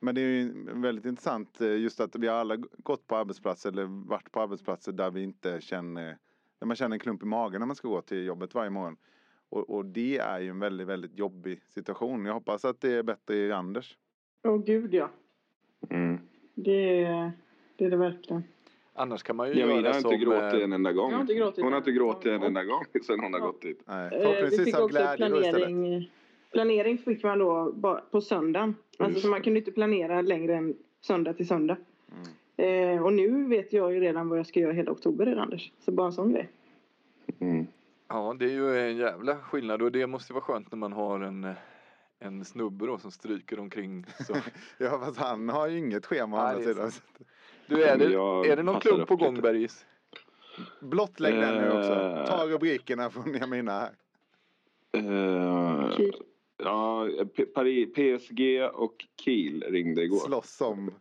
Men 0.01 0.15
det 0.15 0.21
är 0.21 0.25
ju 0.25 0.53
väldigt 0.73 1.05
intressant 1.05 1.61
eh, 1.61 1.77
just 1.77 2.01
att 2.01 2.17
vi 2.17 2.27
har 2.29 2.35
alla 2.37 2.57
gått 2.79 3.07
på 3.07 3.17
arbetsplatser 3.17 3.71
eller 3.73 3.85
varit 4.09 4.33
på 4.33 4.41
arbetsplatser 4.41 4.93
där 4.93 5.11
vi 5.11 5.23
inte 5.23 5.61
känner, 5.61 6.17
där 6.59 6.67
man 6.67 6.77
känner 6.77 6.95
en 6.97 7.01
klump 7.01 7.23
i 7.23 7.27
magen 7.27 7.61
när 7.61 7.67
man 7.67 7.77
ska 7.77 7.89
gå 7.89 8.01
till 8.03 8.25
jobbet 8.25 8.55
varje 8.55 8.71
morgon. 8.71 8.97
Och, 9.49 9.71
och 9.71 9.85
det 9.87 10.19
är 10.19 10.41
ju 10.41 10.49
en 10.51 10.59
väldigt, 10.59 10.87
väldigt 10.87 11.19
jobbig 11.19 11.61
situation. 11.69 12.27
Jag 12.27 12.35
hoppas 12.35 12.65
att 12.65 12.81
det 12.81 12.93
är 12.93 13.03
bättre 13.03 13.37
i 13.37 13.53
Anders. 13.53 13.97
åh 14.45 14.59
gud 14.65 14.95
ja. 14.95 15.11
Mm. 15.91 16.19
Det, 16.55 17.03
är- 17.05 17.33
det 17.77 17.85
är 17.85 17.91
det 17.91 17.97
verkligen. 17.97 18.45
Annars 18.95 19.23
kan 19.23 19.37
man 19.37 19.49
ju 19.49 19.55
Jamina 19.59 19.81
göra 19.81 19.93
har 19.95 20.01
som... 20.01 20.13
inte 20.13 20.25
gråtit 20.25 20.55
eh, 20.59 20.65
en 20.65 20.73
enda 20.73 20.93
gång. 20.93 21.11
Jag 21.11 21.17
har 21.17 21.21
inte 21.23 21.35
gråtit 21.35 21.65
hon 21.65 21.73
har 21.73 21.79
inte 21.79 21.93
gråtit 21.93 22.27
en 22.33 22.43
enda 22.43 22.65
gång 22.65 22.85
sen 23.07 23.21
hon 23.21 23.33
har 23.33 23.41
Ja. 23.41 23.47
gått 23.47 23.63
dit. 23.63 23.83
Nej, 23.87 24.05
Eh, 24.07 24.11
vi 24.19 24.25
förhoppningsvis 24.25 24.65
fick 24.65 24.75
av 24.77 24.85
också 24.85 24.99
glädje 24.99 25.29
då 25.29 25.41
istället. 25.41 26.09
Planering. 26.53 26.99
Fick 26.99 27.23
man 27.23 27.39
då 27.39 27.75
på 28.11 28.21
söndagen. 28.21 28.75
Alltså 28.99 29.13
Just 29.13 29.23
så 29.23 29.31
man 29.31 29.43
kunde 29.43 29.59
inte 29.59 29.73
planera 29.73 30.23
längre 30.23 30.55
än 30.55 30.77
söndag 31.01 31.33
till 31.33 31.49
söndag. 31.49 31.77
Mm. 32.13 32.97
Eh, 32.97 33.05
och 33.05 33.13
nu 33.13 33.49
vet 33.49 33.73
jag 33.73 33.93
ju 33.93 34.01
redan 34.01 34.29
vad 34.29 34.39
jag 34.39 34.47
ska 34.47 34.61
göra 34.61 34.73
hela 34.73 34.93
oktober 34.93 35.27
redan 35.27 35.43
Anders. 35.43 35.73
Så 35.79 35.93
bara 35.93 36.07
en 36.07 36.13
sån 36.13 36.33
grej. 36.33 36.49
Mm. 37.41 37.67
Ja, 38.09 38.37
det 38.39 38.45
är 38.45 38.51
ju 38.51 38.79
en 38.79 38.97
jävla 38.97 39.37
skillnad 39.37 39.83
och 39.83 39.93
det 39.93 40.07
måste 40.07 40.33
vara 40.33 40.45
skönt 40.45 40.73
när 40.73 40.79
man 40.79 40.93
har 40.93 41.21
en, 41.21 41.55
en 42.19 42.45
snubbe 42.45 42.87
då 42.87 42.99
som 42.99 43.11
stryker 43.11 43.61
omkring. 43.61 44.05
Så. 44.27 44.35
Ja 44.79 45.01
fast 45.05 45.19
han 45.19 45.49
har 45.49 45.69
ju 45.69 45.79
inget 45.79 46.07
schema 46.07 46.37
å 46.37 46.41
andra 46.41 46.63
sidan. 46.63 46.91
Du, 47.67 47.85
är 47.85 47.99
det, 47.99 48.05
är 48.53 48.57
det 48.57 48.63
någon 48.63 48.81
klubb 48.81 49.09
på 49.09 49.17
gång. 49.17 49.41
Bergis? 49.41 49.87
Blottlägg 50.81 51.35
den 51.35 51.55
nu 51.55 51.71
också. 51.71 51.93
Eh. 51.93 52.27
Ta 52.27 52.47
rubrikerna 52.47 53.11
från 53.11 53.35
Jamina 53.35 53.73
här. 53.73 53.91
Eh. 54.93 55.91
Ja, 56.59 57.09
Paris, 57.55 57.89
PSG 57.93 58.71
och 58.75 58.95
Kiel 59.25 59.65
ringde 59.69 60.03
igår. 60.03 60.19
Slåss 60.19 60.61
om. 60.61 60.95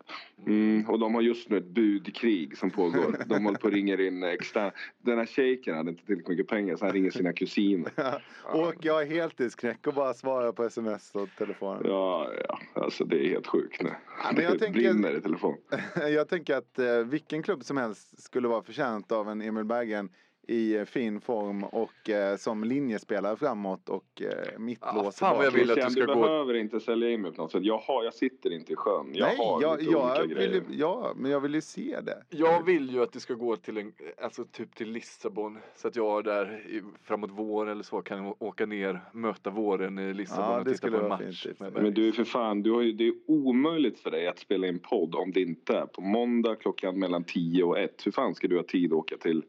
Mm, 0.47 0.89
och 0.89 0.99
de 0.99 1.15
har 1.15 1.21
just 1.21 1.49
nu 1.49 1.57
ett 1.57 1.65
budkrig 1.65 2.57
som 2.57 2.71
pågår. 2.71 3.25
De 3.25 3.43
håller 3.45 3.57
på 3.57 3.67
och 3.67 3.73
ringer 3.73 4.01
in 4.01 4.23
extra. 4.23 4.71
Den 5.01 5.17
här 5.17 5.25
shejken 5.25 5.75
hade 5.77 5.89
inte 5.89 6.05
tillräckligt 6.05 6.27
mycket 6.29 6.47
pengar 6.47 6.75
så 6.75 6.85
han 6.85 6.93
ringer 6.93 7.11
sina 7.11 7.33
kusiner. 7.33 7.91
och 8.43 8.73
jag 8.81 9.01
är 9.01 9.05
heltidsknäck 9.05 9.87
och 9.87 9.93
bara 9.93 10.13
svarar 10.13 10.51
på 10.51 10.63
sms 10.63 11.15
och 11.15 11.29
telefon. 11.37 11.81
Ja, 11.83 12.31
ja, 12.47 12.59
alltså 12.73 13.05
det 13.05 13.25
är 13.25 13.29
helt 13.29 13.47
sjukt 13.47 13.83
nu. 13.83 13.89
Ja, 14.23 14.31
men 14.33 14.43
jag 14.43 14.53
det 14.53 14.59
tänker- 14.59 14.79
brinner 14.79 15.17
i 15.17 15.21
telefon. 15.21 15.55
Jag 15.95 16.29
tänker 16.29 16.55
att 16.55 16.79
eh, 16.79 16.97
vilken 16.97 17.43
klubb 17.43 17.63
som 17.63 17.77
helst 17.77 18.23
skulle 18.23 18.47
vara 18.47 18.61
förtjänt 18.63 19.11
av 19.11 19.29
en 19.29 19.41
Emil 19.41 19.63
Berggren 19.65 20.09
i 20.47 20.75
eh, 20.75 20.85
fin 20.85 21.21
form 21.21 21.63
och 21.63 22.09
eh, 22.09 22.37
som 22.37 22.63
linjespelare 22.63 23.35
framåt 23.35 23.89
och 23.89 24.21
eh, 24.21 24.59
mittlås. 24.59 25.15
fan 25.19 25.37
vad 25.37 25.45
jag 25.45 25.51
vill 25.51 25.71
att 25.71 25.75
du 25.75 25.89
ska 25.89 25.99
du 26.05 26.13
gå- 26.15 26.21
behöver 26.21 26.53
inte 26.53 26.79
sälja 26.79 27.09
in 27.11 27.21
mig 27.21 27.31
på 27.31 27.41
något 27.41 27.51
sätt. 27.51 27.63
Jag, 27.63 27.77
har, 27.77 28.03
jag 28.03 28.13
sitter 28.13 28.53
inte 28.53 28.73
i 28.73 28.75
sjön. 28.75 29.11
Jag 29.13 29.27
Nej, 29.27 29.37
har 29.37 29.61
jag, 29.61 29.79
lite 29.79 29.91
jag 29.91 30.05
olika 30.19 30.23
vill, 30.27 30.37
grejer. 30.49 30.63
ja, 30.71 31.13
men 31.15 31.31
jag 31.31 31.39
vill 31.39 31.53
ju 31.55 31.61
se 31.61 31.99
det. 32.01 32.23
Jag 32.29 32.65
vill 32.65 32.89
ju 32.91 33.01
att 33.03 33.11
det 33.13 33.19
ska 33.19 33.33
gå 33.33 33.55
till 33.55 33.77
en, 33.77 33.93
alltså 34.21 34.45
typ 34.45 34.75
till 34.75 34.91
Lissabon 34.91 35.57
så 35.75 35.87
att 35.87 35.95
jag 35.95 36.23
där 36.23 36.65
i, 36.69 36.81
framåt 37.03 37.29
vår 37.33 37.69
eller 37.69 37.83
så 37.83 38.01
kan 38.01 38.33
åka 38.39 38.65
ner, 38.65 38.99
möta 39.13 39.49
våren 39.49 39.99
i 39.99 40.13
Lissabon 40.13 40.51
Ja, 40.51 40.59
och 40.59 40.67
titta 40.67 40.91
på 40.91 40.97
en 40.97 41.07
match. 41.09 41.47
Men 41.59 41.93
du 41.93 42.07
är 42.07 42.11
för 42.11 42.23
fan, 42.23 42.61
du 42.63 42.71
har 42.71 42.81
ju, 42.81 42.91
det 42.91 43.07
är 43.07 43.13
omöjligt 43.27 43.99
för 43.99 44.11
dig 44.11 44.27
att 44.27 44.39
spela 44.39 44.67
in 44.67 44.79
podd 44.79 45.15
om 45.15 45.31
det 45.31 45.41
inte 45.41 45.73
är 45.77 45.85
på 45.85 46.01
måndag 46.01 46.55
klockan 46.55 46.99
mellan 46.99 47.23
10 47.23 47.63
och 47.63 47.79
1. 47.79 48.05
Hur 48.05 48.11
fan 48.11 48.35
ska 48.35 48.47
du 48.47 48.55
ha 48.55 48.63
tid 48.63 48.91
att 48.93 48.97
åka 48.97 49.17
till 49.17 49.43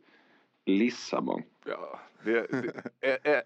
Lissabon? 0.67 1.43
Ja, 1.65 2.01
det, 2.25 2.47
det, 2.51 2.73
är, 3.01 3.19
är, 3.23 3.43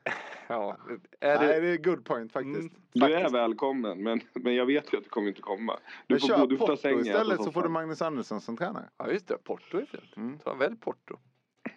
ja, 0.48 0.76
är 1.20 1.38
Nej, 1.38 1.48
det, 1.48 1.60
det 1.60 1.68
är 1.68 1.76
good 1.76 2.04
point 2.04 2.32
faktiskt. 2.32 2.58
Mm. 2.58 2.72
Du 2.92 3.14
är 3.14 3.30
välkommen, 3.30 4.02
men, 4.02 4.20
men 4.32 4.54
jag 4.54 4.66
vet 4.66 4.92
ju 4.92 4.98
att 4.98 5.04
du 5.04 5.10
kommer 5.10 5.28
inte 5.28 5.42
komma. 5.42 5.78
Du 6.06 6.14
Men 6.14 6.20
får 6.20 6.28
kör 6.28 6.56
Porto 6.56 6.76
sängen. 6.76 7.00
istället 7.00 7.42
så 7.44 7.52
får 7.52 7.62
du 7.62 7.68
Magnus 7.68 8.02
Andersson 8.02 8.40
som 8.40 8.56
tränare. 8.56 8.84
ja 8.96 9.10
just 9.10 9.28
det, 9.28 9.38
Porto 9.44 9.78
är 9.78 9.84
fint. 9.84 10.16
Mm. 10.16 10.38
Ta 10.38 10.54
väl 10.54 10.76
Porto. 10.76 11.16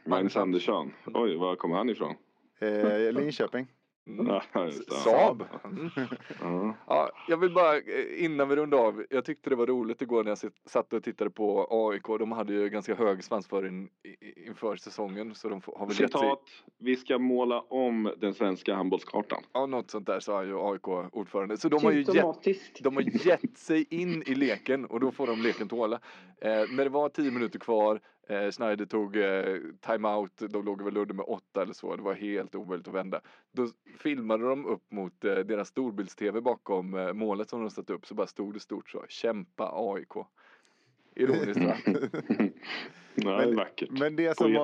Magnus 0.06 0.36
Andersson. 0.36 0.94
Oj, 1.06 1.36
var 1.36 1.56
kommer 1.56 1.76
han 1.76 1.89
ifrån? 1.89 2.16
Eh, 2.60 3.12
Linköping. 3.12 3.68
Mm. 4.08 4.41
Saab. 5.04 5.43
Mm. 5.64 5.89
Ja. 6.41 6.76
Ja, 6.88 7.10
jag 7.28 7.38
vill 7.38 7.54
bara 7.54 7.78
eh, 7.78 8.26
innan 8.26 8.49
vi 8.49 8.56
rundar 8.56 8.78
av. 8.78 9.06
Jag 9.10 9.26
tyckte 9.26 9.49
det 9.49 9.56
var 9.56 9.68
roligt 9.68 10.01
igår 10.01 10.24
när 10.24 10.32
jag 10.32 10.51
satt 10.66 10.93
och 10.93 11.04
tittade 11.04 11.30
på 11.30 11.68
AIK. 11.70 12.20
De 12.20 12.32
hade 12.32 12.54
ju 12.54 12.70
ganska 12.70 12.95
hög 12.95 13.24
svansföring 13.24 13.89
inför 14.47 14.76
säsongen 14.76 15.36
så 15.36 15.49
de 15.49 15.62
har 15.76 15.86
väl. 15.86 15.95
Citat, 15.95 16.41
vi 16.78 16.95
ska 16.95 17.20
måla 17.20 17.62
om 17.62 18.14
den 18.18 18.34
svenska 18.34 18.76
handbollskartan. 18.76 19.43
Ja, 19.54 19.66
något 19.66 19.91
sånt 19.91 20.06
där 20.06 20.20
sa 20.20 20.43
ju 20.43 20.60
AIK-ordförande. 20.60 21.58
Så 21.58 21.70
de 21.70 21.84
har 21.84 21.91
ju 21.91 22.01
gett. 22.01 22.84
De 22.84 22.95
har 22.95 23.28
gett 23.28 23.58
sig 23.58 23.86
in 23.89 24.24
i 24.26 24.36
leken 24.36 24.86
och 24.86 24.99
då 24.99 25.12
får 25.12 25.28
de 25.28 25.41
leken 25.41 25.68
tåla. 25.68 25.99
Eh, 26.41 26.49
när 26.49 26.84
det 26.84 26.89
var 26.89 27.10
tio 27.10 27.32
minuter 27.32 27.60
kvar, 27.60 27.99
eh, 28.28 28.52
Schneider 28.52 28.86
tog 28.86 29.16
eh, 29.18 29.58
timeout, 29.82 30.32
de 30.50 30.66
låg 30.66 30.82
väl 30.82 30.98
under 30.98 31.14
med 31.16 31.26
åtta 31.28 31.62
eller 31.62 31.74
så, 31.74 31.96
det 31.96 32.02
var 32.04 32.14
helt 32.14 32.56
omöjligt 32.56 32.88
att 32.88 32.94
vända. 32.94 33.22
Då 33.52 33.68
filmade 33.98 34.48
de 34.50 34.66
upp 34.66 34.92
mot 34.92 35.26
eh, 35.26 35.36
deras 35.36 35.68
storbilds-tv 35.68 36.42
bakom 36.42 36.94
eh, 36.94 37.14
målet 37.14 37.50
som 37.50 37.62
de 37.62 37.70
satt 37.70 37.90
upp, 37.90 38.06
så 38.06 38.16
bara 38.16 38.28
stod 38.28 38.54
det 38.54 38.60
stort 38.60 38.90
så, 38.90 39.06
kämpa 39.10 39.72
AIK. 39.74 40.26
Ironiskt 41.16 41.62
va? 41.66 41.76
Det 43.16 43.30
är 43.30 43.56
vackert. 43.56 43.90
Men 44.00 44.16
det 44.16 44.38
som 44.38 44.54
Poetiskt. 44.54 44.60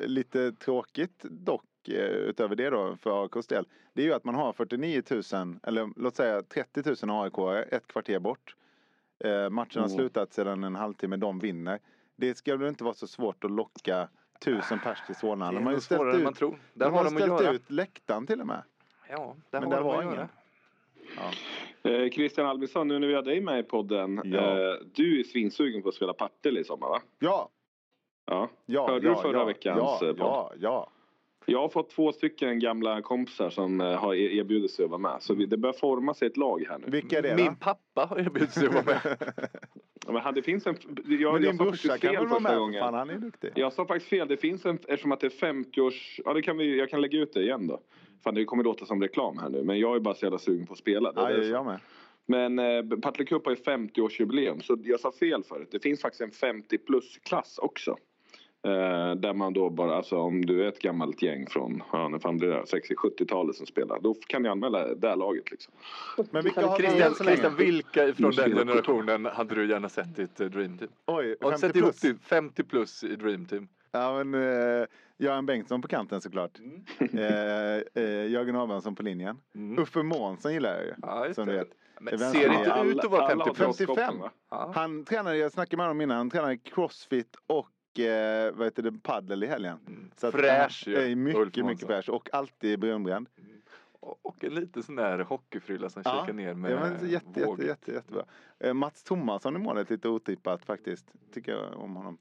var 0.00 0.06
lite 0.06 0.52
tråkigt 0.52 1.24
dock 1.30 1.88
eh, 1.88 1.94
utöver 2.10 2.56
det 2.56 2.70
då 2.70 2.96
för 2.96 3.22
AIKs 3.22 3.46
del. 3.46 3.66
Det 3.92 4.02
är 4.02 4.06
ju 4.06 4.12
att 4.12 4.24
man 4.24 4.34
har 4.34 4.52
49 4.52 5.02
000 5.10 5.22
eller 5.62 6.00
låt 6.00 6.16
säga 6.16 6.42
30 6.42 7.06
000 7.06 7.22
AIK 7.24 7.66
ett 7.72 7.86
kvarter 7.86 8.18
bort. 8.18 8.54
Eh, 9.24 9.50
matchen 9.50 9.80
har 9.82 9.88
Mm. 9.88 9.98
slutat 9.98 10.32
sedan 10.32 10.64
en 10.64 10.74
halvtimme, 10.74 11.16
de 11.16 11.38
vinner. 11.38 11.78
Det 12.20 12.34
ska 12.34 12.56
väl 12.56 12.68
inte 12.68 12.84
vara 12.84 12.94
så 12.94 13.06
svårt 13.06 13.44
att 13.44 13.50
locka 13.50 14.08
tusen 14.44 14.78
pers 14.78 14.98
till 15.06 15.14
Det 15.14 15.20
Solna. 15.20 15.48
är 15.48 15.52
De 15.52 15.66
har 15.66 15.72
ju 15.72 15.80
ställt 15.80 16.00
än 16.00 16.22
man 16.22 16.32
ut, 16.32 16.38
tror. 16.38 16.58
Där 16.74 16.84
de 16.86 16.92
har 16.94 16.98
har 16.98 17.04
de 17.04 17.16
att 17.16 17.22
ställt 17.22 17.42
göra. 17.42 17.52
ut 17.52 17.70
läktaren 17.70 18.26
till 18.26 18.40
och 18.40 18.46
med. 18.46 18.62
Ja, 19.10 19.36
där 19.50 19.60
Men 19.60 19.72
har 19.72 19.76
där 19.76 19.82
de 19.84 19.86
var 19.88 19.98
att 19.98 20.04
ingen. 20.04 20.14
göra. 20.16 22.04
Eh, 22.04 22.10
Christian 22.10 22.46
Albinsson, 22.46 22.88
nu 22.88 22.98
när 22.98 23.06
vi 23.08 23.14
har 23.14 23.22
dig 23.22 23.40
med 23.40 23.58
i 23.60 23.62
podden. 23.62 24.20
Ja. 24.24 24.38
Eh, 24.38 24.74
du 24.94 25.20
är 25.20 25.24
svinsugen 25.24 25.82
på 25.82 25.88
att 25.88 25.94
spela 25.94 26.12
padel 26.12 26.58
i 26.58 26.64
sommar 26.64 26.88
va? 26.88 27.00
Ja, 27.18 27.48
Ja. 28.26 28.48
ja, 28.66 28.88
Hörde 28.88 29.06
ja, 29.06 29.14
du 29.14 29.22
förra 29.22 29.38
ja, 29.38 29.44
veckans, 29.44 29.78
ja, 30.00 30.08
eh, 30.08 30.14
podd? 30.14 30.18
ja, 30.18 30.52
ja. 30.60 30.90
Jag 31.50 31.58
har 31.60 31.68
fått 31.68 31.90
två 31.90 32.12
stycken 32.12 32.58
gamla 32.58 33.02
kompisar 33.02 33.50
som 33.50 33.80
eh, 33.80 33.86
har 33.94 34.14
e- 34.14 34.36
erbjudit 34.38 34.70
sig 34.70 34.84
att 34.84 34.90
vara 34.90 34.98
med. 34.98 35.16
Så 35.20 35.34
vi, 35.34 35.46
det 35.46 35.56
börjar 35.56 35.72
forma 35.72 36.14
sig 36.14 36.26
ett 36.28 36.36
lag 36.36 36.64
här 36.68 36.78
nu. 36.78 36.86
Vilka 36.90 37.18
är 37.18 37.22
det 37.22 37.36
Min 37.36 37.46
då? 37.46 37.54
pappa 37.60 38.04
har 38.04 38.18
erbjudit 38.18 38.52
sig 38.52 38.66
att 38.68 38.74
vara 38.74 38.84
med. 38.84 39.16
Ja, 40.06 40.12
Men 40.24 40.34
det 40.34 40.42
finns 40.42 40.66
en... 40.66 40.76
Jag, 41.06 41.32
Men 41.32 41.42
din 41.42 41.56
sa 41.58 41.64
brorsa 41.64 41.98
kan 41.98 42.14
väl 42.14 42.26
vara 42.26 42.40
med? 42.40 42.58
gången. 42.58 42.80
Fan, 42.80 42.94
han 42.94 43.10
är 43.10 43.18
duktig. 43.18 43.50
Jag 43.54 43.72
sa 43.72 43.86
faktiskt 43.86 44.10
fel. 44.10 44.28
Det 44.28 44.36
finns 44.36 44.66
en, 44.66 44.74
eftersom 44.88 45.12
att 45.12 45.20
det 45.20 45.26
är 45.26 45.52
50-års... 45.52 46.20
Ja, 46.24 46.34
det 46.34 46.42
kan 46.42 46.56
vi, 46.58 46.78
jag 46.78 46.90
kan 46.90 47.00
lägga 47.00 47.18
ut 47.18 47.32
det 47.32 47.42
igen 47.42 47.66
då. 47.66 47.80
Fan, 48.24 48.34
det 48.34 48.44
kommer 48.44 48.64
låta 48.64 48.86
som 48.86 49.02
reklam 49.02 49.38
här 49.38 49.48
nu. 49.48 49.62
Men 49.64 49.78
jag 49.78 49.96
är 49.96 50.00
bara 50.00 50.14
så 50.14 50.26
jävla 50.26 50.38
sugen 50.38 50.66
på 50.66 50.72
att 50.72 50.78
spela. 50.78 51.12
Det 51.12 51.20
är 51.20 51.30
Ja, 51.30 51.36
därför. 51.36 51.50
jag 51.50 51.64
med. 51.66 51.80
Men 52.26 52.58
eh, 52.58 52.98
Partille 53.02 53.26
Cup 53.26 53.44
har 53.44 53.52
ju 53.52 53.62
50-årsjubileum. 53.62 54.60
Så 54.60 54.78
jag 54.84 55.00
sa 55.00 55.12
fel 55.12 55.42
förut. 55.44 55.68
Det 55.72 55.80
finns 55.82 56.00
faktiskt 56.00 56.20
en 56.20 56.30
50 56.30 56.78
plus-klass 56.78 57.58
också. 57.58 57.96
Eh, 58.62 59.14
där 59.14 59.32
man 59.34 59.52
då 59.52 59.70
bara, 59.70 59.96
alltså 59.96 60.16
om 60.18 60.44
du 60.46 60.64
är 60.64 60.68
ett 60.68 60.78
gammalt 60.78 61.22
gäng 61.22 61.46
från, 61.46 61.82
ja 61.92 62.08
när 62.08 62.18
fan 62.18 62.38
blir 62.38 62.48
det, 62.48 62.62
60-70-talet 62.62 63.56
som 63.56 63.66
spelar. 63.66 64.00
Då 64.00 64.14
kan 64.14 64.42
ni 64.42 64.48
anmäla 64.48 64.94
det 64.94 65.16
laget 65.16 65.50
liksom. 65.50 65.72
Men 66.30 66.42
vilka 66.44 66.66
har 66.66 66.78
vi 66.78 66.82
Christian, 66.84 67.08
än 67.08 67.14
så 67.14 67.24
länge? 67.24 67.36
Christian, 67.36 67.56
vilka 67.56 68.14
från 68.14 68.30
den 68.30 68.58
generationen 68.58 69.26
hade 69.26 69.54
du 69.54 69.68
gärna 69.68 69.88
sett 69.88 70.18
i 70.18 70.22
ett 70.22 70.40
eh, 70.40 70.46
Dream 70.46 70.78
Team? 70.78 70.90
Oj, 71.06 71.34
Och 71.40 71.50
50 71.50 71.58
sätt 71.66 71.76
ihop 71.76 71.88
plus. 71.90 72.00
till 72.00 72.18
50 72.18 72.62
plus 72.64 73.04
i 73.04 73.16
Dream 73.16 73.46
Team. 73.46 73.68
Ja, 73.92 74.24
men 74.24 74.34
uh, 74.42 74.86
Göran 75.18 75.46
Bengtsson 75.46 75.82
på 75.82 75.88
kanten 75.88 76.20
såklart. 76.20 76.58
Eh, 76.98 77.76
eh, 78.04 78.26
Jörgen 78.30 78.56
Abrahamsson 78.56 78.94
på 78.94 79.02
linjen. 79.02 79.36
Mm. 79.54 79.78
Uffe 79.82 80.02
Månsson 80.02 80.52
gillar 80.52 80.74
jag 80.74 80.84
ju. 80.84 80.94
Ja, 81.02 81.34
som 81.34 81.46
det. 81.46 81.52
du 81.52 81.58
vet. 81.58 81.68
Men 82.00 82.12
Det 82.12 82.18
ser 82.18 82.48
vänster- 82.48 82.80
inte 82.84 82.90
ut 82.98 83.04
att 83.04 83.10
vara 83.10 83.28
50 83.28 83.44
har 83.48 83.54
plus. 83.54 83.58
55. 83.78 83.86
proffskoppen, 83.86 84.20
va? 84.20 84.30
Ja. 84.50 84.72
Han 84.74 85.04
tränade, 85.04 85.36
jag 85.36 85.52
snackade 85.52 85.76
med 85.76 85.86
honom 85.86 86.00
innan, 86.00 86.16
han 86.16 86.30
tränade 86.30 86.56
crossfit 86.56 87.36
och 87.46 87.68
eh, 87.98 88.52
vad 88.54 88.66
heter 88.66 88.82
det, 88.82 88.92
paddel 89.02 89.42
i 89.44 89.46
helgen. 89.46 89.78
Så 90.16 90.26
att 90.26 90.34
Fräsch 90.34 90.84
ju, 90.88 90.96
är 90.96 91.08
Ulf 91.10 91.18
mycket, 91.18 91.64
mycket 91.64 91.86
fräsch 91.86 92.08
och 92.08 92.28
alltid 92.34 92.78
brunbränd. 92.78 93.28
Och- 94.00 94.18
Och 94.22 94.44
en 94.44 94.54
liten 94.54 94.82
sån 94.82 94.96
där 94.96 95.18
hockeyfrilla 95.18 95.90
som 95.90 96.02
Ja, 96.04 96.20
kikar 96.20 96.32
ner 96.34 96.54
med 96.54 96.72
Ja, 96.72 96.80
men 96.80 96.92
jätte, 96.92 97.06
jätte, 97.06 97.44
våg. 97.46 97.62
jätte, 97.62 97.92
jättebra. 97.92 98.24
Eh, 98.60 98.74
Mats 98.74 99.02
Thomasson 99.02 99.56
i 99.56 99.58
målet, 99.58 99.90
lite 99.90 100.08
otippat 100.08 100.64
faktiskt. 100.64 101.12
Tycker 101.34 101.52
jag 101.52 101.76
om 101.80 101.96
honom. 101.96 102.18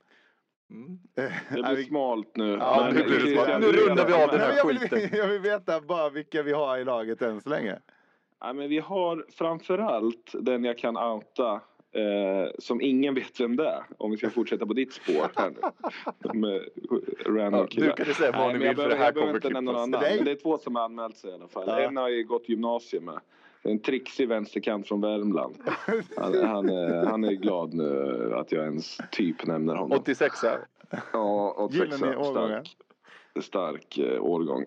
Mm. 0.71 0.99
Eh, 1.15 1.23
Det 1.53 1.61
nej, 1.61 1.75
blir 1.75 1.83
smalt 1.85 2.35
nu. 2.37 2.49
Ja, 2.51 2.81
Men 2.85 2.95
nu 2.95 3.03
blir 3.03 3.19
det 3.25 3.31
smalt. 3.45 3.61
Nu 3.61 3.71
rundar 3.71 4.07
vi 4.07 4.13
av 4.13 4.27
den 4.29 4.39
Nej, 4.39 4.47
här 4.49 4.57
jag, 4.57 4.67
vill, 4.67 4.79
skiten. 4.79 5.09
jag 5.17 5.27
vill 5.27 5.41
veta 5.41 5.81
bara 5.81 6.09
vilka 6.09 6.43
vi 6.43 6.51
har 6.51 6.77
i 6.77 6.83
laget 6.85 7.21
än 7.21 7.41
så 7.41 7.49
länge. 7.49 7.79
Ja, 8.39 8.53
men 8.53 8.69
vi 8.69 8.79
har 8.79 9.25
framförallt 9.31 10.31
den 10.41 10.63
jag 10.63 10.77
kan 10.77 10.97
outa 10.97 11.61
eh, 11.91 12.51
som 12.59 12.81
ingen 12.81 13.13
vet 13.15 13.39
vem 13.39 13.55
det 13.55 13.67
är. 13.67 13.83
Om 13.97 14.11
vi 14.11 14.17
ska 14.17 14.29
fortsätta 14.29 14.65
på 14.65 14.73
ditt 14.73 14.93
spår 14.93 15.31
här 15.35 15.49
nu. 15.49 16.39
Med 16.39 16.61
random 17.25 17.67
Ja, 17.71 17.83
nu 17.85 17.91
kan 17.91 18.07
ni 18.07 18.13
säga 18.13 18.31
vad 18.31 18.47
Nej, 18.47 18.59
ni 18.59 18.67
vill, 18.67 18.75
för 18.75 18.89
det 18.89 18.95
här 18.95 19.11
kommer 19.11 19.35
inte 19.35 19.49
nämna 19.49 19.71
någon 19.71 19.81
annan. 19.81 20.01
Men 20.01 20.25
det 20.25 20.31
är 20.31 20.35
två 20.35 20.57
som 20.57 20.75
har 20.75 20.83
anmält 20.83 21.17
sig 21.17 21.31
i 21.31 21.33
alla 21.33 21.47
fall. 21.47 21.63
Ja. 21.67 21.79
En 21.79 21.97
har 21.97 22.09
ju 22.09 22.23
gått 22.23 22.49
gymnasium 22.49 23.05
med. 23.05 23.19
En 23.63 23.79
trixig 23.79 24.27
vänsterkant 24.27 24.87
från 24.87 25.01
Värmland. 25.01 25.55
Han, 26.17 26.43
han, 26.43 26.69
är, 26.69 27.05
han 27.05 27.23
är 27.23 27.31
glad 27.31 27.73
nu 27.73 28.31
att 28.35 28.51
jag 28.51 28.65
ens 28.65 28.97
typ 29.11 29.45
nämner 29.45 29.75
honom. 29.75 29.99
86 29.99 30.35
Ja, 31.13 31.51
och 31.57 31.73
Gyllene 31.73 31.97
sexa. 31.97 32.19
årgångar. 32.19 32.63
Stark, 33.41 33.43
stark 33.43 33.97
eh, 33.97 34.23
årgång. 34.23 34.65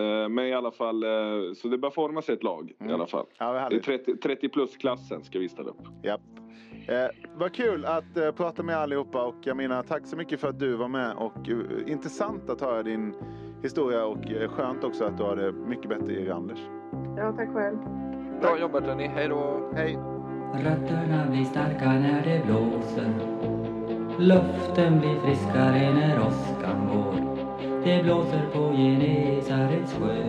Eh, 0.00 0.28
men 0.28 0.46
i 0.46 0.54
alla 0.54 0.70
fall, 0.70 1.02
eh, 1.02 1.52
så 1.56 1.68
det 1.68 1.78
bör 1.78 1.90
forma 1.90 2.22
sig 2.22 2.34
ett 2.34 2.42
lag 2.42 2.72
i 2.88 2.92
alla 2.92 3.06
fall. 3.06 3.26
Ja, 3.38 3.46
vad 3.52 3.56
I 3.56 3.60
härligt. 3.60 3.84
30, 3.84 4.16
30 4.16 4.48
plus-klassen 4.48 5.24
ska 5.24 5.38
vi 5.38 5.48
ställa 5.48 5.70
upp. 5.70 5.82
Japp. 6.02 6.20
Eh, 6.88 7.08
vad 7.36 7.54
kul 7.54 7.84
att 7.84 8.16
eh, 8.16 8.30
prata 8.30 8.62
med 8.62 8.76
allihopa 8.76 9.22
och 9.24 9.34
jag 9.42 9.56
menar 9.56 9.82
tack 9.82 10.06
så 10.06 10.16
mycket 10.16 10.40
för 10.40 10.48
att 10.48 10.58
du 10.58 10.76
var 10.76 10.88
med 10.88 11.16
och 11.16 11.48
eh, 11.48 11.92
intressant 11.92 12.50
att 12.50 12.60
höra 12.60 12.82
din 12.82 13.14
historia 13.62 14.04
och 14.04 14.30
eh, 14.30 14.48
skönt 14.48 14.84
också 14.84 15.04
att 15.04 15.18
du 15.18 15.22
har 15.22 15.36
det 15.36 15.52
mycket 15.52 15.88
bättre 15.88 16.12
i 16.12 16.28
Randers. 16.28 16.60
Ja, 17.16 17.32
tack 17.36 17.52
själv. 17.52 17.78
Bra 18.40 18.58
jobbat 18.60 18.86
hörni, 18.86 19.06
hej 19.06 19.28
då! 19.28 19.70
Hej! 19.74 19.98
Rötterna 20.54 21.26
blir 21.30 21.44
starka 21.44 21.84
när 21.84 22.24
det 22.24 22.46
blåser 22.46 23.42
Luften 24.18 25.00
blir 25.00 25.20
friskare 25.20 25.94
när 25.94 26.26
åskan 26.26 26.88
går 26.88 27.21
det 27.84 28.02
blåser 28.02 28.42
på 28.52 28.72
Genesarets 28.76 29.94
sjö. 29.94 30.22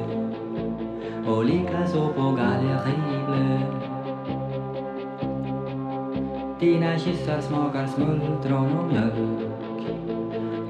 Och 1.27 1.45
likaså 1.45 2.07
på 2.15 2.21
Gallerivlö 2.21 3.59
Dina 6.59 6.99
kyssar 6.99 7.41
smakar 7.41 7.87
smultron 7.87 8.77
och 8.77 8.87
mjölk. 8.87 9.39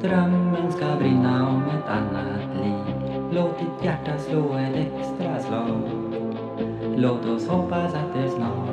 Drömmen 0.01 0.71
ska 0.71 0.85
brinna 0.99 1.49
om 1.49 1.63
ett 1.63 1.89
annat 1.89 2.63
liv. 2.63 2.95
Låt 3.31 3.59
ditt 3.59 3.85
hjärta 3.85 4.17
slå 4.17 4.53
ett 4.53 4.75
extra 4.75 5.39
slag. 5.39 5.81
Låt 6.95 7.25
oss 7.25 7.47
hoppas 7.47 7.93
att 7.93 8.13
det 8.13 8.29
snart 8.29 8.72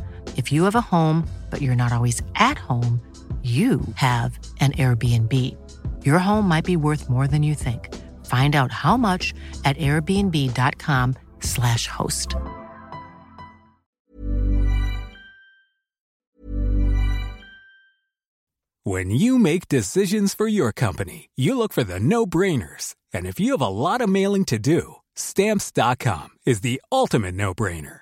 If 0.37 0.51
you 0.51 0.63
have 0.63 0.75
a 0.75 0.81
home, 0.81 1.27
but 1.49 1.61
you're 1.61 1.75
not 1.75 1.91
always 1.91 2.21
at 2.35 2.57
home, 2.57 3.01
you 3.43 3.81
have 3.95 4.37
an 4.59 4.73
Airbnb. 4.73 5.57
Your 6.05 6.19
home 6.19 6.47
might 6.47 6.65
be 6.65 6.77
worth 6.77 7.09
more 7.09 7.25
than 7.27 7.41
you 7.41 7.55
think. 7.55 7.91
Find 8.27 8.55
out 8.55 8.71
how 8.71 8.97
much 8.97 9.33
at 9.65 9.77
airbnb.com/slash 9.77 11.87
host. 11.87 12.35
When 18.83 19.09
you 19.09 19.39
make 19.39 19.67
decisions 19.67 20.35
for 20.35 20.47
your 20.47 20.71
company, 20.71 21.31
you 21.35 21.57
look 21.57 21.73
for 21.73 21.83
the 21.83 21.99
no-brainers. 21.99 22.93
And 23.11 23.25
if 23.25 23.39
you 23.39 23.49
have 23.51 23.61
a 23.61 23.67
lot 23.67 24.01
of 24.01 24.09
mailing 24.09 24.45
to 24.45 24.59
do, 24.59 24.95
stamps.com 25.15 26.29
is 26.45 26.61
the 26.61 26.79
ultimate 26.91 27.33
no-brainer. 27.35 28.01